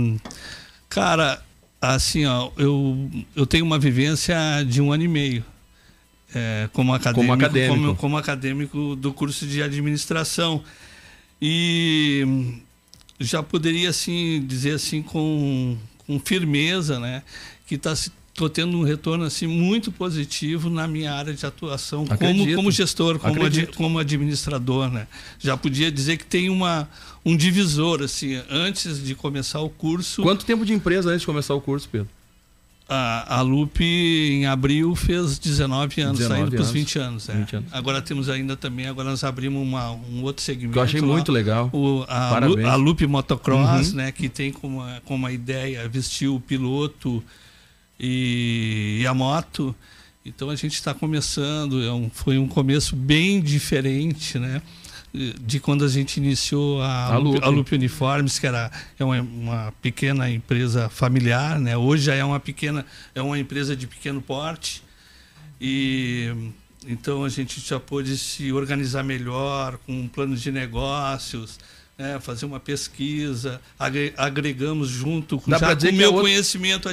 cara, 0.89 1.41
assim, 1.81 2.25
ó, 2.25 2.49
eu, 2.57 3.09
eu 3.35 3.45
tenho 3.45 3.65
uma 3.65 3.77
vivência 3.79 4.35
de 4.67 4.81
um 4.81 4.91
ano 4.91 5.03
e 5.03 5.07
meio. 5.07 5.43
É, 6.35 6.69
como 6.73 6.93
acadêmico, 6.93 7.33
acadêmico. 7.33 7.75
Como, 7.75 7.95
como 7.95 8.17
acadêmico 8.17 8.95
do 8.97 9.13
curso 9.13 9.47
de 9.47 9.63
administração. 9.63 10.61
E 11.41 12.51
já 13.19 13.41
poderia 13.41 13.89
assim 13.89 14.43
dizer 14.45 14.73
assim 14.73 15.01
com, 15.01 15.77
com 16.05 16.19
firmeza, 16.19 16.99
né, 16.99 17.23
que 17.65 17.75
está 17.75 17.93
tô 18.33 18.49
tendo 18.49 18.77
um 18.77 18.83
retorno 18.83 19.23
assim 19.23 19.47
muito 19.47 19.93
positivo 19.93 20.69
na 20.69 20.85
minha 20.89 21.13
área 21.13 21.33
de 21.33 21.45
atuação 21.45 22.05
como, 22.05 22.13
Acredito. 22.13 22.55
como 22.57 22.69
gestor, 22.69 23.17
como, 23.17 23.33
Acredito. 23.33 23.77
como 23.77 23.97
administrador, 23.97 24.91
né? 24.91 25.07
Já 25.39 25.55
podia 25.55 25.89
dizer 25.89 26.17
que 26.17 26.25
tem 26.25 26.49
uma 26.49 26.89
um 27.25 27.35
divisor 27.35 28.03
assim, 28.03 28.41
antes 28.49 29.01
de 29.01 29.15
começar 29.15 29.61
o 29.61 29.69
curso, 29.69 30.21
Quanto 30.21 30.45
tempo 30.45 30.65
de 30.65 30.73
empresa 30.73 31.09
antes 31.09 31.21
de 31.21 31.25
começar 31.25 31.55
o 31.55 31.61
curso, 31.61 31.87
Pedro? 31.89 32.09
A, 32.87 33.37
a 33.37 33.41
Lupe 33.41 33.83
em 33.83 34.45
abril 34.45 34.95
fez 34.95 35.39
19 35.39 36.01
anos, 36.01 36.19
19 36.19 36.19
saindo 36.19 36.51
para 36.51 36.61
os 36.61 36.69
anos. 36.69 36.71
20 36.71 36.99
anos, 36.99 37.29
é. 37.29 37.33
20 37.33 37.55
anos. 37.55 37.73
Agora 37.73 38.01
temos 38.01 38.29
ainda 38.29 38.55
também, 38.55 38.87
agora 38.87 39.09
nós 39.09 39.23
abrimos 39.23 39.61
uma, 39.61 39.91
um 39.91 40.21
outro 40.23 40.43
segmento. 40.43 40.73
Que 40.73 40.79
eu 40.79 40.83
achei 40.83 41.01
lá, 41.01 41.07
muito 41.07 41.31
legal. 41.31 41.69
O, 41.73 42.05
a. 42.07 42.37
Lu, 42.39 42.67
a 42.67 42.75
Lupe 42.75 43.07
Motocross, 43.07 43.89
Uhum. 43.89 43.95
né, 43.95 44.11
que 44.11 44.29
tem 44.29 44.51
como, 44.51 44.81
como 45.03 45.27
ideia 45.29 45.87
vestir 45.89 46.27
o 46.27 46.39
piloto 46.39 47.23
e, 47.99 48.99
e 49.01 49.07
a 49.07 49.13
moto. 49.13 49.75
Então 50.25 50.49
a 50.49 50.55
gente 50.55 50.73
está 50.73 50.93
começando, 50.93 51.83
é 51.83 51.91
um, 51.91 52.09
foi 52.11 52.37
um 52.37 52.47
começo 52.47 52.95
bem 52.95 53.41
diferente, 53.41 54.39
né? 54.39 54.61
De 55.41 55.59
quando 55.59 55.85
a 55.85 55.87
gente 55.87 56.17
iniciou 56.17 56.81
a, 56.81 57.13
A 57.13 57.17
Lupe, 57.17 57.43
a 57.43 57.49
Lupe 57.49 57.75
Uniformes, 57.75 58.37
que 58.39 58.47
era 58.47 58.71
é 58.99 59.03
uma, 59.03 59.21
uma 59.21 59.73
pequena 59.81 60.29
empresa 60.29 60.89
familiar, 60.89 61.59
né? 61.59 61.77
Hoje 61.77 62.03
já 62.03 62.15
é 62.15 62.23
uma 62.23 62.39
pequena, 62.39 62.85
é 63.13 63.21
uma 63.21 63.39
empresa 63.39 63.75
de 63.75 63.87
pequeno 63.87 64.21
porte. 64.21 64.83
E 65.59 66.33
então 66.87 67.23
a 67.23 67.29
gente 67.29 67.59
já 67.59 67.79
pôde 67.79 68.17
se 68.17 68.51
organizar 68.51 69.03
melhor 69.03 69.77
com 69.85 69.93
um 69.93 70.07
plano 70.07 70.35
de 70.35 70.51
negócios, 70.51 71.59
né? 71.97 72.19
fazer 72.19 72.45
uma 72.45 72.59
pesquisa, 72.59 73.61
agre- 73.79 74.13
agregamos 74.17 74.89
junto 74.89 75.39
com, 75.39 75.49
Dá 75.49 75.57
já 75.57 75.65
pra 75.67 75.75
dizer 75.75 75.89
com 75.89 75.93
o 75.93 75.95
é 75.95 75.99
meu 75.99 76.09
outro- 76.09 76.23
conhecimento 76.23 76.89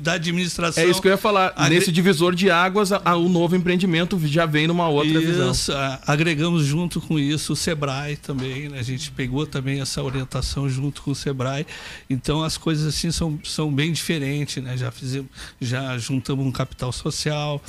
da 0.00 0.12
administração. 0.14 0.82
É 0.82 0.86
isso 0.86 1.00
que 1.02 1.08
eu 1.08 1.12
ia 1.12 1.18
falar. 1.18 1.52
Agre- 1.56 1.74
Nesse 1.76 1.92
divisor 1.92 2.34
de 2.34 2.50
águas, 2.50 2.92
a- 2.92 3.02
a- 3.04 3.16
o 3.16 3.28
novo 3.28 3.54
empreendimento 3.54 4.18
já 4.26 4.46
vem 4.46 4.66
numa 4.66 4.88
outra 4.88 5.20
visão. 5.20 5.50
isso, 5.50 5.72
a- 5.72 6.00
agregamos 6.06 6.64
junto 6.64 7.00
com 7.00 7.18
isso 7.18 7.52
o 7.52 7.56
Sebrae 7.56 8.16
também, 8.16 8.68
né? 8.68 8.78
A 8.78 8.82
gente 8.82 9.10
pegou 9.10 9.46
também 9.46 9.80
essa 9.80 10.02
orientação 10.02 10.68
junto 10.68 11.02
com 11.02 11.10
o 11.10 11.14
Sebrae. 11.14 11.66
Então 12.08 12.42
as 12.42 12.56
coisas 12.56 12.86
assim 12.94 13.10
são, 13.10 13.38
são 13.44 13.72
bem 13.72 13.92
diferentes, 13.92 14.62
né? 14.62 14.76
Já 14.76 14.90
fizemos, 14.90 15.28
já 15.60 15.96
juntamos 15.98 16.46
um 16.46 16.52
capital 16.52 16.92
social 16.92 17.62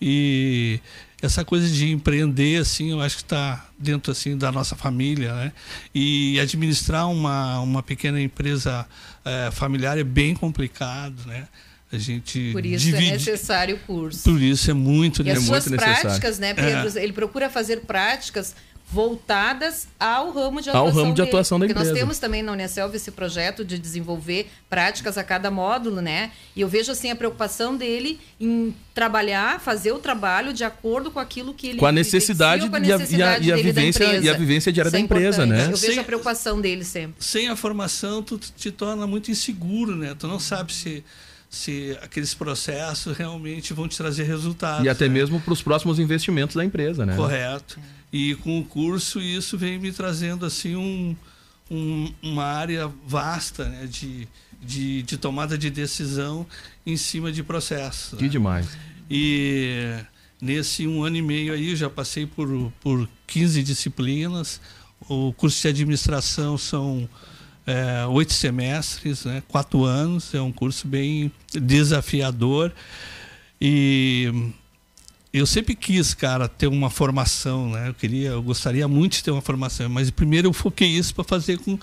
e 0.00 0.80
essa 1.20 1.44
coisa 1.44 1.68
de 1.68 1.90
empreender 1.90 2.60
assim, 2.60 2.90
eu 2.92 3.00
acho 3.00 3.16
que 3.16 3.22
está 3.22 3.66
dentro 3.78 4.12
assim 4.12 4.36
da 4.36 4.52
nossa 4.52 4.76
família, 4.76 5.34
né? 5.34 5.52
E 5.94 6.38
administrar 6.40 7.10
uma, 7.10 7.58
uma 7.60 7.82
pequena 7.82 8.20
empresa 8.20 8.86
eh, 9.24 9.50
familiar 9.52 9.98
é 9.98 10.04
bem 10.04 10.34
complicado, 10.34 11.16
né? 11.26 11.48
A 11.90 11.96
gente 11.96 12.50
Por 12.52 12.66
isso 12.66 12.88
é 12.88 12.90
divide, 12.92 13.12
necessário 13.12 13.76
o 13.76 13.78
curso. 13.78 14.22
por 14.30 14.40
isso 14.42 14.70
é 14.70 14.74
muito 14.74 15.22
E 15.22 15.30
as 15.30 15.38
é 15.38 15.40
suas 15.40 15.66
necessário. 15.66 16.00
práticas, 16.02 16.38
né, 16.38 16.52
Pedro? 16.52 16.98
É. 16.98 17.02
Ele 17.02 17.14
procura 17.14 17.48
fazer 17.48 17.80
práticas 17.80 18.54
voltadas 18.90 19.86
ao 20.00 20.30
ramo 20.30 20.62
de 20.62 20.70
Ao 20.70 20.76
atuação 20.76 21.02
ramo 21.02 21.12
de 21.14 21.16
dele. 21.20 21.28
atuação 21.28 21.58
da 21.58 21.66
Porque 21.66 21.74
nós 21.78 21.88
empresa. 21.88 22.00
temos 22.06 22.18
também 22.18 22.42
na 22.42 22.52
Unicelv 22.52 22.94
esse 22.94 23.10
projeto 23.10 23.64
de 23.64 23.78
desenvolver 23.78 24.50
práticas 24.68 25.18
a 25.18 25.22
cada 25.24 25.50
módulo, 25.50 26.00
né? 26.00 26.30
E 26.56 26.60
eu 26.62 26.68
vejo 26.68 26.90
assim 26.90 27.10
a 27.10 27.16
preocupação 27.16 27.76
dele 27.76 28.18
em 28.40 28.74
trabalhar, 28.94 29.60
fazer 29.60 29.92
o 29.92 29.98
trabalho 29.98 30.52
de 30.52 30.64
acordo 30.64 31.10
com 31.10 31.18
aquilo 31.20 31.52
que 31.54 31.68
ele 31.68 31.78
Com 31.78 31.86
a 31.86 31.92
necessidade 31.92 32.68
com 32.68 32.76
e 32.78 32.80
a- 32.80 32.80
e 32.80 32.92
a- 32.92 32.98
e 32.98 33.22
a 33.22 33.38
dele 33.38 33.50
da 33.50 33.56
vivência- 33.56 34.04
empresa. 34.04 34.24
e 34.26 34.30
a 34.30 34.32
vivência 34.32 34.72
diária 34.72 34.88
é 34.88 34.92
da 34.92 35.00
empresa, 35.00 35.44
importante. 35.44 35.66
né? 35.68 35.72
Eu 35.72 35.76
vejo 35.76 35.92
Sim. 35.92 35.98
a 36.00 36.04
preocupação 36.04 36.60
dele 36.60 36.84
sempre. 36.84 37.14
sem 37.22 37.48
a 37.48 37.56
formação 37.56 38.22
tu 38.22 38.38
te 38.38 38.70
torna 38.70 39.06
muito 39.06 39.30
inseguro, 39.30 39.94
né? 39.94 40.14
Tu 40.18 40.26
não 40.26 40.40
sabe 40.40 40.72
se 40.72 41.04
se 41.50 41.96
aqueles 42.02 42.34
processos 42.34 43.16
realmente 43.16 43.72
vão 43.72 43.88
te 43.88 43.96
trazer 43.96 44.24
resultados. 44.24 44.84
E 44.84 44.88
até 44.88 45.08
né? 45.08 45.14
mesmo 45.14 45.40
para 45.40 45.50
os 45.54 45.62
próximos 45.62 45.98
investimentos 45.98 46.54
da 46.54 46.62
empresa, 46.62 47.06
né? 47.06 47.16
Correto. 47.16 47.80
E 48.12 48.34
com 48.36 48.58
o 48.58 48.64
curso 48.64 49.20
isso 49.20 49.58
vem 49.58 49.78
me 49.78 49.92
trazendo 49.92 50.46
assim 50.46 50.74
um, 50.76 51.14
um- 51.70 52.12
uma 52.22 52.44
área 52.44 52.90
vasta 53.06 53.68
né? 53.68 53.86
de, 53.86 54.26
de, 54.62 55.02
de 55.02 55.16
tomada 55.18 55.58
de 55.58 55.68
decisão 55.70 56.46
em 56.86 56.96
cima 56.96 57.30
de 57.30 57.42
processos. 57.42 58.18
Que 58.18 58.24
né? 58.24 58.30
demais. 58.30 58.76
E 59.10 59.94
nesse 60.40 60.86
um 60.86 61.02
ano 61.02 61.16
e 61.16 61.22
meio 61.22 61.52
aí 61.52 61.70
eu 61.70 61.76
já 61.76 61.90
passei 61.90 62.24
por, 62.26 62.72
por 62.80 63.08
15 63.26 63.62
disciplinas. 63.62 64.60
O 65.08 65.32
curso 65.34 65.60
de 65.62 65.68
administração 65.68 66.56
são 66.58 67.08
é, 67.66 68.06
oito 68.06 68.32
semestres, 68.32 69.24
né? 69.26 69.42
quatro 69.48 69.84
anos. 69.84 70.34
É 70.34 70.40
um 70.40 70.50
curso 70.52 70.88
bem 70.88 71.30
desafiador. 71.52 72.72
E 73.60 74.50
eu 75.38 75.46
sempre 75.46 75.74
quis, 75.74 76.14
cara, 76.14 76.48
ter 76.48 76.66
uma 76.66 76.90
formação, 76.90 77.70
né? 77.70 77.88
Eu 77.88 77.94
queria, 77.94 78.30
eu 78.30 78.42
gostaria 78.42 78.86
muito 78.86 79.12
de 79.14 79.24
ter 79.24 79.30
uma 79.30 79.42
formação, 79.42 79.88
mas 79.88 80.10
primeiro 80.10 80.48
eu 80.48 80.52
foquei 80.52 80.88
isso 80.88 81.14
para 81.14 81.24
fazer 81.24 81.58
com 81.58 81.78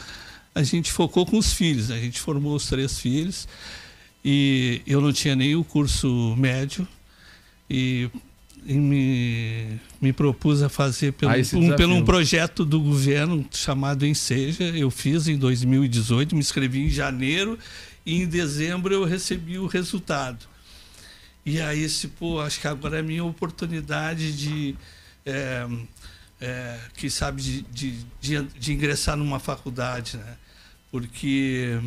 a 0.56 0.64
gente 0.64 0.90
focou 0.90 1.26
com 1.26 1.38
os 1.38 1.52
filhos, 1.52 1.90
né? 1.90 1.98
a 1.98 2.00
gente 2.00 2.22
formou 2.22 2.56
os 2.56 2.66
três 2.68 2.98
filhos 2.98 3.46
e 4.24 4.82
eu 4.88 5.02
não 5.02 5.12
tinha 5.12 5.36
nem 5.36 5.54
o 5.54 5.66
curso 5.66 6.34
médio 6.38 6.88
e, 7.70 8.10
e 8.66 8.74
me, 8.74 9.80
me 10.00 10.14
propus 10.14 10.64
a 10.64 10.70
fazer 10.70 11.12
pelo, 11.12 11.34
Ah, 11.34 11.36
um, 11.54 11.76
pelo 11.76 11.94
um 11.96 12.06
projeto 12.06 12.64
do 12.64 12.80
governo 12.80 13.46
chamado 13.52 14.06
Enseja. 14.06 14.64
Eu 14.64 14.90
fiz 14.90 15.28
em 15.28 15.38
2018, 15.38 16.34
me 16.34 16.40
inscrevi 16.40 16.86
em 16.86 16.90
janeiro 16.90 17.60
e 18.06 18.22
em 18.22 18.26
dezembro 18.26 18.94
eu 18.94 19.04
recebi 19.04 19.60
o 19.60 19.68
resultado. 19.68 20.48
E 21.46 21.62
aí, 21.62 21.84
esse, 21.84 22.08
pô, 22.08 22.42
acho 22.42 22.60
que 22.60 22.68
agora 22.68 22.98
é 22.98 23.00
a 23.02 23.04
minha 23.04 23.24
oportunidade 23.24 24.36
de, 24.36 24.76
é, 25.24 25.68
é, 26.42 26.80
que 26.96 27.08
sabe, 27.08 27.42
de, 27.42 27.62
de, 27.62 28.06
de, 28.20 28.42
de 28.44 28.74
ingressar 28.74 29.16
numa 29.16 29.40
faculdade, 29.40 30.18
né? 30.18 30.38
Porque 30.90 31.80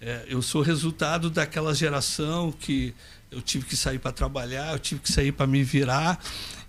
é, 0.00 0.26
eu 0.28 0.40
sou 0.40 0.62
resultado 0.62 1.28
daquela 1.28 1.74
geração 1.74 2.52
que 2.52 2.94
eu 3.32 3.42
tive 3.42 3.66
que 3.66 3.76
sair 3.76 3.98
para 3.98 4.12
trabalhar, 4.12 4.72
eu 4.72 4.78
tive 4.78 5.00
que 5.00 5.10
sair 5.10 5.32
para 5.32 5.46
me 5.46 5.64
virar 5.64 6.22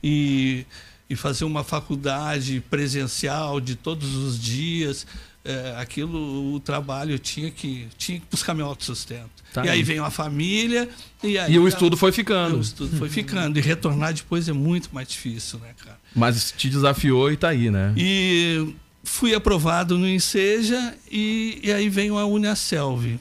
e, 0.04 0.66
e 1.08 1.16
fazer 1.16 1.46
uma 1.46 1.64
faculdade 1.64 2.60
presencial 2.72 3.62
de 3.62 3.76
todos 3.76 4.16
os 4.16 4.40
dias. 4.40 5.06
É, 5.48 5.76
aquilo, 5.78 6.56
o 6.56 6.60
trabalho, 6.60 7.20
tinha 7.20 7.52
que, 7.52 7.88
tinha 8.00 8.20
que 8.20 8.26
buscar 8.32 8.56
meu 8.56 8.66
autossustento. 8.66 9.30
Tá 9.54 9.64
e 9.64 9.70
aí 9.70 9.78
aí. 9.78 9.84
veio 9.84 10.04
a 10.04 10.10
família. 10.10 10.90
E, 11.24 11.38
aí 11.38 11.54
E 11.54 11.60
o 11.60 11.68
estudo 11.68 11.96
foi 11.96 12.12
ficando. 12.12 12.58
O 12.58 12.62
estudo 12.62 12.98
foi 12.98 13.10
ficando. 13.10 13.60
E 13.60 13.62
retornar 13.62 14.12
depois 14.12 14.50
é 14.50 14.54
muito 14.54 14.90
mais 14.92 15.08
difícil, 15.08 15.60
né, 15.60 15.70
cara? 15.84 16.00
Mas 16.16 16.52
te 16.52 16.68
desafiou 16.68 17.32
e 17.32 17.38
tá 17.38 17.50
aí, 17.50 17.70
né? 17.70 17.94
E 17.96 18.74
fui 19.04 19.36
aprovado 19.36 19.98
no 19.98 20.08
Enseja 20.10 20.96
e, 21.10 21.60
e 21.64 21.72
aí 21.72 21.90
veio 21.90 22.18
a 22.18 22.26
Uniaselv. 22.26 23.20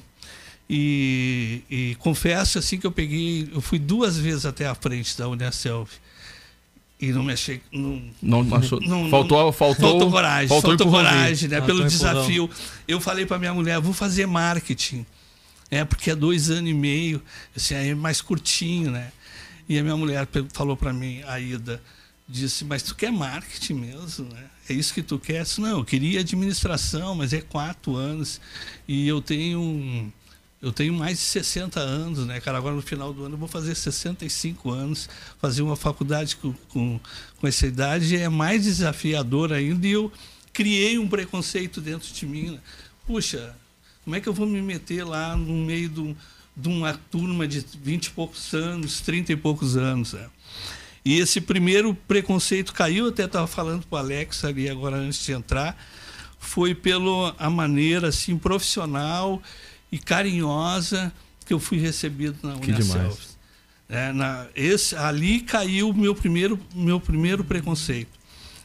E, 0.69 1.63
e 1.71 1.95
confesso 1.97 2.59
assim 2.59 2.79
que 2.79 2.87
eu 2.87 2.91
peguei, 2.91 3.49
eu 3.53 3.61
fui 3.61 3.79
duas 3.79 4.17
vezes 4.17 4.47
até 4.47 4.67
a 4.67 4.75
frente 4.75 5.17
da 5.17 5.29
Uniaselv. 5.29 5.91
E 7.09 7.13
não 7.13 7.23
me 7.23 7.33
achei. 7.33 7.61
Não, 7.73 8.01
Não 8.23 8.41
achou- 8.57 8.81
faltou- 9.11 9.53
faltou- 9.53 10.11
coragem. 10.11 10.49
faltou 10.49 10.71
Faltou, 10.71 10.91
coragem, 10.91 11.49
né? 11.49 11.59
Faltou 11.59 11.77
Pelo 11.77 11.87
empurrão. 11.89 12.15
desafio. 12.15 12.51
Eu 12.89 13.01
falei 13.01 13.27
para 13.27 13.39
minha 13.39 13.53
mulher, 13.55 13.81
vou 13.81 13.93
fazer 13.93 14.27
marketing. 14.27 15.05
É, 15.71 15.85
porque 15.85 16.11
é 16.11 16.15
dois 16.15 16.51
anos 16.51 16.71
e 16.71 16.75
meio, 16.75 17.21
assim, 17.57 17.75
aí 17.75 17.89
é 17.91 17.95
mais 17.95 18.21
curtinho, 18.21 18.91
né? 18.91 19.11
E 19.69 19.79
a 19.79 19.83
minha 19.83 19.97
mulher 19.97 20.29
falou 20.53 20.77
para 20.77 20.93
mim, 20.93 21.23
a 21.27 21.41
Ida, 21.41 21.83
disse, 22.29 22.65
mas 22.65 22.83
tu 22.83 22.95
quer 22.95 23.11
marketing 23.11 23.75
mesmo, 23.75 24.27
né? 24.33 24.45
É 24.69 24.73
isso 24.73 24.95
que 24.95 25.03
tu 25.03 25.19
quer? 25.19 25.41
Eu 25.41 25.43
disse, 25.43 25.61
não, 25.61 25.79
eu 25.79 25.85
queria 25.85 26.21
administração, 26.21 27.15
mas 27.15 27.33
é 27.33 27.41
quatro 27.41 27.97
anos. 27.97 28.41
E 28.87 29.07
eu 29.09 29.21
tenho 29.21 29.61
um- 29.61 30.13
eu 30.65 30.73
tenho 30.73 30.95
mais 30.95 31.19
de 31.19 31.25
60 31.25 31.79
anos, 31.79 32.27
né, 32.27 32.41
cara? 32.41 32.57
Agora 32.59 32.75
no 32.75 32.83
final 32.83 33.13
do 33.13 33.25
ano 33.25 33.35
eu 33.35 33.39
vou 33.39 33.49
fazer 33.49 33.75
65 33.75 34.71
anos. 34.71 35.09
Fazer 35.41 35.63
uma 35.63 35.77
faculdade 35.77 36.37
com, 36.37 36.53
com, 36.71 36.99
com 37.39 37.47
essa 37.47 37.67
idade 37.67 38.17
é 38.17 38.29
mais 38.29 38.65
desafiador 38.65 39.53
ainda. 39.53 39.87
E 39.87 39.93
eu 39.93 40.11
criei 40.53 40.99
um 40.99 41.07
preconceito 41.07 41.81
dentro 41.81 42.13
de 42.13 42.27
mim. 42.27 42.53
né? 42.53 42.59
Puxa, 43.07 43.55
como 44.05 44.17
é 44.17 44.21
que 44.21 44.29
eu 44.29 44.33
vou 44.33 44.47
me 44.47 44.63
meter 44.63 45.05
lá 45.05 45.37
no 45.37 45.55
meio 45.55 45.89
de, 45.89 46.01
um- 46.01 46.17
de 46.57 46.69
uma 46.69 46.95
turma 47.11 47.47
de 47.47 47.65
20 47.83 48.07
e 48.07 48.11
poucos 48.11 48.55
anos, 48.55 49.01
30 49.01 49.33
e 49.33 49.37
poucos 49.37 49.77
anos? 49.77 50.15
Né? 50.15 50.27
E 51.05 51.19
esse 51.19 51.41
primeiro 51.41 51.95
preconceito 52.09 52.73
caiu, 52.73 53.05
eu 53.05 53.11
até 53.11 53.25
estava 53.27 53.47
falando 53.47 53.85
para 53.87 53.97
o 53.97 53.99
Alex 53.99 54.45
ali 54.45 54.71
agora 54.71 54.97
antes 54.97 55.23
de 55.25 55.33
entrar, 55.33 55.77
foi 56.39 56.75
pela 56.75 57.35
a 57.39 57.51
maneira 57.51 58.09
assim 58.09 58.39
profissional 58.39 59.43
e 59.95 59.99
carinhosa 59.99 61.13
que 61.47 61.55
eu 61.55 61.61
fui 61.61 61.79
recebido 61.79 62.37
na 62.43 62.57
Unicelv. 62.57 63.17
É, 63.89 64.13
na, 64.13 64.49
esse, 64.57 64.97
ali 64.97 65.41
caiu 65.41 65.91
o 65.91 65.95
meu 65.95 66.17
primeiro, 66.17 66.59
meu 66.75 66.99
primeiro 66.99 67.45
preconceito. 67.45 68.19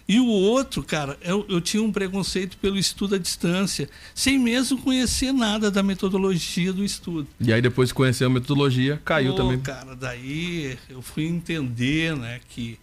E 0.07 0.19
o 0.19 0.25
outro, 0.25 0.81
cara, 0.81 1.19
eu, 1.21 1.45
eu 1.47 1.61
tinha 1.61 1.83
um 1.83 1.91
preconceito 1.91 2.57
pelo 2.57 2.79
estudo 2.79 3.13
à 3.13 3.17
distância, 3.19 3.87
sem 4.15 4.39
mesmo 4.39 4.79
conhecer 4.81 5.31
nada 5.31 5.69
da 5.69 5.83
metodologia 5.83 6.73
do 6.73 6.83
estudo. 6.83 7.27
E 7.39 7.53
aí 7.53 7.61
depois 7.61 7.91
que 7.91 7.95
conheceu 7.95 8.25
a 8.25 8.29
metodologia, 8.31 8.99
caiu 9.05 9.33
Pô, 9.33 9.37
também. 9.37 9.59
cara, 9.59 9.95
daí 9.95 10.79
eu 10.89 11.03
fui 11.03 11.25
entender, 11.25 12.15
né, 12.15 12.41
que, 12.49 12.79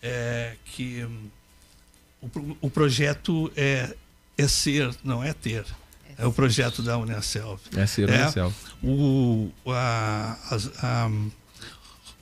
é, 0.00 0.54
que 0.64 1.04
hum, 1.04 1.28
o, 2.22 2.56
o 2.60 2.70
projeto 2.70 3.50
é, 3.56 3.96
é 4.38 4.46
ser, 4.46 4.94
não 5.02 5.24
é 5.24 5.32
ter. 5.32 5.64
É 6.20 6.26
o 6.26 6.32
projeto 6.32 6.82
da 6.82 6.98
Unicelv. 6.98 7.58
É 7.76 7.86
ser 7.86 8.08
Unicelv. 8.24 8.52
O, 8.82 9.50
a, 9.66 10.38
as- 10.50 10.70
a- 10.84 11.10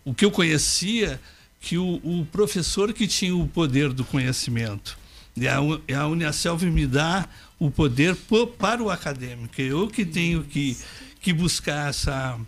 o 0.05 0.14
que 0.14 0.24
eu 0.24 0.30
conhecia, 0.30 1.20
que 1.61 1.76
o, 1.76 2.01
o 2.05 2.26
professor 2.30 2.92
que 2.92 3.07
tinha 3.09 3.34
o 3.34 3.46
poder 3.49 3.92
do 3.92 4.05
conhecimento. 4.05 4.96
E 5.36 5.46
a, 5.49 5.57
a 5.57 6.07
Unicelv 6.07 6.62
me 6.64 6.86
dá 6.86 7.28
o 7.59 7.70
poder 7.70 8.14
po- 8.14 8.46
para 8.46 8.82
o 8.82 8.90
acadêmico. 8.90 9.61
Eu 9.61 9.88
que 9.88 10.05
tenho 10.05 10.44
que, 10.44 10.76
que 11.20 11.32
buscar 11.32 11.90
essa, 11.90 12.38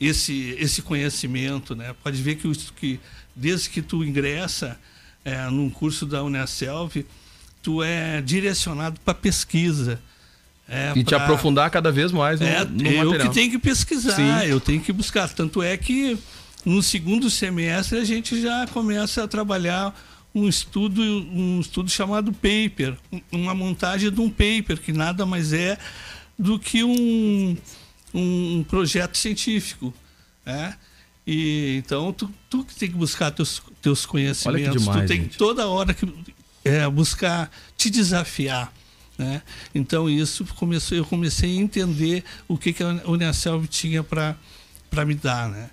esse, 0.00 0.56
esse 0.58 0.80
conhecimento. 0.82 1.74
Né? 1.76 1.94
Pode 2.02 2.20
ver 2.22 2.36
que, 2.36 2.50
que 2.76 2.98
desde 3.36 3.68
que 3.70 3.82
tu 3.82 4.02
ingressa 4.04 4.78
é, 5.24 5.48
num 5.50 5.68
curso 5.70 6.06
da 6.06 6.22
Unicelv, 6.24 7.04
tu 7.62 7.82
é 7.82 8.20
direcionado 8.22 8.98
para 9.00 9.12
pesquisa. 9.14 10.00
É, 10.68 10.92
E 10.94 11.02
te 11.02 11.06
pra- 11.14 11.22
aprofundar 11.24 11.70
cada 11.70 11.90
vez 11.90 12.12
mais 12.12 12.38
no, 12.40 12.46
é, 12.46 12.64
no 12.64 12.86
eu 12.86 13.04
material. 13.06 13.28
que 13.28 13.34
tenho 13.34 13.50
que 13.50 13.58
pesquisar, 13.58 14.14
Sim. 14.14 14.46
eu 14.48 14.60
tenho 14.60 14.80
que 14.80 14.92
buscar. 14.92 15.28
Tanto 15.30 15.62
é 15.62 15.76
que 15.78 16.18
no 16.64 16.82
segundo 16.82 17.30
semestre 17.30 17.98
a 17.98 18.04
gente 18.04 18.40
já 18.40 18.66
começa 18.66 19.24
a 19.24 19.28
trabalhar 19.28 19.98
um 20.34 20.46
estudo, 20.46 21.00
um 21.02 21.58
estudo 21.60 21.90
chamado 21.90 22.32
paper, 22.34 22.94
um- 23.10 23.20
uma 23.32 23.54
montagem 23.54 24.10
de 24.10 24.20
um 24.20 24.28
paper, 24.28 24.78
que 24.78 24.92
nada 24.92 25.24
mais 25.24 25.54
é 25.54 25.78
do 26.38 26.58
que 26.58 26.84
um, 26.84 27.56
um 28.12 28.62
projeto 28.68 29.16
científico. 29.16 29.92
Né? 30.44 30.74
E, 31.26 31.76
então, 31.78 32.12
tu, 32.12 32.30
tu 32.50 32.62
que 32.64 32.74
tem 32.74 32.90
que 32.90 32.96
buscar 32.96 33.30
teus, 33.30 33.62
teus 33.80 34.04
conhecimentos, 34.04 34.82
demais, 34.82 35.02
tu 35.02 35.08
tem 35.08 35.22
gente. 35.22 35.38
toda 35.38 35.66
hora 35.66 35.94
que, 35.94 36.06
é, 36.64 36.86
buscar 36.90 37.50
te 37.76 37.88
desafiar. 37.88 38.70
Né? 39.18 39.42
Então 39.74 40.08
isso 40.08 40.44
começou, 40.54 40.96
eu 40.96 41.04
comecei 41.04 41.58
a 41.58 41.60
entender 41.60 42.22
o 42.46 42.56
que, 42.56 42.72
que 42.72 42.84
a 42.84 43.00
Unicelv 43.04 43.66
tinha 43.66 44.04
para 44.04 44.36
me 45.04 45.14
dar. 45.14 45.48
Né? 45.48 45.70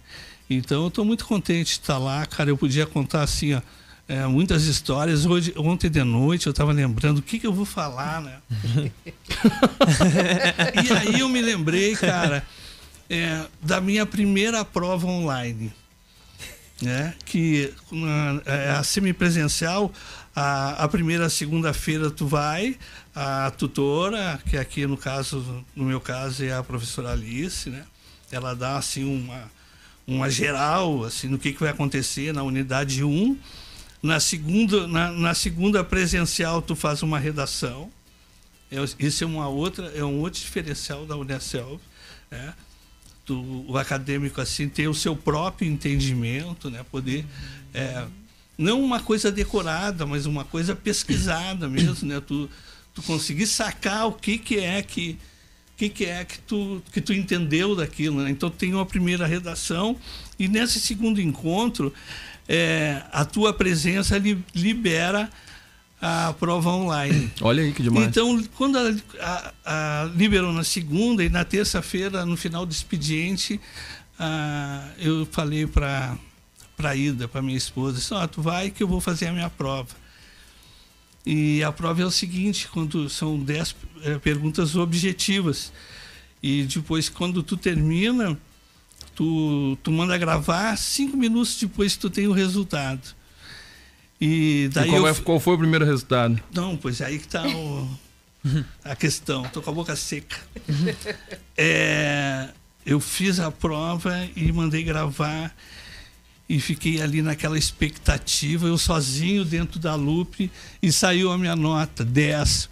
Então 0.49 0.81
eu 0.81 0.87
estou 0.87 1.05
muito 1.05 1.25
contente 1.25 1.75
de 1.75 1.81
estar 1.81 1.99
lá, 1.99 2.25
cara. 2.25 2.49
Eu 2.49 2.57
podia 2.57 2.87
contar 2.87 3.21
assim, 3.21 3.53
ó, 3.53 3.61
é, 4.07 4.25
muitas 4.25 4.65
histórias. 4.65 5.25
Hoje, 5.25 5.53
ontem 5.57 5.91
de 5.91 6.03
noite 6.03 6.47
eu 6.47 6.51
estava 6.51 6.71
lembrando 6.71 7.19
o 7.19 7.21
que, 7.21 7.37
que 7.37 7.45
eu 7.45 7.53
vou 7.53 7.65
falar, 7.65 8.21
né? 8.21 8.37
e 10.83 10.91
aí 10.91 11.19
eu 11.19 11.29
me 11.29 11.41
lembrei, 11.41 11.95
cara, 11.95 12.43
é, 13.09 13.45
da 13.61 13.79
minha 13.79 14.05
primeira 14.05 14.65
prova 14.65 15.05
online 15.05 15.71
né? 16.81 17.13
que 17.25 17.73
na- 17.91 18.41
é, 18.45 18.71
a 18.71 18.83
semipresencial, 18.83 19.91
a, 20.35 20.83
a 20.83 20.87
primeira 20.87 21.29
segunda-feira 21.29 22.11
tu 22.11 22.27
vai, 22.27 22.77
a 23.15 23.51
tutora, 23.51 24.39
que 24.49 24.57
aqui 24.57 24.85
no 24.85 24.97
caso, 24.97 25.63
no 25.75 25.85
meu 25.85 26.01
caso 26.01 26.43
é 26.43 26.53
a 26.53 26.61
professora 26.61 27.11
Alice, 27.11 27.69
né? 27.69 27.85
Ela 28.29 28.53
dá 28.53 28.77
assim 28.77 29.05
uma, 29.05 29.49
uma 30.05 30.29
geral 30.29 31.05
assim 31.05 31.27
no 31.27 31.39
que, 31.39 31.53
que 31.53 31.59
vai 31.59 31.69
acontecer 31.69 32.33
na 32.33 32.43
unidade 32.43 33.03
1. 33.03 33.37
Na 34.03 34.19
segunda, 34.19 34.87
na, 34.87 35.11
na 35.11 35.33
segunda 35.33 35.83
presencial 35.83 36.61
tu 36.61 36.75
faz 36.75 37.01
uma 37.01 37.17
redação. 37.17 37.89
É, 38.69 38.77
Isso 38.99 39.23
é 39.23 39.27
uma 39.27 39.47
outra, 39.47 39.87
é 39.95 40.03
um 40.03 40.19
outro 40.19 40.41
diferencial 40.41 41.05
da 41.05 41.15
Unicelv, 41.15 41.79
né? 42.29 42.53
do, 43.25 43.71
o 43.71 43.77
acadêmico 43.77 44.39
assim 44.39 44.69
ter 44.69 44.87
o 44.87 44.93
seu 44.93 45.15
próprio 45.15 45.67
entendimento, 45.67 46.69
né? 46.69 46.85
Poder 46.91 47.25
é, 47.73 48.05
não 48.57 48.81
uma 48.83 48.99
coisa 48.99 49.31
decorada, 49.31 50.05
mas 50.05 50.25
uma 50.25 50.43
coisa 50.43 50.75
pesquisada 50.75 51.67
mesmo, 51.67 52.07
né? 52.07 52.21
Tu, 52.25 52.49
tu 52.93 53.01
conseguir 53.03 53.47
sacar 53.47 54.07
o 54.07 54.11
que 54.13 54.37
que 54.37 54.57
é 54.59 54.81
que 54.81 55.17
que 55.77 55.89
que 55.89 56.05
é 56.05 56.23
que 56.23 56.39
tu 56.39 56.81
que 56.91 57.01
tu 57.01 57.11
entendeu 57.13 57.75
daquilo, 57.75 58.21
né? 58.21 58.29
Então 58.29 58.49
tem 58.49 58.73
uma 58.73 58.85
primeira 58.85 59.25
redação 59.27 59.97
e 60.39 60.47
nesse 60.47 60.79
segundo 60.79 61.19
encontro 61.19 61.93
é, 62.47 63.01
a 63.11 63.25
tua 63.25 63.51
presença 63.53 64.17
li, 64.17 64.37
libera 64.53 65.29
a 66.01 66.33
prova 66.39 66.69
online. 66.69 67.31
Olha 67.41 67.63
aí 67.63 67.73
que 67.73 67.81
demais. 67.83 68.07
Então, 68.07 68.41
quando 68.55 68.77
a, 68.77 68.93
a- 69.19 69.53
a 69.65 70.11
liberou 70.15 70.53
na 70.53 70.63
segunda 70.63 71.23
e 71.23 71.29
na 71.29 71.43
terça-feira, 71.43 72.25
no 72.25 72.37
final 72.37 72.65
do 72.65 72.71
expediente, 72.71 73.59
ah, 74.19 74.87
eu 74.99 75.27
falei 75.31 75.65
para 75.65 76.15
para 76.77 76.95
ida 76.95 77.27
para 77.27 77.41
minha 77.41 77.57
esposa, 77.57 77.97
disse, 77.97 78.13
ó, 78.13 78.25
tu 78.27 78.41
vai 78.41 78.69
que 78.69 78.83
eu 78.83 78.87
vou 78.87 78.99
fazer 79.01 79.27
a 79.27 79.31
minha 79.33 79.49
prova. 79.49 79.89
E 81.25 81.63
a 81.63 81.71
prova 81.71 82.01
é 82.01 82.05
o 82.05 82.11
seguinte, 82.11 82.67
quando 82.67 83.09
são 83.09 83.39
10 83.39 83.75
eh, 84.03 84.17
perguntas 84.19 84.75
objetivas. 84.75 85.71
E 86.43 86.63
depois, 86.63 87.09
quando 87.09 87.41
tu 87.41 87.57
termina, 87.57 88.37
tu, 89.15 89.75
tu 89.81 89.91
manda 89.91 90.15
gravar, 90.17 90.77
cinco 90.77 91.17
minutos 91.17 91.57
depois 91.59 91.95
tu 91.97 92.09
tem 92.11 92.27
o 92.27 92.31
resultado. 92.31 93.01
E 94.21 94.65
E 94.65 94.69
daí 94.69 94.89
qual, 94.89 95.01
eu, 95.01 95.07
é- 95.07 95.13
qual 95.15 95.39
foi 95.39 95.55
o 95.55 95.57
primeiro 95.57 95.83
resultado? 95.85 96.39
não, 96.53 96.77
pois 96.77 97.01
é 97.01 97.05
aí 97.05 97.17
que 97.19 97.27
tá 97.27 97.43
o- 97.47 97.89
a 98.83 98.95
questão. 98.95 99.43
Tô 99.45 99.61
com 99.63 99.71
a 99.71 99.73
boca 99.73 99.95
seca. 99.95 100.37
É, 101.57 102.49
eu 102.85 102.99
fiz 102.99 103.39
a 103.39 103.49
prova 103.49 104.13
e 104.35 104.51
mandei 104.51 104.83
gravar 104.83 105.55
e 106.47 106.59
fiquei 106.59 107.01
ali 107.01 107.21
naquela 107.21 107.57
expectativa, 107.57 108.67
eu 108.67 108.77
sozinho 108.77 109.43
dentro 109.43 109.79
da 109.79 109.95
loop 109.95 110.51
e 110.81 110.91
saiu 110.91 111.31
a 111.31 111.37
minha 111.37 111.55
nota, 111.55 112.03
10. 112.05 112.69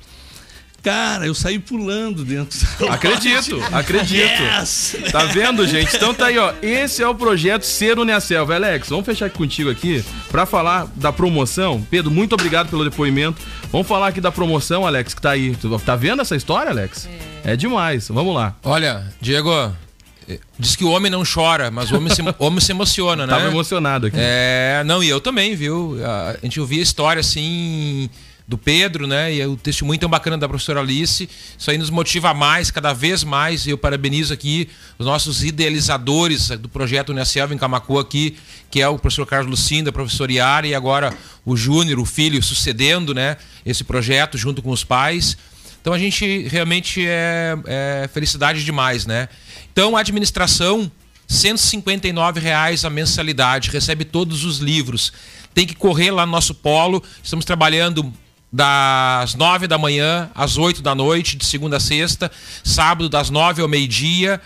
Cara, 0.83 1.25
eu 1.25 1.33
saí 1.33 1.57
pulando 1.59 2.25
dentro 2.25 2.59
da 2.77 2.91
Acredito, 2.93 3.57
acredito. 3.71 4.41
Yes! 4.41 4.97
Tá 5.13 5.23
vendo, 5.23 5.65
gente? 5.65 5.95
Então 5.95 6.13
tá 6.13 6.25
aí, 6.25 6.37
ó. 6.37 6.53
Esse 6.61 7.01
é 7.01 7.07
o 7.07 7.15
projeto 7.15 7.63
Ser 7.63 7.97
Uniaselva. 7.97 8.55
Alex, 8.55 8.89
vamos 8.89 9.05
fechar 9.05 9.27
aqui 9.27 9.37
contigo 9.37 9.69
aqui 9.69 10.03
pra 10.29 10.45
falar 10.45 10.87
da 10.97 11.13
promoção. 11.13 11.81
Pedro, 11.89 12.11
muito 12.11 12.33
obrigado 12.33 12.69
pelo 12.69 12.83
depoimento. 12.83 13.41
Vamos 13.71 13.87
falar 13.87 14.09
aqui 14.09 14.19
da 14.19 14.29
promoção, 14.29 14.85
Alex, 14.85 15.13
que 15.13 15.21
tá 15.21 15.31
aí. 15.31 15.55
Tá 15.85 15.95
vendo 15.95 16.21
essa 16.21 16.35
história, 16.35 16.69
Alex? 16.69 17.07
É, 17.45 17.55
demais. 17.55 18.09
Vamos 18.09 18.35
lá. 18.35 18.53
Olha, 18.61 19.05
Diego, 19.21 19.73
diz 20.57 20.75
que 20.75 20.83
o 20.83 20.89
homem 20.89 21.11
não 21.11 21.23
chora, 21.23 21.69
mas 21.71 21.91
o 21.91 21.97
homem 21.97 22.13
se, 22.13 22.21
homem 22.39 22.59
se 22.59 22.71
emociona, 22.71 23.25
né? 23.27 23.33
Tava 23.33 23.47
emocionado 23.47 24.07
aqui. 24.07 24.17
É, 24.19 24.83
não, 24.85 25.03
e 25.03 25.09
eu 25.09 25.19
também, 25.19 25.55
viu? 25.55 25.97
A 26.05 26.37
gente 26.43 26.59
ouvia 26.59 26.79
a 26.79 26.83
história 26.83 27.19
assim 27.19 28.09
do 28.47 28.57
Pedro, 28.57 29.07
né? 29.07 29.33
E 29.33 29.45
o 29.45 29.55
testemunho 29.55 29.99
tão 29.99 30.09
bacana 30.09 30.37
da 30.37 30.47
professora 30.47 30.79
Alice. 30.79 31.29
Isso 31.57 31.71
aí 31.71 31.77
nos 31.77 31.89
motiva 31.89 32.33
mais, 32.33 32.69
cada 32.69 32.93
vez 32.93 33.23
mais. 33.23 33.65
E 33.65 33.69
eu 33.69 33.77
parabenizo 33.77 34.33
aqui 34.33 34.69
os 34.97 35.05
nossos 35.05 35.43
idealizadores 35.43 36.49
do 36.49 36.67
projeto 36.67 37.09
Unicelva 37.09 37.53
em 37.53 37.57
Camacuã 37.57 38.01
aqui, 38.01 38.37
que 38.69 38.81
é 38.81 38.87
o 38.87 38.99
professor 38.99 39.25
Carlos 39.25 39.49
Lucinda, 39.49 39.89
a 39.89 39.93
professora 39.93 40.31
Iara 40.31 40.67
e 40.67 40.75
agora 40.75 41.13
o 41.45 41.55
Júnior, 41.55 41.99
o 41.99 42.05
filho, 42.05 42.41
sucedendo, 42.43 43.13
né? 43.13 43.37
Esse 43.65 43.83
projeto 43.83 44.37
junto 44.37 44.61
com 44.61 44.71
os 44.71 44.83
pais. 44.83 45.37
Então 45.81 45.91
a 45.93 45.99
gente 45.99 46.47
realmente 46.47 47.05
é, 47.05 47.57
é 47.65 48.09
felicidade 48.13 48.63
demais, 48.63 49.05
né? 49.05 49.27
Então 49.73 49.97
a 49.97 50.01
administração, 50.01 50.89
159 51.27 52.39
reais 52.39 52.85
a 52.85 52.91
mensalidade, 52.91 53.71
recebe 53.71 54.05
todos 54.05 54.45
os 54.45 54.59
livros. 54.59 55.11
Tem 55.51 55.65
que 55.65 55.73
correr 55.73 56.11
lá 56.11 56.27
no 56.27 56.31
nosso 56.31 56.53
polo. 56.53 57.03
Estamos 57.23 57.43
trabalhando 57.43 58.13
das 58.51 59.33
9 59.33 59.65
da 59.67 59.79
manhã 59.79 60.29
às 60.35 60.57
8 60.57 60.83
da 60.83 60.93
noite, 60.93 61.35
de 61.35 61.43
segunda 61.43 61.77
a 61.77 61.79
sexta, 61.79 62.31
sábado 62.63 63.09
das 63.09 63.31
9 63.31 63.63
ao 63.63 63.67
meio-dia. 63.67 64.39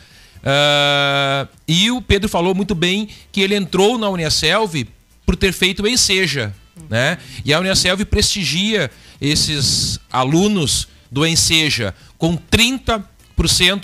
Ah, 0.46 1.46
e 1.68 1.92
o 1.92 2.02
Pedro 2.02 2.30
falou 2.30 2.56
muito 2.56 2.74
bem 2.74 3.10
que 3.34 3.42
ele 3.42 3.54
entrou 3.54 3.98
na 3.98 4.08
Uniaselv 4.08 4.88
por 5.26 5.36
ter 5.36 5.52
feito 5.52 5.84
o 5.84 5.88
Enseja, 5.90 6.56
né? 6.90 7.18
E 7.44 7.54
a 7.54 7.60
Uniaselv 7.60 8.06
prestigia 8.06 8.90
esses 9.20 10.00
alunos 10.10 10.88
do 11.12 11.28
Enseja 11.28 11.94
com 12.18 12.38
30% 12.38 13.04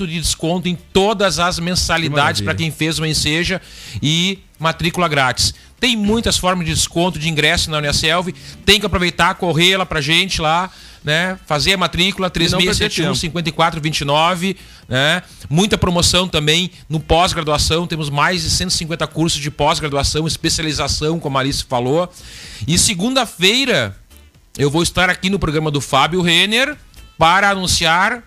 de 0.08 0.20
desconto 0.20 0.68
em 0.68 0.76
todas 0.76 1.38
as 1.38 1.60
mensalidades 1.60 2.41
para 2.41 2.56
quem 2.56 2.72
fez 2.72 2.97
o 2.97 3.06
Enseja 3.06 3.62
e 4.01 4.39
matrícula 4.60 5.08
grátis. 5.08 5.54
Tem 5.80 5.95
muitas 5.95 6.38
formas 6.38 6.66
de 6.66 6.74
desconto 6.74 7.20
de 7.20 7.30
ingresso 7.30 7.70
na 7.70 7.78
Uniaselv. 7.78 8.34
Tem 8.66 8.80
que 8.80 8.86
aproveitar, 8.86 9.36
correr 9.36 9.78
lá 9.78 9.86
pra 9.86 9.99
gente 9.99 10.41
lá, 10.41 10.72
né? 11.04 11.38
Fazer 11.45 11.74
a 11.74 11.78
matrícula 11.78 12.28
E 12.34 12.39
não 12.49 12.58
perder 12.58 12.89
3671 12.89 13.06
tempo. 13.06 13.20
5429, 13.20 14.58
né? 14.88 15.22
Muita 15.49 15.78
promoção 15.78 16.28
também 16.28 16.72
no 16.89 16.99
pós-graduação, 16.99 17.86
temos 17.86 18.10
mais 18.10 18.43
de 18.43 18.49
150 18.49 19.06
cursos 19.08 19.41
de 19.41 19.51
pós-graduação, 19.51 20.26
especialização, 20.26 21.20
como 21.20 21.38
a 21.38 21.41
Alice 21.41 21.64
falou. 21.64 22.10
E 22.66 22.78
segunda-feira 22.78 23.95
eu 24.58 24.72
vou 24.72 24.84
estar 24.84 25.10
aqui 25.10 25.30
no 25.30 25.38
programa 25.38 25.70
do 25.70 25.82
Fábio 25.82 26.22
Renner 26.22 26.78
para 27.18 27.49
anunciar 27.49 28.24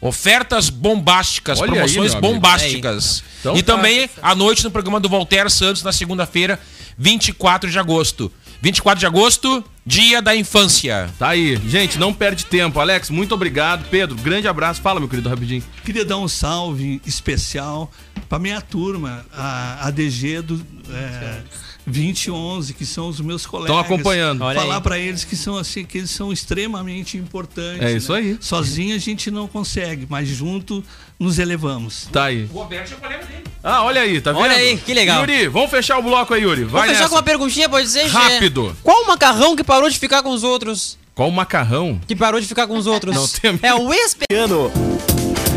ofertas 0.00 0.68
bombásticas, 0.68 1.60
Olha 1.60 1.72
aí, 1.72 1.78
promoções 1.78 2.12
amigo. 2.12 2.34
bombásticas. 2.34 3.22
Então 3.40 3.56
e 3.56 3.62
tá. 3.62 3.76
também 3.76 4.08
à 4.22 4.34
noite 4.34 4.64
no 4.64 4.70
programa 4.70 5.00
do 5.00 5.08
Voltaire 5.08 5.50
Santos 5.50 5.82
na 5.82 5.92
segunda-feira, 5.92 6.58
24 6.98 7.70
de 7.70 7.78
agosto. 7.78 8.32
24 8.62 8.98
de 9.00 9.06
agosto, 9.06 9.64
dia 9.84 10.22
da 10.22 10.34
infância. 10.34 11.10
Tá 11.18 11.28
aí. 11.28 11.60
Gente, 11.68 11.98
não 11.98 12.12
perde 12.12 12.46
tempo. 12.46 12.80
Alex, 12.80 13.10
muito 13.10 13.34
obrigado. 13.34 13.86
Pedro, 13.90 14.16
grande 14.16 14.48
abraço. 14.48 14.80
Fala, 14.80 14.98
meu 14.98 15.08
querido, 15.08 15.28
rapidinho. 15.28 15.62
Queria 15.84 16.04
dar 16.04 16.16
um 16.16 16.26
salve 16.26 17.00
especial 17.06 17.90
para 18.28 18.38
minha 18.38 18.60
turma, 18.60 19.24
a 19.32 19.86
ADG 19.86 20.40
do 20.40 20.66
é, 20.90 21.42
2011, 21.86 22.74
que 22.74 22.84
são 22.84 23.08
os 23.08 23.20
meus 23.20 23.46
colegas. 23.46 23.70
Tão 23.74 23.78
acompanhando. 23.78 24.42
Olha 24.42 24.60
Falar 24.60 24.80
para 24.80 24.98
eles 24.98 25.24
que 25.24 25.36
são 25.36 25.56
assim, 25.56 25.84
que 25.84 25.98
eles 25.98 26.10
são 26.10 26.32
extremamente 26.32 27.16
importantes. 27.16 27.80
É 27.80 27.92
isso 27.92 28.12
né? 28.12 28.18
aí. 28.18 28.38
Sozinho 28.40 28.94
a 28.94 28.98
gente 28.98 29.30
não 29.30 29.46
consegue, 29.46 30.06
mas 30.08 30.28
junto 30.28 30.82
nos 31.18 31.38
elevamos. 31.38 32.08
Tá 32.12 32.24
aí. 32.24 32.48
O 32.52 32.58
Roberto 32.58 32.92
é 32.92 32.96
colega 32.96 33.24
dele. 33.24 33.44
Ah, 33.62 33.84
olha 33.84 34.00
aí, 34.00 34.20
tá 34.20 34.32
vendo? 34.32 34.42
Olha 34.42 34.56
aí, 34.56 34.76
que 34.76 34.92
legal. 34.92 35.20
Yuri, 35.20 35.48
vamos 35.48 35.70
fechar 35.70 35.98
o 35.98 36.02
bloco 36.02 36.34
aí, 36.34 36.42
Yuri. 36.42 36.64
Vai 36.64 36.70
Vamos 36.70 36.86
fechar 36.88 36.98
nessa. 37.00 37.08
com 37.08 37.14
uma 37.16 37.22
perguntinha, 37.22 37.68
pode 37.68 37.86
dizer, 37.86 38.08
Gê? 38.08 38.16
Rápido. 38.16 38.76
Qual 38.82 39.02
o 39.02 39.06
macarrão 39.06 39.56
que 39.56 39.64
parou 39.64 39.88
de 39.88 39.98
ficar 39.98 40.22
com 40.22 40.30
os 40.30 40.42
outros? 40.42 40.98
Qual 41.14 41.28
o 41.28 41.32
macarrão? 41.32 42.00
Que 42.06 42.14
parou 42.14 42.40
de 42.40 42.46
ficar 42.46 42.66
com 42.66 42.76
os 42.76 42.86
outros? 42.86 43.14
Não 43.14 43.26
tem 43.26 43.58
a 43.62 43.68
É 43.68 43.74
o 43.74 43.92
ex-piano. 43.92 44.70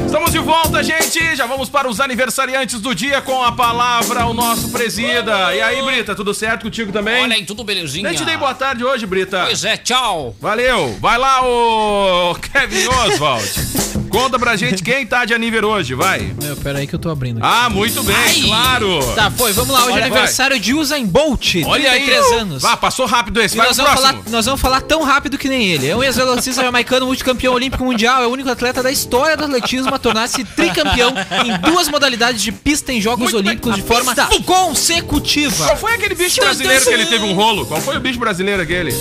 Estamos 0.10 0.32
de 0.32 0.40
volta, 0.40 0.82
gente. 0.82 1.36
Já 1.36 1.46
vamos 1.46 1.70
para 1.70 1.88
os 1.88 2.00
aniversariantes 2.00 2.82
do 2.82 2.96
dia 2.96 3.22
com 3.22 3.44
a 3.44 3.52
palavra 3.52 4.26
o 4.26 4.34
nosso 4.34 4.72
presida. 4.72 5.54
E 5.54 5.62
aí, 5.62 5.84
Brita, 5.84 6.16
tudo 6.16 6.34
certo 6.34 6.64
contigo 6.64 6.92
também? 6.92 7.22
Olha 7.22 7.36
aí, 7.36 7.46
tudo 7.46 7.64
belezinha. 7.64 8.10
Nem 8.10 8.18
te 8.18 8.26
dei 8.26 8.36
boa 8.36 8.56
tarde 8.56 8.84
hoje, 8.84 9.06
Brita. 9.06 9.44
Pois 9.46 9.64
é, 9.64 9.78
tchau. 9.78 10.36
Valeu. 10.42 10.98
Vai 11.00 11.20
lá, 11.20 11.46
o 11.46 12.34
Kevin 12.42 12.88
Oswald. 12.88 13.46
Conta 14.10 14.40
pra 14.40 14.56
gente 14.56 14.82
quem 14.84 15.06
tá 15.06 15.26
de 15.26 15.34
aniversário 15.34 15.50
hoje, 15.64 15.96
vai. 15.96 16.32
Meu, 16.42 16.56
pera 16.58 16.80
aí 16.80 16.86
que 16.88 16.94
eu 16.94 17.00
tô 17.00 17.10
abrindo 17.10 17.40
aqui. 17.40 17.48
Ah, 17.50 17.70
muito 17.70 18.04
bem, 18.04 18.16
Ai. 18.16 18.42
claro. 18.46 19.00
Tá, 19.16 19.32
foi. 19.32 19.52
Vamos 19.52 19.74
lá. 19.74 19.82
Hoje 19.82 19.90
é 19.90 19.94
Olha, 19.94 20.06
aniversário 20.06 20.60
de 20.60 20.74
Usain 20.76 21.06
Bolt, 21.06 21.56
Olha 21.66 21.92
aí. 21.92 22.04
33 22.04 22.42
anos. 22.42 22.64
Ah, 22.66 22.78
passou 22.78 23.06
rápido 23.08 23.42
esse. 23.42 23.56
E 23.56 23.58
Vai 23.58 23.68
nós 23.68 23.78
vamos, 23.78 23.92
próximo. 23.94 24.20
falar, 24.24 24.32
nós 24.32 24.46
vamos 24.46 24.62
falar 24.62 24.82
tão 24.82 25.04
rápido 25.04 25.38
que 25.38 25.50
nem 25.50 25.72
ele. 25.72 25.88
É 25.88 25.96
um 25.96 26.04
ex-velocista 26.04 26.62
jamaicano 26.62 27.06
multicampeão 27.08 27.54
olímpico 27.54 27.84
mundial. 27.84 28.22
É 28.24 28.28
o 28.28 28.30
único 28.30 28.50
atleta 28.50 28.84
da 28.84 28.92
história 28.92 29.36
do 29.36 29.44
atletismo 29.46 29.94
a 29.94 29.98
tornar-se 30.00 30.44
tricampeão 30.44 31.14
em 31.46 31.58
duas 31.72 31.88
modalidades 31.90 32.42
de 32.42 32.52
pista 32.52 32.94
em 32.94 33.02
Jogos 33.02 33.32
Muito 33.32 33.44
bem. 33.44 33.52
Olímpicos 33.52 33.76
de 33.76 33.82
forma 33.82 34.14
pista. 34.16 34.30
consecutiva. 34.44 35.66
Qual 35.66 35.78
foi 35.78 35.94
aquele 35.96 36.16
bicho 36.16 36.40
brasileiro 36.40 36.86
que 36.86 36.94
ele 36.94 37.06
teve 37.08 37.26
um 37.26 37.34
rolo? 37.34 37.66
Qual 37.66 37.82
foi 37.82 37.98
o 37.98 38.00
bicho 38.00 38.20
brasileiro 38.20 38.62
aquele? 38.62 38.94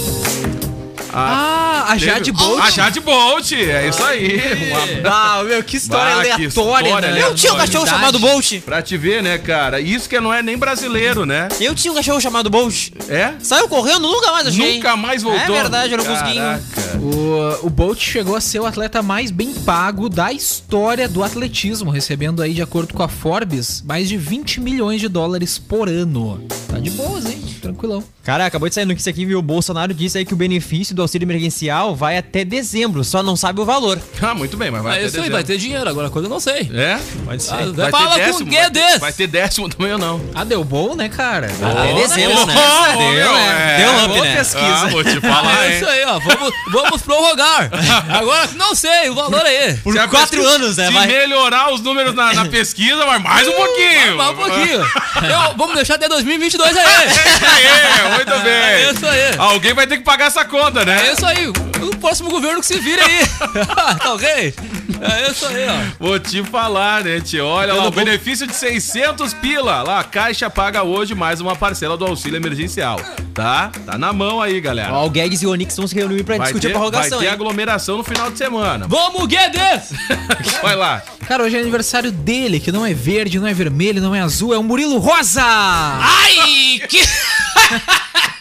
Ah, 1.13 1.85
a 1.89 1.93
teve- 1.95 2.07
Jade 2.07 2.33
Bolt. 2.33 2.61
A 2.63 2.71
Jade 2.71 3.01
Bolt, 3.01 3.53
é 3.53 3.89
isso 3.89 4.03
aí. 4.05 4.41
Ah, 5.05 5.43
meu, 5.45 5.63
que 5.63 5.77
história 5.77 6.13
Ah, 6.13 6.25
que 6.25 6.31
aleatória, 6.33 6.49
história 6.89 7.11
né? 7.13 7.23
Eu 7.23 7.35
tinha 7.35 7.53
um 7.53 7.57
cachorro 7.57 7.87
chamado 7.87 8.19
Bolt. 8.19 8.61
Pra 8.65 8.83
te 8.83 8.97
ver, 8.97 9.23
né, 9.23 9.39
cara? 9.39 9.81
Isso 9.81 10.09
que 10.09 10.21
não 10.21 10.33
é 10.33 10.43
nem 10.43 10.57
brasileiro, 10.59 11.25
né? 11.25 11.49
Eu 11.61 11.75
tinha 11.75 11.93
um 11.93 11.95
cachorro 11.95 12.21
chamado 12.21 12.51
Bolt. 12.51 12.91
É? 13.09 13.33
Saiu 13.41 13.69
correndo, 13.69 14.01
nunca 14.03 14.31
mais 14.33 14.47
achei. 14.49 14.77
Nunca 14.77 14.97
mais 14.97 15.23
voltou. 15.23 15.41
É 15.57 15.61
verdade, 15.61 15.93
eu 15.93 15.99
não 15.99 16.05
consegui. 16.05 16.35
Caraca. 16.37 16.99
O, 16.99 17.67
o 17.67 17.71
Bolt 17.71 18.01
chegou 18.01 18.37
a 18.37 18.41
ser 18.41 18.61
o 18.61 18.67
atleta 18.67 19.03
mais 19.03 19.31
bem 19.31 19.53
pago 19.55 20.09
da 20.09 20.33
história 20.33 21.09
do 21.09 21.23
atletismo, 21.23 21.91
recebendo 21.91 22.43
aí, 22.43 22.53
de 22.55 22.63
acordo 22.63 22.93
com 22.95 23.03
a 23.03 23.09
Forbes, 23.09 23.83
mais 23.87 24.09
de 24.09 24.17
20 24.17 24.61
milhões 24.61 25.01
de 25.01 25.09
dólares 25.09 25.59
por 25.59 25.89
ano. 25.89 26.45
Tá 26.69 26.79
de 26.79 26.91
boas, 26.91 27.25
hein? 27.27 27.41
Tranquilão. 27.63 28.03
Cara, 28.29 28.45
acabou 28.45 28.69
de 28.69 28.75
sair 28.75 28.85
notícia 28.85 29.09
aqui, 29.09 29.25
viu? 29.25 29.39
O 29.39 29.43
Bolsonaro 29.43 29.95
disse 29.95 30.19
aí 30.19 30.25
que 30.27 30.35
o 30.35 30.37
benefício 30.37 30.95
do 30.95 31.01
auxílio 31.01 31.25
emergencial 31.25 31.97
vai 31.97 32.19
até 32.19 32.45
dezembro, 32.45 33.03
só 33.03 33.23
não 33.23 33.35
sabe 33.35 33.59
o 33.59 33.65
valor. 33.65 33.99
Ah, 34.21 34.35
muito 34.35 34.55
bem, 34.55 34.71
mas 34.71 34.83
vai 34.83 34.99
É 34.99 35.01
ter 35.01 35.07
isso 35.07 35.21
aí, 35.23 35.31
vai 35.31 35.43
ter 35.43 35.57
dinheiro. 35.57 35.89
Agora 35.89 36.09
a 36.09 36.11
coisa 36.11 36.27
eu 36.27 36.31
não 36.31 36.39
sei. 36.39 36.71
É? 36.75 37.01
Pode 37.25 37.43
ser. 37.43 37.55
Ah, 37.55 37.73
Vai 37.75 37.91
fala 37.91 38.17
ter 38.17 38.21
com 38.21 38.45
décimo, 38.45 38.53
é 38.55 38.61
vai, 38.61 38.71
desse? 38.71 38.99
vai 38.99 39.13
ter 39.15 39.27
décimo 39.29 39.69
também 39.71 39.93
ou 39.95 39.99
não? 39.99 40.21
Ah, 40.35 40.45
deu 40.45 40.63
bom, 40.63 40.95
né, 40.95 41.09
cara? 41.09 41.47
Até 41.47 41.95
dezembro, 41.95 42.45
né? 42.45 42.55
Ô, 42.55 42.99
Deu, 42.99 43.13
meu, 43.13 43.33
né? 43.33 43.75
é. 43.75 43.77
Deu 43.79 43.93
um 43.93 43.99
up, 44.05 44.09
Boa 44.09 44.25
né? 44.27 44.37
pesquisa. 44.37 44.67
Ah, 44.67 44.87
vou 44.89 45.05
te 45.05 45.21
falar, 45.23 45.65
É 45.65 45.77
isso 45.79 45.87
aí, 45.89 46.05
ó. 46.05 46.19
Vamos, 46.19 46.53
vamos 46.71 47.01
prorrogar. 47.01 47.71
Agora 48.11 48.47
não 48.57 48.75
sei 48.75 49.09
o 49.09 49.15
valor 49.15 49.41
aí. 49.41 49.75
Por 49.79 49.95
Se 49.95 50.07
quatro 50.07 50.29
pesquisa- 50.37 50.49
anos, 50.55 50.77
né? 50.77 50.89
Se 50.89 50.93
Vai. 50.93 51.07
melhorar 51.07 51.73
os 51.73 51.81
números 51.81 52.15
na, 52.15 52.35
na 52.35 52.45
pesquisa, 52.45 53.07
mas 53.07 53.23
mais 53.25 53.49
um 53.49 53.53
pouquinho. 53.53 54.17
Vai 54.19 54.29
um 54.29 54.37
pouquinho. 54.37 54.81
Eu- 54.83 55.57
vamos 55.57 55.75
deixar 55.77 55.95
até 55.95 56.11
2022 56.11 56.77
aí. 56.77 56.85
Aê, 56.85 58.18
muito 58.25 58.39
bem. 58.43 58.53
É 58.53 58.93
isso 58.93 59.07
aí. 59.07 59.37
Alguém 59.39 59.75
vai 59.75 59.87
ter 59.87 59.99
que 59.99 60.05
pagar 60.05 60.27
essa 60.27 60.45
conta, 60.45 60.85
né? 60.85 61.09
É 61.09 61.13
isso 61.13 61.27
aí. 61.27 61.47
O 61.49 61.97
próximo 62.01 62.31
governo 62.31 62.61
que 62.61 62.67
se 62.67 62.79
vira 62.79 63.05
aí. 63.05 63.21
tá 63.99 64.15
ok? 64.15 64.55
É 65.01 65.31
isso 65.31 65.47
aí, 65.47 65.67
ó. 65.69 66.05
Vou 66.05 66.19
te 66.19 66.43
falar, 66.45 67.05
né, 67.05 67.21
tio? 67.21 67.47
Olha 67.47 67.75
lá, 67.75 67.87
o 67.87 67.91
benefício 67.91 68.47
de 68.47 68.55
600 68.55 69.35
pila. 69.35 69.83
Lá, 69.83 70.01
a 70.01 70.05
Caixa 70.05 70.51
paga 70.51 70.83
hoje 70.83 71.15
mais 71.15 71.41
uma 71.41 71.55
parcela 71.55 71.97
do 71.97 72.05
auxílio 72.05 72.37
emergencial. 72.37 73.01
Tá? 73.35 73.71
Tá 73.87 73.97
na 73.97 74.13
mão 74.13 74.41
aí, 74.41 74.61
galera. 74.61 74.93
Ó, 74.93 75.07
o 75.07 75.11
Guedes 75.11 75.43
e 75.43 75.47
o 75.47 75.51
Onix 75.51 75.77
vão 75.77 75.87
se 75.87 75.95
reunir 75.95 76.25
pra 76.25 76.37
Vai 76.37 76.47
discutir 76.47 76.69
ter, 76.69 76.73
a 76.73 76.77
prorrogação, 76.77 77.11
vai 77.11 77.19
ter 77.21 77.27
hein? 77.27 77.33
aglomeração 77.33 77.99
no 77.99 78.05
final 78.05 78.31
de 78.31 78.39
semana. 78.39 78.87
Vamos, 78.89 79.27
Guedes! 79.27 79.93
Vai 80.63 80.75
lá. 80.75 81.03
Cara, 81.27 81.45
hoje 81.45 81.57
é 81.57 81.61
aniversário 81.61 82.11
dele, 82.11 82.59
que 82.59 82.73
não 82.73 82.85
é 82.85 82.93
verde, 82.93 83.39
não 83.39 83.47
é 83.47 83.55
vermelho, 83.55 84.01
não 84.01 84.15
é 84.15 84.21
azul, 84.21 84.53
é 84.53 84.59
o 84.59 84.63
Murilo 84.63 84.99
Rosa! 84.99 85.43
Ai, 85.43 86.81
que. 86.89 87.01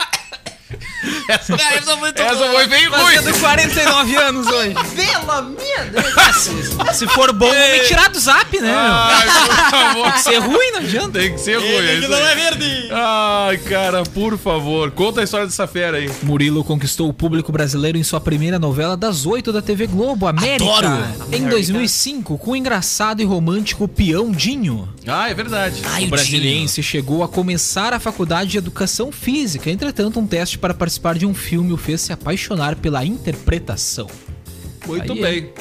Essa, 1.28 1.58
Cara, 1.58 1.76
essa 1.78 1.98
foi 1.98 2.10
essa 2.16 2.36
boa. 2.36 2.52
foi 2.54 2.68
bem 2.68 2.88
ruim. 2.88 3.16
Fazendo 3.16 3.40
49 3.40 4.16
anos 4.16 4.48
hoje. 4.48 4.74
Pela 4.96 5.42
minha 5.42 5.84
Deus! 5.92 6.96
Se 6.98 7.08
for 7.08 7.32
bom, 7.34 7.48
vão 7.48 7.56
me 7.72 7.80
tirar 7.82 8.10
do 8.10 8.20
zap, 8.20 8.60
né? 8.60 8.74
Ai, 8.76 9.28
por 9.28 9.56
favor. 9.56 10.04
Tem 10.04 10.12
que 10.14 10.22
ser 10.22 10.38
ruim, 10.40 10.72
não 10.72 10.80
adianta. 10.80 11.20
Tem 11.20 11.34
que 11.34 11.40
ser 11.40 11.58
ruim. 11.58 11.68
é 11.68 11.96
isso 12.00 12.14
aí. 12.14 12.36
verde! 12.36 12.90
Ai, 12.92 13.58
cara, 13.58 14.04
por 14.04 14.38
favor, 14.38 14.92
conta 14.92 15.22
a 15.22 15.24
história 15.24 15.46
dessa 15.46 15.68
fera 15.68 15.98
aí. 15.98 16.10
Murilo 16.24 16.64
conquistou 16.64 17.10
o 17.10 17.14
público 17.14 17.52
brasileiro 17.52 17.98
em 17.98 18.04
sua 18.04 18.20
primeira 18.20 18.58
novela 18.60 18.96
das 18.98 19.26
oito 19.26 19.52
da 19.52 19.62
TV 19.62 19.88
Globo, 19.88 20.28
América, 20.28 20.66
Adoro. 20.78 21.04
em 21.32 21.48
2005, 21.48 22.38
com 22.38 22.52
o 22.52 22.56
engraçado 22.56 23.22
e 23.22 23.26
romântico 23.26 23.88
Peão 23.88 24.32
Dinho. 24.32 24.88
Ah, 25.06 25.30
é 25.30 25.34
verdade. 25.34 25.82
Ai, 25.86 26.04
O 26.04 26.08
o 26.08 26.10
brasiliense 26.10 26.82
chegou 26.84 27.24
a 27.24 27.28
começar 27.28 27.94
a 27.94 28.00
faculdade 28.00 28.52
de 28.52 28.58
educação 28.58 29.12
física, 29.12 29.70
entretanto, 29.70 30.20
um 30.20 30.28
teste 30.28 30.58
para 30.58 30.74
participar 30.74 31.17
de 31.18 31.26
um 31.26 31.34
filme 31.34 31.74
o 31.74 31.78
fez 31.78 32.02
se 32.02 32.14
apaixonar 32.14 32.76
pela 32.76 33.06
interpretação. 33.06 34.08
Muito 34.86 35.14
Aí, 35.14 35.22
bem. 35.22 35.54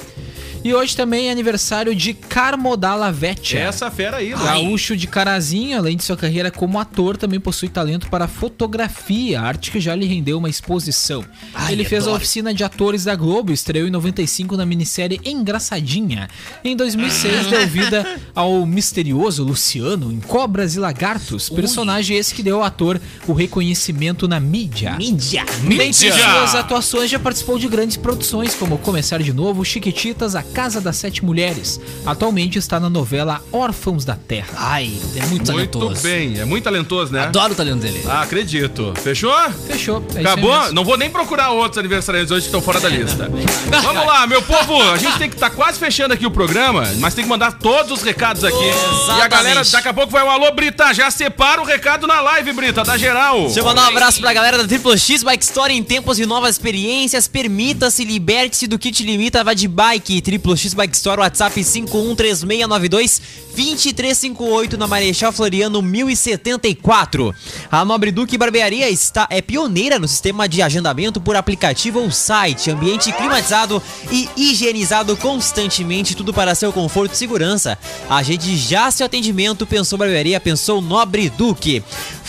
E 0.67 0.75
hoje 0.75 0.97
também 0.97 1.29
é 1.29 1.31
aniversário 1.31 1.95
de 1.95 2.13
Carmo 2.13 2.77
Dalla 2.77 3.13
Vecchia. 3.13 3.61
Essa 3.61 3.89
fera 3.89 4.17
aí, 4.17 4.31
mano. 4.31 4.45
Gaúcho 4.45 4.97
de 4.97 5.07
Carazinho, 5.07 5.79
além 5.79 5.97
de 5.97 6.03
sua 6.03 6.17
carreira 6.17 6.51
como 6.51 6.81
ator, 6.81 7.17
também 7.17 7.39
possui 7.39 7.69
talento 7.69 8.11
para 8.11 8.27
fotografia, 8.27 9.41
arte 9.41 9.71
que 9.71 9.79
já 9.79 9.95
lhe 9.95 10.07
rendeu 10.07 10.39
uma 10.39 10.49
exposição. 10.51 11.25
Ai, 11.55 11.73
Ele 11.73 11.85
fez 11.85 12.03
a 12.03 12.07
adoro. 12.07 12.17
oficina 12.17 12.53
de 12.53 12.65
atores 12.65 13.05
da 13.05 13.15
Globo, 13.15 13.53
estreou 13.53 13.87
em 13.87 13.93
95 13.93 14.57
na 14.57 14.67
minissérie 14.67 15.21
Engraçadinha. 15.25 16.27
Em 16.65 16.75
2006 16.75 17.47
deu 17.47 17.69
vida 17.69 18.19
ao 18.35 18.67
misterioso 18.67 19.45
Luciano 19.45 20.11
em 20.13 20.19
Cobras 20.19 20.75
e 20.75 20.81
Lagartos, 20.81 21.49
personagem 21.49 22.17
esse 22.17 22.35
que 22.35 22.43
deu 22.43 22.57
ao 22.57 22.65
ator 22.65 23.01
o 23.29 23.33
reconhecimento 23.33 24.27
na 24.27 24.41
mídia. 24.41 24.97
Mídia. 24.97 25.45
Dentre 25.63 26.11
suas 26.11 26.57
atuações, 26.57 27.09
já 27.09 27.21
participou 27.21 27.57
de 27.57 27.69
grandes 27.69 27.97
produções 27.97 28.53
como 28.57 28.77
Começar 28.79 29.23
de 29.23 29.33
Novo, 29.33 29.65
Chiquititas, 29.65 30.35
A 30.35 30.56
Casa 30.57 30.81
das 30.81 30.97
Sete 30.97 31.23
Mulheres. 31.23 31.79
Atualmente 32.07 32.59
está 32.59 32.81
na 32.81 32.89
novela 32.89 33.43
Órfãos 33.53 34.07
da 34.07 34.17
Terra. 34.17 34.49
Ai, 34.57 34.91
é 35.15 35.27
muito 35.27 35.53
Muito 35.53 35.79
talentoso. 35.79 36.03
bem. 36.03 36.39
É 36.41 36.47
muito 36.47 36.65
talentoso, 36.65 37.13
né? 37.13 37.25
Adoro 37.25 37.53
o 37.53 37.55
talento 37.55 37.81
dele. 37.81 38.03
Ah, 38.09 38.23
acredito. 38.23 38.95
Fechou? 39.03 39.35
Fechou. 39.67 40.03
É 40.15 40.21
Acabou? 40.21 40.73
Não 40.73 40.83
vou 40.83 40.97
nem 40.97 41.11
procurar 41.11 41.51
outros 41.51 41.77
aniversariantes 41.77 42.31
hoje 42.31 42.45
que 42.45 42.47
estão 42.49 42.63
fora 42.63 42.81
da 42.81 42.89
lista. 42.89 43.31
Vamos 43.83 44.07
lá, 44.07 44.27
meu 44.27 44.41
povo. 44.41 44.81
A 44.81 44.97
gente 44.97 45.19
tem 45.19 45.29
que 45.29 45.37
estar 45.37 45.51
quase 45.51 45.79
fechando 45.79 46.15
aqui 46.15 46.25
o 46.25 46.31
programa, 46.31 46.91
mas 47.01 47.13
tem 47.13 47.23
que 47.23 47.29
mandar 47.29 47.53
todos 47.59 47.93
os 47.93 48.03
recados 48.03 48.43
aqui. 48.43 48.57
E 48.57 49.21
a 49.21 49.29
galera, 49.29 49.63
daqui 49.63 49.89
a 49.89 49.93
pouco 49.93 50.11
vai 50.11 50.25
um 50.25 50.31
alô, 50.31 50.51
Brita. 50.53 50.91
Já 50.95 51.11
separa 51.11 51.61
o 51.61 51.67
recado 51.67 52.07
na 52.07 52.19
live, 52.23 52.55
Brita, 52.55 52.83
da 52.83 52.97
geral. 52.97 53.43
Deixa 53.43 53.61
eu 53.61 53.65
mandar 53.67 53.85
um 53.85 53.89
abraço 53.89 54.21
pra 54.21 54.33
galera 54.33 54.57
da 54.57 54.67
Triple 54.67 54.99
X 54.99 55.23
Bike 55.23 55.45
Store 55.45 55.75
em 55.75 55.83
tempos 55.83 56.17
de 56.17 56.25
novas 56.25 56.53
experiências. 56.53 57.29
Permita-se, 57.29 58.03
liberte-se 58.07 58.67
do 58.67 58.79
que 58.79 58.91
te 58.91 59.03
limita, 59.03 59.45
vá 59.45 59.53
de 59.53 59.69
bike. 59.69 60.23
Triple 60.23 60.36
X 60.39 60.75
Bike 60.75 60.97
Store, 60.97 61.21
WhatsApp 61.21 61.63
513692 61.63 63.21
2358 63.57 64.77
na 64.77 64.87
Marechal 64.87 65.33
Floriano 65.33 65.81
1074. 65.81 67.35
A 67.71 67.85
Nobre 67.85 68.11
Duque 68.11 68.37
Barbearia 68.37 68.91
está 68.91 69.27
é 69.31 69.41
pioneira 69.41 69.99
no 69.99 70.07
sistema 70.07 70.47
de 70.47 70.61
agendamento 70.61 71.21
por 71.21 71.37
aplicativo 71.37 72.01
ou 72.01 72.11
site, 72.11 72.71
ambiente 72.71 73.13
climatizado 73.13 73.83
e 74.11 74.29
higienizado 74.37 75.17
constantemente, 75.17 76.15
tudo 76.15 76.35
para 76.35 76.55
seu 76.55 76.73
conforto 76.73 77.15
e 77.15 77.17
segurança. 77.17 77.79
Agende 78.11 78.57
já 78.57 78.91
seu 78.91 79.07
atendimento, 79.07 79.67
pensou 79.67 79.99
barbearia, 79.99 80.39
pensou 80.39 80.83
Nobre 80.83 81.31
Duque. 81.31 81.83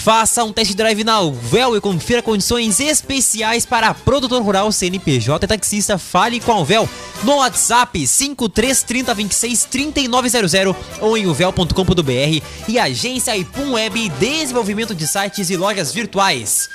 Faça 0.08 0.42
um 0.42 0.54
test 0.54 0.74
drive 0.74 1.04
na 1.04 1.16
Alvel 1.16 1.76
e 1.76 1.82
confira 1.82 2.22
condições 2.22 2.80
especiais 2.80 3.66
para 3.66 3.94
produtor 3.94 4.42
rural, 4.42 4.72
CNPJ 4.72 5.44
e 5.44 5.48
taxista. 5.50 5.98
Fale 5.98 6.40
com 6.40 6.54
a 6.54 6.56
Alvel 6.56 6.88
no 7.26 7.36
WhatsApp 7.36 8.08
5330 8.08 9.14
26 9.14 9.66
3900 9.66 10.76
ou 11.02 11.18
em 11.18 11.28
uvel.com.br 11.28 12.42
e 12.70 12.80
agência 12.80 13.36
Ipum 13.36 13.74
Web 13.74 14.08
Desenvolvimento 14.12 14.96
de 14.96 15.06
sites 15.06 15.50
e 15.50 15.58
lojas 15.58 15.94
virtuais. 15.94 16.70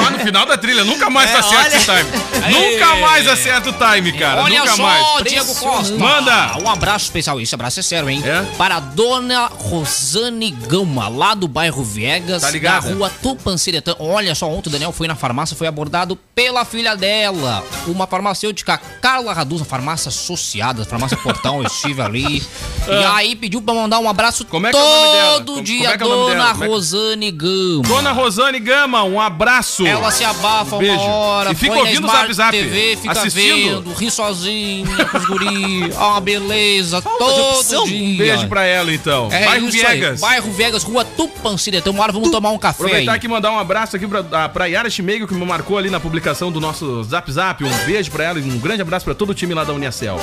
Ah, 0.06 0.10
no 0.12 0.20
final 0.20 0.46
da 0.46 0.58
trilha, 0.58 0.84
nunca 0.84 1.10
mais 1.10 1.30
É, 1.32 1.38
acerta 1.38 1.94
olha. 1.94 2.04
o 2.04 2.04
time. 2.04 2.52
Nunca 2.74 2.96
mais 2.98 3.28
acerta 3.28 3.70
o 3.70 3.74
time, 3.74 4.12
cara. 4.14 4.44
Olha 4.44 4.60
nunca 4.60 4.76
só, 4.76 4.84
mais. 4.84 5.24
Diego 5.24 5.56
Costa. 5.56 5.98
Manda. 5.98 6.58
Um 6.64 6.70
abraço 6.70 7.06
especial. 7.06 7.40
Esse 7.40 7.56
abraço 7.56 7.80
é 7.80 7.84
sério, 7.84 8.10
hein? 8.10 8.22
É? 8.26 8.42
Para 8.58 8.78
a 8.78 8.80
dona 8.80 9.48
Rosane 9.48 10.52
Gama, 10.52 11.08
lá 11.08 11.34
do 11.34 11.48
bairro 11.48 11.84
Viegas, 11.84 12.42
Tá 12.42 12.52
da 12.52 12.80
rua 12.80 13.10
Tupanciretã. 13.22 13.96
Olha 14.00 14.34
só, 14.36 14.50
ontem 14.50 14.70
o 14.70 14.72
Daniel 14.72 14.92
foi 14.92 15.08
na 15.08 15.16
farmácia, 15.16 15.56
foi 15.56 15.68
abordado 15.68 16.18
pela 16.36 16.64
filha 16.66 16.96
dela, 16.96 17.64
uma 17.88 18.06
farmacêutica, 18.06 18.78
Carla 19.02 19.34
Raduza, 19.34 19.66
farmácia 19.66 20.10
associada, 20.10 20.86
farmácia 20.86 21.18
Portão, 21.18 21.60
eu 21.62 21.68
estive 21.68 22.02
ali. 22.02 22.44
E 22.88 23.04
aí 23.04 23.36
pediu 23.36 23.62
pra 23.62 23.74
mandar 23.74 24.00
um 24.00 24.08
abraço 24.10 24.44
Ah. 24.44 24.50
Como 24.50 24.66
é 24.66 24.72
que 24.72 24.78
é 24.78 24.80
o 24.80 24.84
nome 24.84 25.12
dela? 25.18 25.34
todo 25.40 25.46
Como- 25.56 25.62
dia, 25.64 25.78
como 25.82 25.90
é 25.94 25.98
que 25.98 26.04
é 26.04 26.06
o 26.06 26.10
nome 26.10 26.32
dona 26.36 26.54
dela? 26.54 26.66
É 26.66 26.68
Rosane 26.70 27.32
Gama. 27.32 27.82
Dona 27.86 28.12
Rosane 28.14 28.60
Gama, 28.62 29.04
um 29.04 29.20
abraço. 29.20 29.37
Ela 29.86 30.12
se 30.12 30.24
abafa 30.24 30.76
Um 30.76 30.80
beijo. 30.80 30.96
uma 30.96 31.04
hora, 31.16 31.52
E 31.52 31.56
fica 31.56 31.76
ouvindo 31.76 32.08
o 32.08 32.12
Zap 32.12 32.34
Zap, 32.34 32.52
TV, 32.52 32.98
fica 33.02 33.12
assistindo. 33.14 33.82
vendo, 33.84 33.94
ri 33.94 34.10
sozinha 34.12 34.86
com 35.12 35.18
os 35.18 35.26
guri, 35.26 35.94
ó, 35.96 36.12
uma 36.12 36.22
beleza, 36.22 37.02
todo 37.02 37.86
dia. 37.86 38.14
Um 38.14 38.18
beijo 38.18 38.48
pra 38.48 38.64
ela, 38.66 38.94
então. 38.94 39.30
É 39.32 39.46
Bairro 39.46 39.68
isso 39.70 39.86
aí, 39.86 40.00
Viegas. 40.00 40.20
Bairro 40.22 40.52
Viegas, 40.52 40.84
rua 40.84 41.06
Tupanciretã. 41.06 41.92
Uma 41.92 42.04
hora 42.04 42.12
vamos 42.14 42.30
tomar 42.32 42.50
um 42.52 42.58
café 42.58 42.84
Aproveitar 42.84 43.12
aí. 43.14 43.18
aqui 43.18 43.26
e 43.26 43.30
mandar 43.30 43.52
um 43.52 43.60
abraço 43.60 43.96
aqui 43.96 44.08
pra, 44.08 44.24
a- 44.46 44.50
pra 44.50 44.66
Yara 44.66 44.90
Chimeigo, 44.90 45.28
que 45.28 45.34
me 45.34 45.46
marcou 45.46 45.78
ali 45.78 45.90
na 45.90 46.00
publicação 46.00 46.52
do 46.52 46.60
nosso 46.60 47.04
Zap 47.04 47.32
Zap. 47.32 47.64
Um 47.64 47.86
beijo 47.86 48.12
pra 48.12 48.24
ela 48.24 48.40
e 48.40 48.42
um 48.44 48.58
grande 48.60 48.82
abraço 48.82 49.06
pra 49.06 49.14
todo 49.16 49.30
o 49.32 49.34
time 49.34 49.54
lá 49.54 49.64
da 49.64 49.74
Uniacel. 49.74 50.20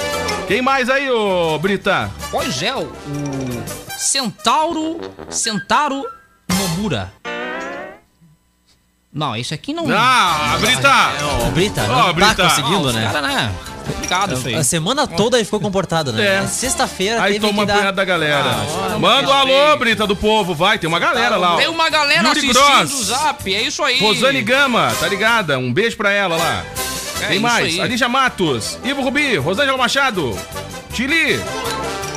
Quem 0.48 0.60
mais 0.60 0.90
aí, 0.90 1.10
ô 1.10 1.58
Brita? 1.58 2.10
Pois 2.30 2.62
é, 2.62 2.74
o 2.74 2.90
Centauro, 3.96 5.00
Centauro 5.30 6.04
Nomura. 6.52 7.12
Não, 9.14 9.36
esse 9.36 9.54
aqui 9.54 9.72
não... 9.72 9.84
Ah, 9.90 10.56
Brita! 10.60 10.90
Ô, 11.46 11.50
Brita, 11.52 11.82
Ó, 11.84 11.86
não 11.86 12.04
tá 12.06 12.12
Brita. 12.12 12.42
conseguindo, 12.48 12.88
Os 12.88 12.94
né? 12.94 13.04
cara, 13.12 13.22
né? 13.22 13.52
Complicado 13.86 14.34
isso 14.34 14.48
aí. 14.48 14.54
A 14.56 14.64
semana 14.64 15.06
toda 15.06 15.36
ele 15.36 15.44
ficou 15.44 15.60
comportado, 15.60 16.12
né? 16.12 16.42
É. 16.42 16.46
Sexta-feira 16.48 17.22
Aí 17.22 17.38
toma 17.38 17.52
uma 17.52 17.66
dar... 17.66 17.74
punhada 17.74 17.92
da 17.92 18.04
galera. 18.04 18.50
Ah, 18.92 18.98
Manda 18.98 19.28
um 19.28 19.32
alô, 19.32 19.76
Brita, 19.76 20.04
do 20.06 20.16
povo, 20.16 20.52
vai. 20.54 20.78
Tem 20.78 20.88
uma 20.88 20.98
galera 20.98 21.36
lá. 21.36 21.54
ó. 21.54 21.56
Tem 21.58 21.68
uma 21.68 21.88
galera 21.90 22.26
Yuri 22.26 22.40
assistindo 22.40 22.76
Gross. 22.78 22.92
o 22.92 23.04
Zap, 23.04 23.54
é 23.54 23.62
isso 23.62 23.84
aí. 23.84 24.00
Rosane 24.00 24.42
Gama, 24.42 24.92
tá 24.98 25.06
ligada? 25.06 25.58
Um 25.58 25.72
beijo 25.72 25.96
pra 25.96 26.10
ela 26.10 26.36
lá. 26.36 26.64
É 27.28 27.32
isso 27.34 27.42
mais? 27.42 27.64
aí. 27.66 27.80
Alígia 27.80 28.08
Matos, 28.08 28.78
Ivo 28.82 29.00
Rubi, 29.02 29.36
Rosângela 29.36 29.78
Machado, 29.78 30.36
Chili. 30.92 31.40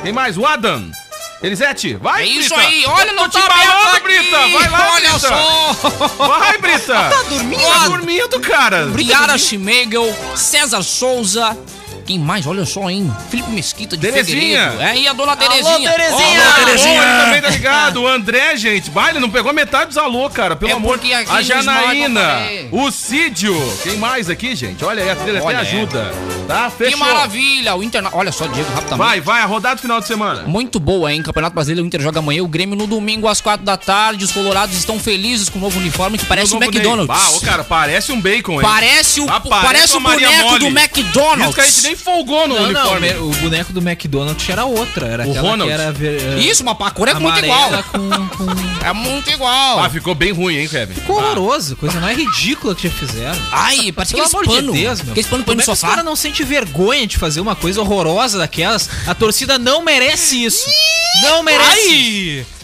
Quem 0.02 0.12
mais? 0.12 0.36
O 0.36 0.44
Adam. 0.44 0.90
Elisete, 1.40 1.94
vai, 1.94 2.24
É 2.24 2.26
isso 2.26 2.52
Brita. 2.54 2.68
aí, 2.68 2.84
olha, 2.86 3.08
Eu 3.10 3.14
não 3.14 3.28
tô 3.28 3.38
tá 3.38 3.46
falando, 3.48 3.88
aqui. 3.94 4.00
Brita. 4.02 4.38
Vai 4.48 4.68
lá, 4.70 4.90
Olha 4.92 5.10
Brita. 5.10 5.18
só. 5.28 6.26
Vai, 6.26 6.58
Brita. 6.58 6.94
Tá 6.94 7.22
dormindo? 7.28 7.62
Tá 7.62 7.88
dormindo, 7.88 8.40
cara. 8.40 8.88
Yara 8.98 9.38
Schmegel, 9.38 10.16
César 10.34 10.82
Souza. 10.82 11.56
Quem 12.08 12.18
mais? 12.18 12.46
Olha 12.46 12.64
só, 12.64 12.88
hein? 12.88 13.14
Felipe 13.28 13.50
Mesquita 13.50 13.94
de 13.94 14.00
Terezinha. 14.10 14.70
Figueiredo. 14.70 14.80
É 14.82 14.90
aí 14.92 15.06
a 15.06 15.12
dona 15.12 15.36
Terezinha. 15.36 15.90
Terezinha. 15.90 16.40
Ó, 16.48 16.52
Terezinha. 16.64 17.02
Ele 17.02 17.22
também 17.22 17.42
tá 17.42 17.50
ligado. 17.50 18.00
O 18.00 18.06
André, 18.08 18.56
gente. 18.56 18.88
Vai, 18.88 19.10
ele 19.10 19.18
não 19.20 19.28
pegou 19.28 19.52
metade 19.52 19.88
dos 19.88 19.98
alô, 19.98 20.30
cara. 20.30 20.56
Pelo 20.56 20.70
É 20.72 20.74
amor 20.74 20.98
porque 20.98 21.12
aqui 21.12 21.30
A 21.30 21.42
Janaína. 21.42 22.22
O 22.72 22.90
Cídio. 22.90 23.54
Quem 23.82 23.98
mais 23.98 24.30
aqui, 24.30 24.56
gente? 24.56 24.82
Olha 24.82 25.02
aí, 25.02 25.10
a 25.10 25.16
trilha 25.16 25.38
até 25.40 25.52
é. 25.52 25.56
ajuda. 25.56 26.10
Tá? 26.46 26.70
Que 26.70 26.84
Fechou. 26.84 26.98
maravilha. 26.98 27.74
O 27.76 27.82
Inter... 27.82 28.02
Olha 28.12 28.32
só, 28.32 28.46
Diego, 28.46 28.70
rapidamente. 28.72 28.96
Vai, 29.06 29.20
vai. 29.20 29.42
A 29.42 29.44
rodada 29.44 29.74
do 29.76 29.82
final 29.82 30.00
de 30.00 30.06
semana. 30.06 30.44
Muito 30.46 30.80
boa, 30.80 31.12
hein? 31.12 31.22
Campeonato 31.22 31.54
Brasileiro, 31.54 31.84
o 31.84 31.86
Inter 31.86 32.00
joga 32.00 32.20
amanhã, 32.20 32.42
o 32.42 32.48
Grêmio 32.48 32.74
no 32.74 32.86
domingo 32.86 33.28
às 33.28 33.42
quatro 33.42 33.66
da 33.66 33.76
tarde. 33.76 34.24
Os 34.24 34.32
colorados 34.32 34.74
estão 34.78 34.98
felizes 34.98 35.50
com 35.50 35.58
o 35.58 35.60
novo 35.60 35.78
uniforme 35.78 36.16
que 36.16 36.24
parece 36.24 36.54
um 36.54 36.58
Novo 36.58 36.72
McDonald's. 36.72 37.14
Ney. 37.14 37.26
Ah, 37.26 37.36
ô, 37.36 37.40
cara, 37.42 37.62
parece 37.64 38.12
um 38.12 38.20
bacon, 38.20 38.54
hein? 38.54 38.60
Parece 38.62 39.20
o, 39.20 39.28
Ah, 39.28 39.40
parece 39.40 39.94
o 39.94 40.00
boneco 40.00 40.42
Mole. 40.44 40.58
do 40.58 40.68
Isso 40.68 40.78
McDonald's. 40.78 41.54
que 41.54 41.60
a 41.60 41.64
gente 41.66 41.82
nem 41.82 41.97
folgou 42.02 42.46
no 42.48 42.54
Não, 42.54 42.72
não, 42.72 42.92
uniforme. 42.92 43.10
o 43.14 43.30
boneco 43.36 43.72
do 43.72 43.80
McDonald's 43.80 44.48
era 44.48 44.64
outra. 44.64 45.06
Era 45.06 45.26
O 45.26 45.32
Ronald? 45.32 45.64
que 45.64 45.70
era 45.70 45.92
ver, 45.92 46.20
eh, 46.22 46.38
Isso, 46.40 46.64
mas 46.64 46.76
a 46.80 46.90
cor 46.90 47.08
é 47.08 47.14
muito 47.14 47.38
igual. 47.44 47.70
Com, 47.84 48.28
com... 48.36 48.86
É 48.86 48.92
muito 48.92 49.30
igual. 49.30 49.80
Ah, 49.80 49.90
ficou 49.90 50.14
bem 50.14 50.32
ruim, 50.32 50.56
hein, 50.56 50.68
Kevin? 50.68 50.94
Ficou 50.94 51.16
horroroso. 51.16 51.76
Coisa 51.76 52.00
mais 52.00 52.16
ridícula 52.16 52.74
que 52.74 52.88
já 52.88 52.94
fizeram. 52.94 53.38
Ai, 53.52 53.92
parece 53.92 54.14
Pelo 54.14 54.24
aqueles 54.26 54.34
amor 54.34 54.46
pano. 54.46 54.72
de 54.72 54.78
Deus, 54.80 55.02
meu. 55.02 55.10
Aqueles 55.12 55.28
pano 55.30 55.44
põe 55.44 55.54
Como 55.54 55.56
no 55.56 55.62
é 55.62 55.64
que 55.64 55.70
os 55.70 55.78
sofá. 55.78 55.88
caras 55.90 56.04
não 56.04 56.16
sentem 56.16 56.44
vergonha 56.46 57.06
de 57.06 57.16
fazer 57.16 57.40
uma 57.40 57.54
coisa 57.56 57.80
horrorosa 57.80 58.38
daquelas? 58.38 58.88
A 59.06 59.14
torcida 59.14 59.58
não 59.58 59.82
merece 59.82 60.44
isso. 60.44 60.68
Não 61.22 61.42
merece. 61.42 62.44
Ai! 62.44 62.57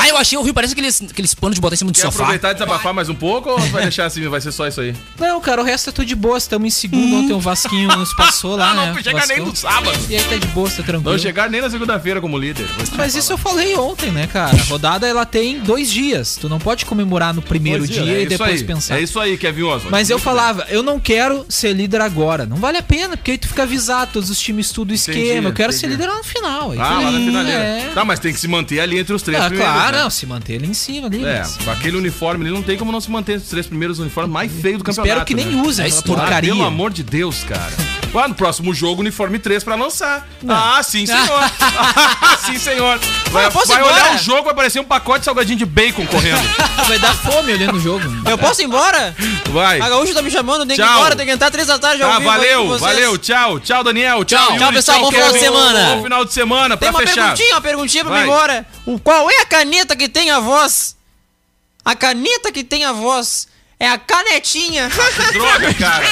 Ai, 0.00 0.10
eu 0.10 0.16
achei 0.16 0.36
horrível. 0.36 0.54
Parece 0.54 0.72
aqueles, 0.72 1.02
aqueles 1.02 1.34
panos 1.34 1.54
de 1.56 1.60
botar 1.60 1.74
em 1.74 1.78
cima 1.78 1.90
do 1.90 1.94
Quer 1.94 2.02
sofá. 2.02 2.22
aproveitar 2.24 2.50
e 2.50 2.54
desabafar 2.54 2.92
mais 2.94 3.08
um 3.08 3.14
pouco 3.14 3.50
ou 3.50 3.58
vai 3.58 3.82
deixar 3.82 4.06
assim, 4.06 4.26
vai 4.28 4.40
ser 4.40 4.52
só 4.52 4.66
isso 4.66 4.80
aí? 4.80 4.94
Não, 5.18 5.40
cara, 5.40 5.60
o 5.62 5.64
resto 5.64 5.90
é 5.90 5.92
tudo 5.92 6.06
de 6.06 6.14
boa. 6.14 6.38
Estamos 6.38 6.66
em 6.66 6.70
segundo. 6.70 7.16
Ontem 7.16 7.32
o 7.32 7.40
Vasquinho 7.40 7.88
nos 7.96 8.12
passou 8.14 8.56
lá, 8.56 8.72
né? 8.74 8.86
Não 8.94 9.02
chega 9.02 9.12
nem 9.12 9.20
Vascão. 9.28 9.46
no 9.46 9.56
sábado. 9.56 9.98
E 10.08 10.16
aí 10.16 10.22
tá 10.24 10.36
de 10.36 10.46
boa, 10.48 10.68
tá 10.70 10.82
tranquilo. 10.82 11.12
Não 11.12 11.18
chegar 11.18 11.48
nem 11.50 11.60
na 11.60 11.70
segunda-feira 11.70 12.20
como 12.20 12.36
líder. 12.38 12.64
Vou 12.66 12.84
te 12.84 12.90
Mas 12.96 13.12
falar. 13.12 13.20
isso 13.20 13.32
eu 13.32 13.38
falei 13.38 13.76
ontem, 13.76 14.10
né, 14.10 14.26
cara? 14.26 14.56
A 14.56 14.62
rodada 14.64 15.06
ela 15.06 15.24
tem 15.24 15.58
dois 15.60 15.90
dias. 15.90 16.36
Tu 16.40 16.48
não 16.48 16.58
pode 16.58 16.84
comemorar 16.84 17.32
no 17.34 17.42
primeiro 17.42 17.86
dia 17.86 18.02
é 18.02 18.18
e 18.18 18.20
isso 18.20 18.28
depois 18.30 18.60
aí. 18.60 18.64
pensar. 18.66 18.98
É 18.98 19.02
isso 19.02 19.18
aí, 19.20 19.36
Kevin 19.36 19.62
Oswald. 19.62 19.90
Mas 19.90 20.10
eu 20.10 20.16
Muito 20.16 20.24
falava, 20.24 20.66
eu 20.68 20.82
não 20.82 20.98
quero 21.00 21.44
ser 21.48 21.72
líder 21.72 22.00
agora. 22.00 22.46
Não 22.46 22.56
vale 22.56 22.78
a 22.78 22.82
pena, 22.82 23.16
porque 23.16 23.32
aí 23.32 23.38
tu 23.38 23.48
fica 23.48 23.62
avisado, 23.64 24.12
todos 24.14 24.30
os 24.30 24.38
times 24.38 24.66
estudam 24.66 24.92
o 24.92 24.94
esquema. 24.94 25.18
Entendi, 25.20 25.46
eu 25.46 25.52
quero 25.52 25.72
ser 25.72 25.86
entendi. 25.86 25.92
líder 26.02 26.08
lá 26.08 26.18
no 26.18 26.24
final. 26.24 26.70
Aí 26.72 26.78
Ah, 26.78 27.00
lá 27.00 27.10
na 27.10 27.18
finaleira. 27.18 27.62
É. 27.62 27.90
Tá, 27.94 28.04
mas 28.04 28.18
tem 28.20 28.32
que 28.32 28.40
se 28.40 28.48
manter 28.48 28.80
ali 28.80 28.98
entre 28.98 29.14
os 29.14 29.22
três 29.22 29.40
Ah, 29.40 29.50
primeiros. 29.56 29.74
claro, 29.74 29.96
né? 29.96 30.02
não, 30.02 30.10
se 30.10 30.26
manter 30.26 30.56
ali 30.56 30.66
em 30.68 30.74
cima 30.74 31.06
ali. 31.06 31.24
É, 31.24 31.38
mas- 31.40 31.68
aquele 31.68 31.96
uniforme 31.96 32.44
ali 32.44 32.54
não 32.54 32.62
tem 32.62 32.76
como 32.76 32.92
não 32.92 33.00
se 33.00 33.10
manter 33.10 33.36
os 33.38 33.44
três 33.44 33.66
primeiros 33.66 33.98
uniformes 33.98 34.32
mais 34.32 34.52
feios 34.52 34.78
do 34.78 34.84
campeonato. 34.84 35.08
Espero 35.08 35.24
que 35.26 35.34
nem 35.34 35.46
né? 35.46 35.62
usem 35.68 35.84
É 35.84 35.88
aquela 35.88 36.00
isso, 36.00 36.12
ah, 36.12 36.16
porcaria. 36.16 36.52
Pelo 36.52 36.64
amor 36.64 36.92
de 36.92 37.02
Deus, 37.02 37.44
cara. 37.44 37.72
Ah, 38.14 38.28
no 38.28 38.34
próximo 38.34 38.72
jogo, 38.72 39.00
uniforme 39.00 39.38
3 39.38 39.64
pra 39.64 39.74
lançar. 39.74 40.26
Ah, 40.48 40.80
sim, 40.82 41.04
senhor. 41.04 41.50
Ah, 41.60 42.38
sim, 42.46 42.58
senhor. 42.58 42.98
Vai, 43.34 43.50
vai 43.50 43.82
olhar 43.82 44.14
o 44.14 44.18
jogo, 44.18 44.44
vai 44.44 44.52
aparecer 44.52 44.78
um 44.78 44.84
pacote 44.84 45.20
de 45.20 45.24
salgadinho 45.24 45.58
de 45.58 45.66
bacon 45.66 46.06
correndo. 46.06 46.40
Vai 46.86 47.00
dar 47.00 47.12
fome 47.16 47.52
olhando 47.52 47.78
o 47.78 47.80
jogo. 47.80 48.04
Eu 48.30 48.38
posso 48.38 48.62
ir 48.62 48.66
embora? 48.66 49.12
Vai. 49.50 49.80
A 49.80 49.88
Gaúcha 49.88 50.14
tá 50.14 50.22
me 50.22 50.30
chamando, 50.30 50.64
tem 50.64 50.76
que 50.76 50.82
ir 50.82 50.86
embora, 50.88 51.16
tem 51.16 51.26
que 51.26 51.32
entrar 51.32 51.50
três 51.50 51.66
da 51.66 51.76
tarde 51.76 52.00
Tá, 52.00 52.14
com 52.16 52.22
valeu, 52.22 52.78
valeu, 52.78 53.18
tchau, 53.18 53.58
tchau, 53.58 53.82
Daniel, 53.82 54.24
tchau, 54.24 54.46
Tchau, 54.46 54.58
tchau, 54.58 54.72
pessoal, 54.72 55.00
bom 55.00 55.10
final 55.10 55.32
de 55.32 55.38
semana. 55.40 55.94
Bom 55.96 56.02
final 56.04 56.24
de 56.24 56.32
semana, 56.32 56.76
Tem 56.76 56.92
pra 56.92 57.00
uma 57.00 57.08
fechar. 57.08 57.22
perguntinha, 57.22 57.54
uma 57.54 57.60
perguntinha 57.60 58.04
pra 58.04 58.12
Vai. 58.12 58.22
mim 58.22 58.28
embora. 58.28 58.66
O, 58.86 58.98
qual 59.00 59.28
é 59.28 59.38
a 59.40 59.46
caneta 59.46 59.96
que 59.96 60.08
tem 60.08 60.30
a 60.30 60.38
voz? 60.38 60.94
A 61.84 61.96
caneta 61.96 62.52
que 62.52 62.62
tem 62.62 62.84
a 62.84 62.92
voz 62.92 63.48
é 63.80 63.88
a 63.88 63.98
canetinha. 63.98 64.88
Droga, 65.32 65.74
cara. 65.74 66.06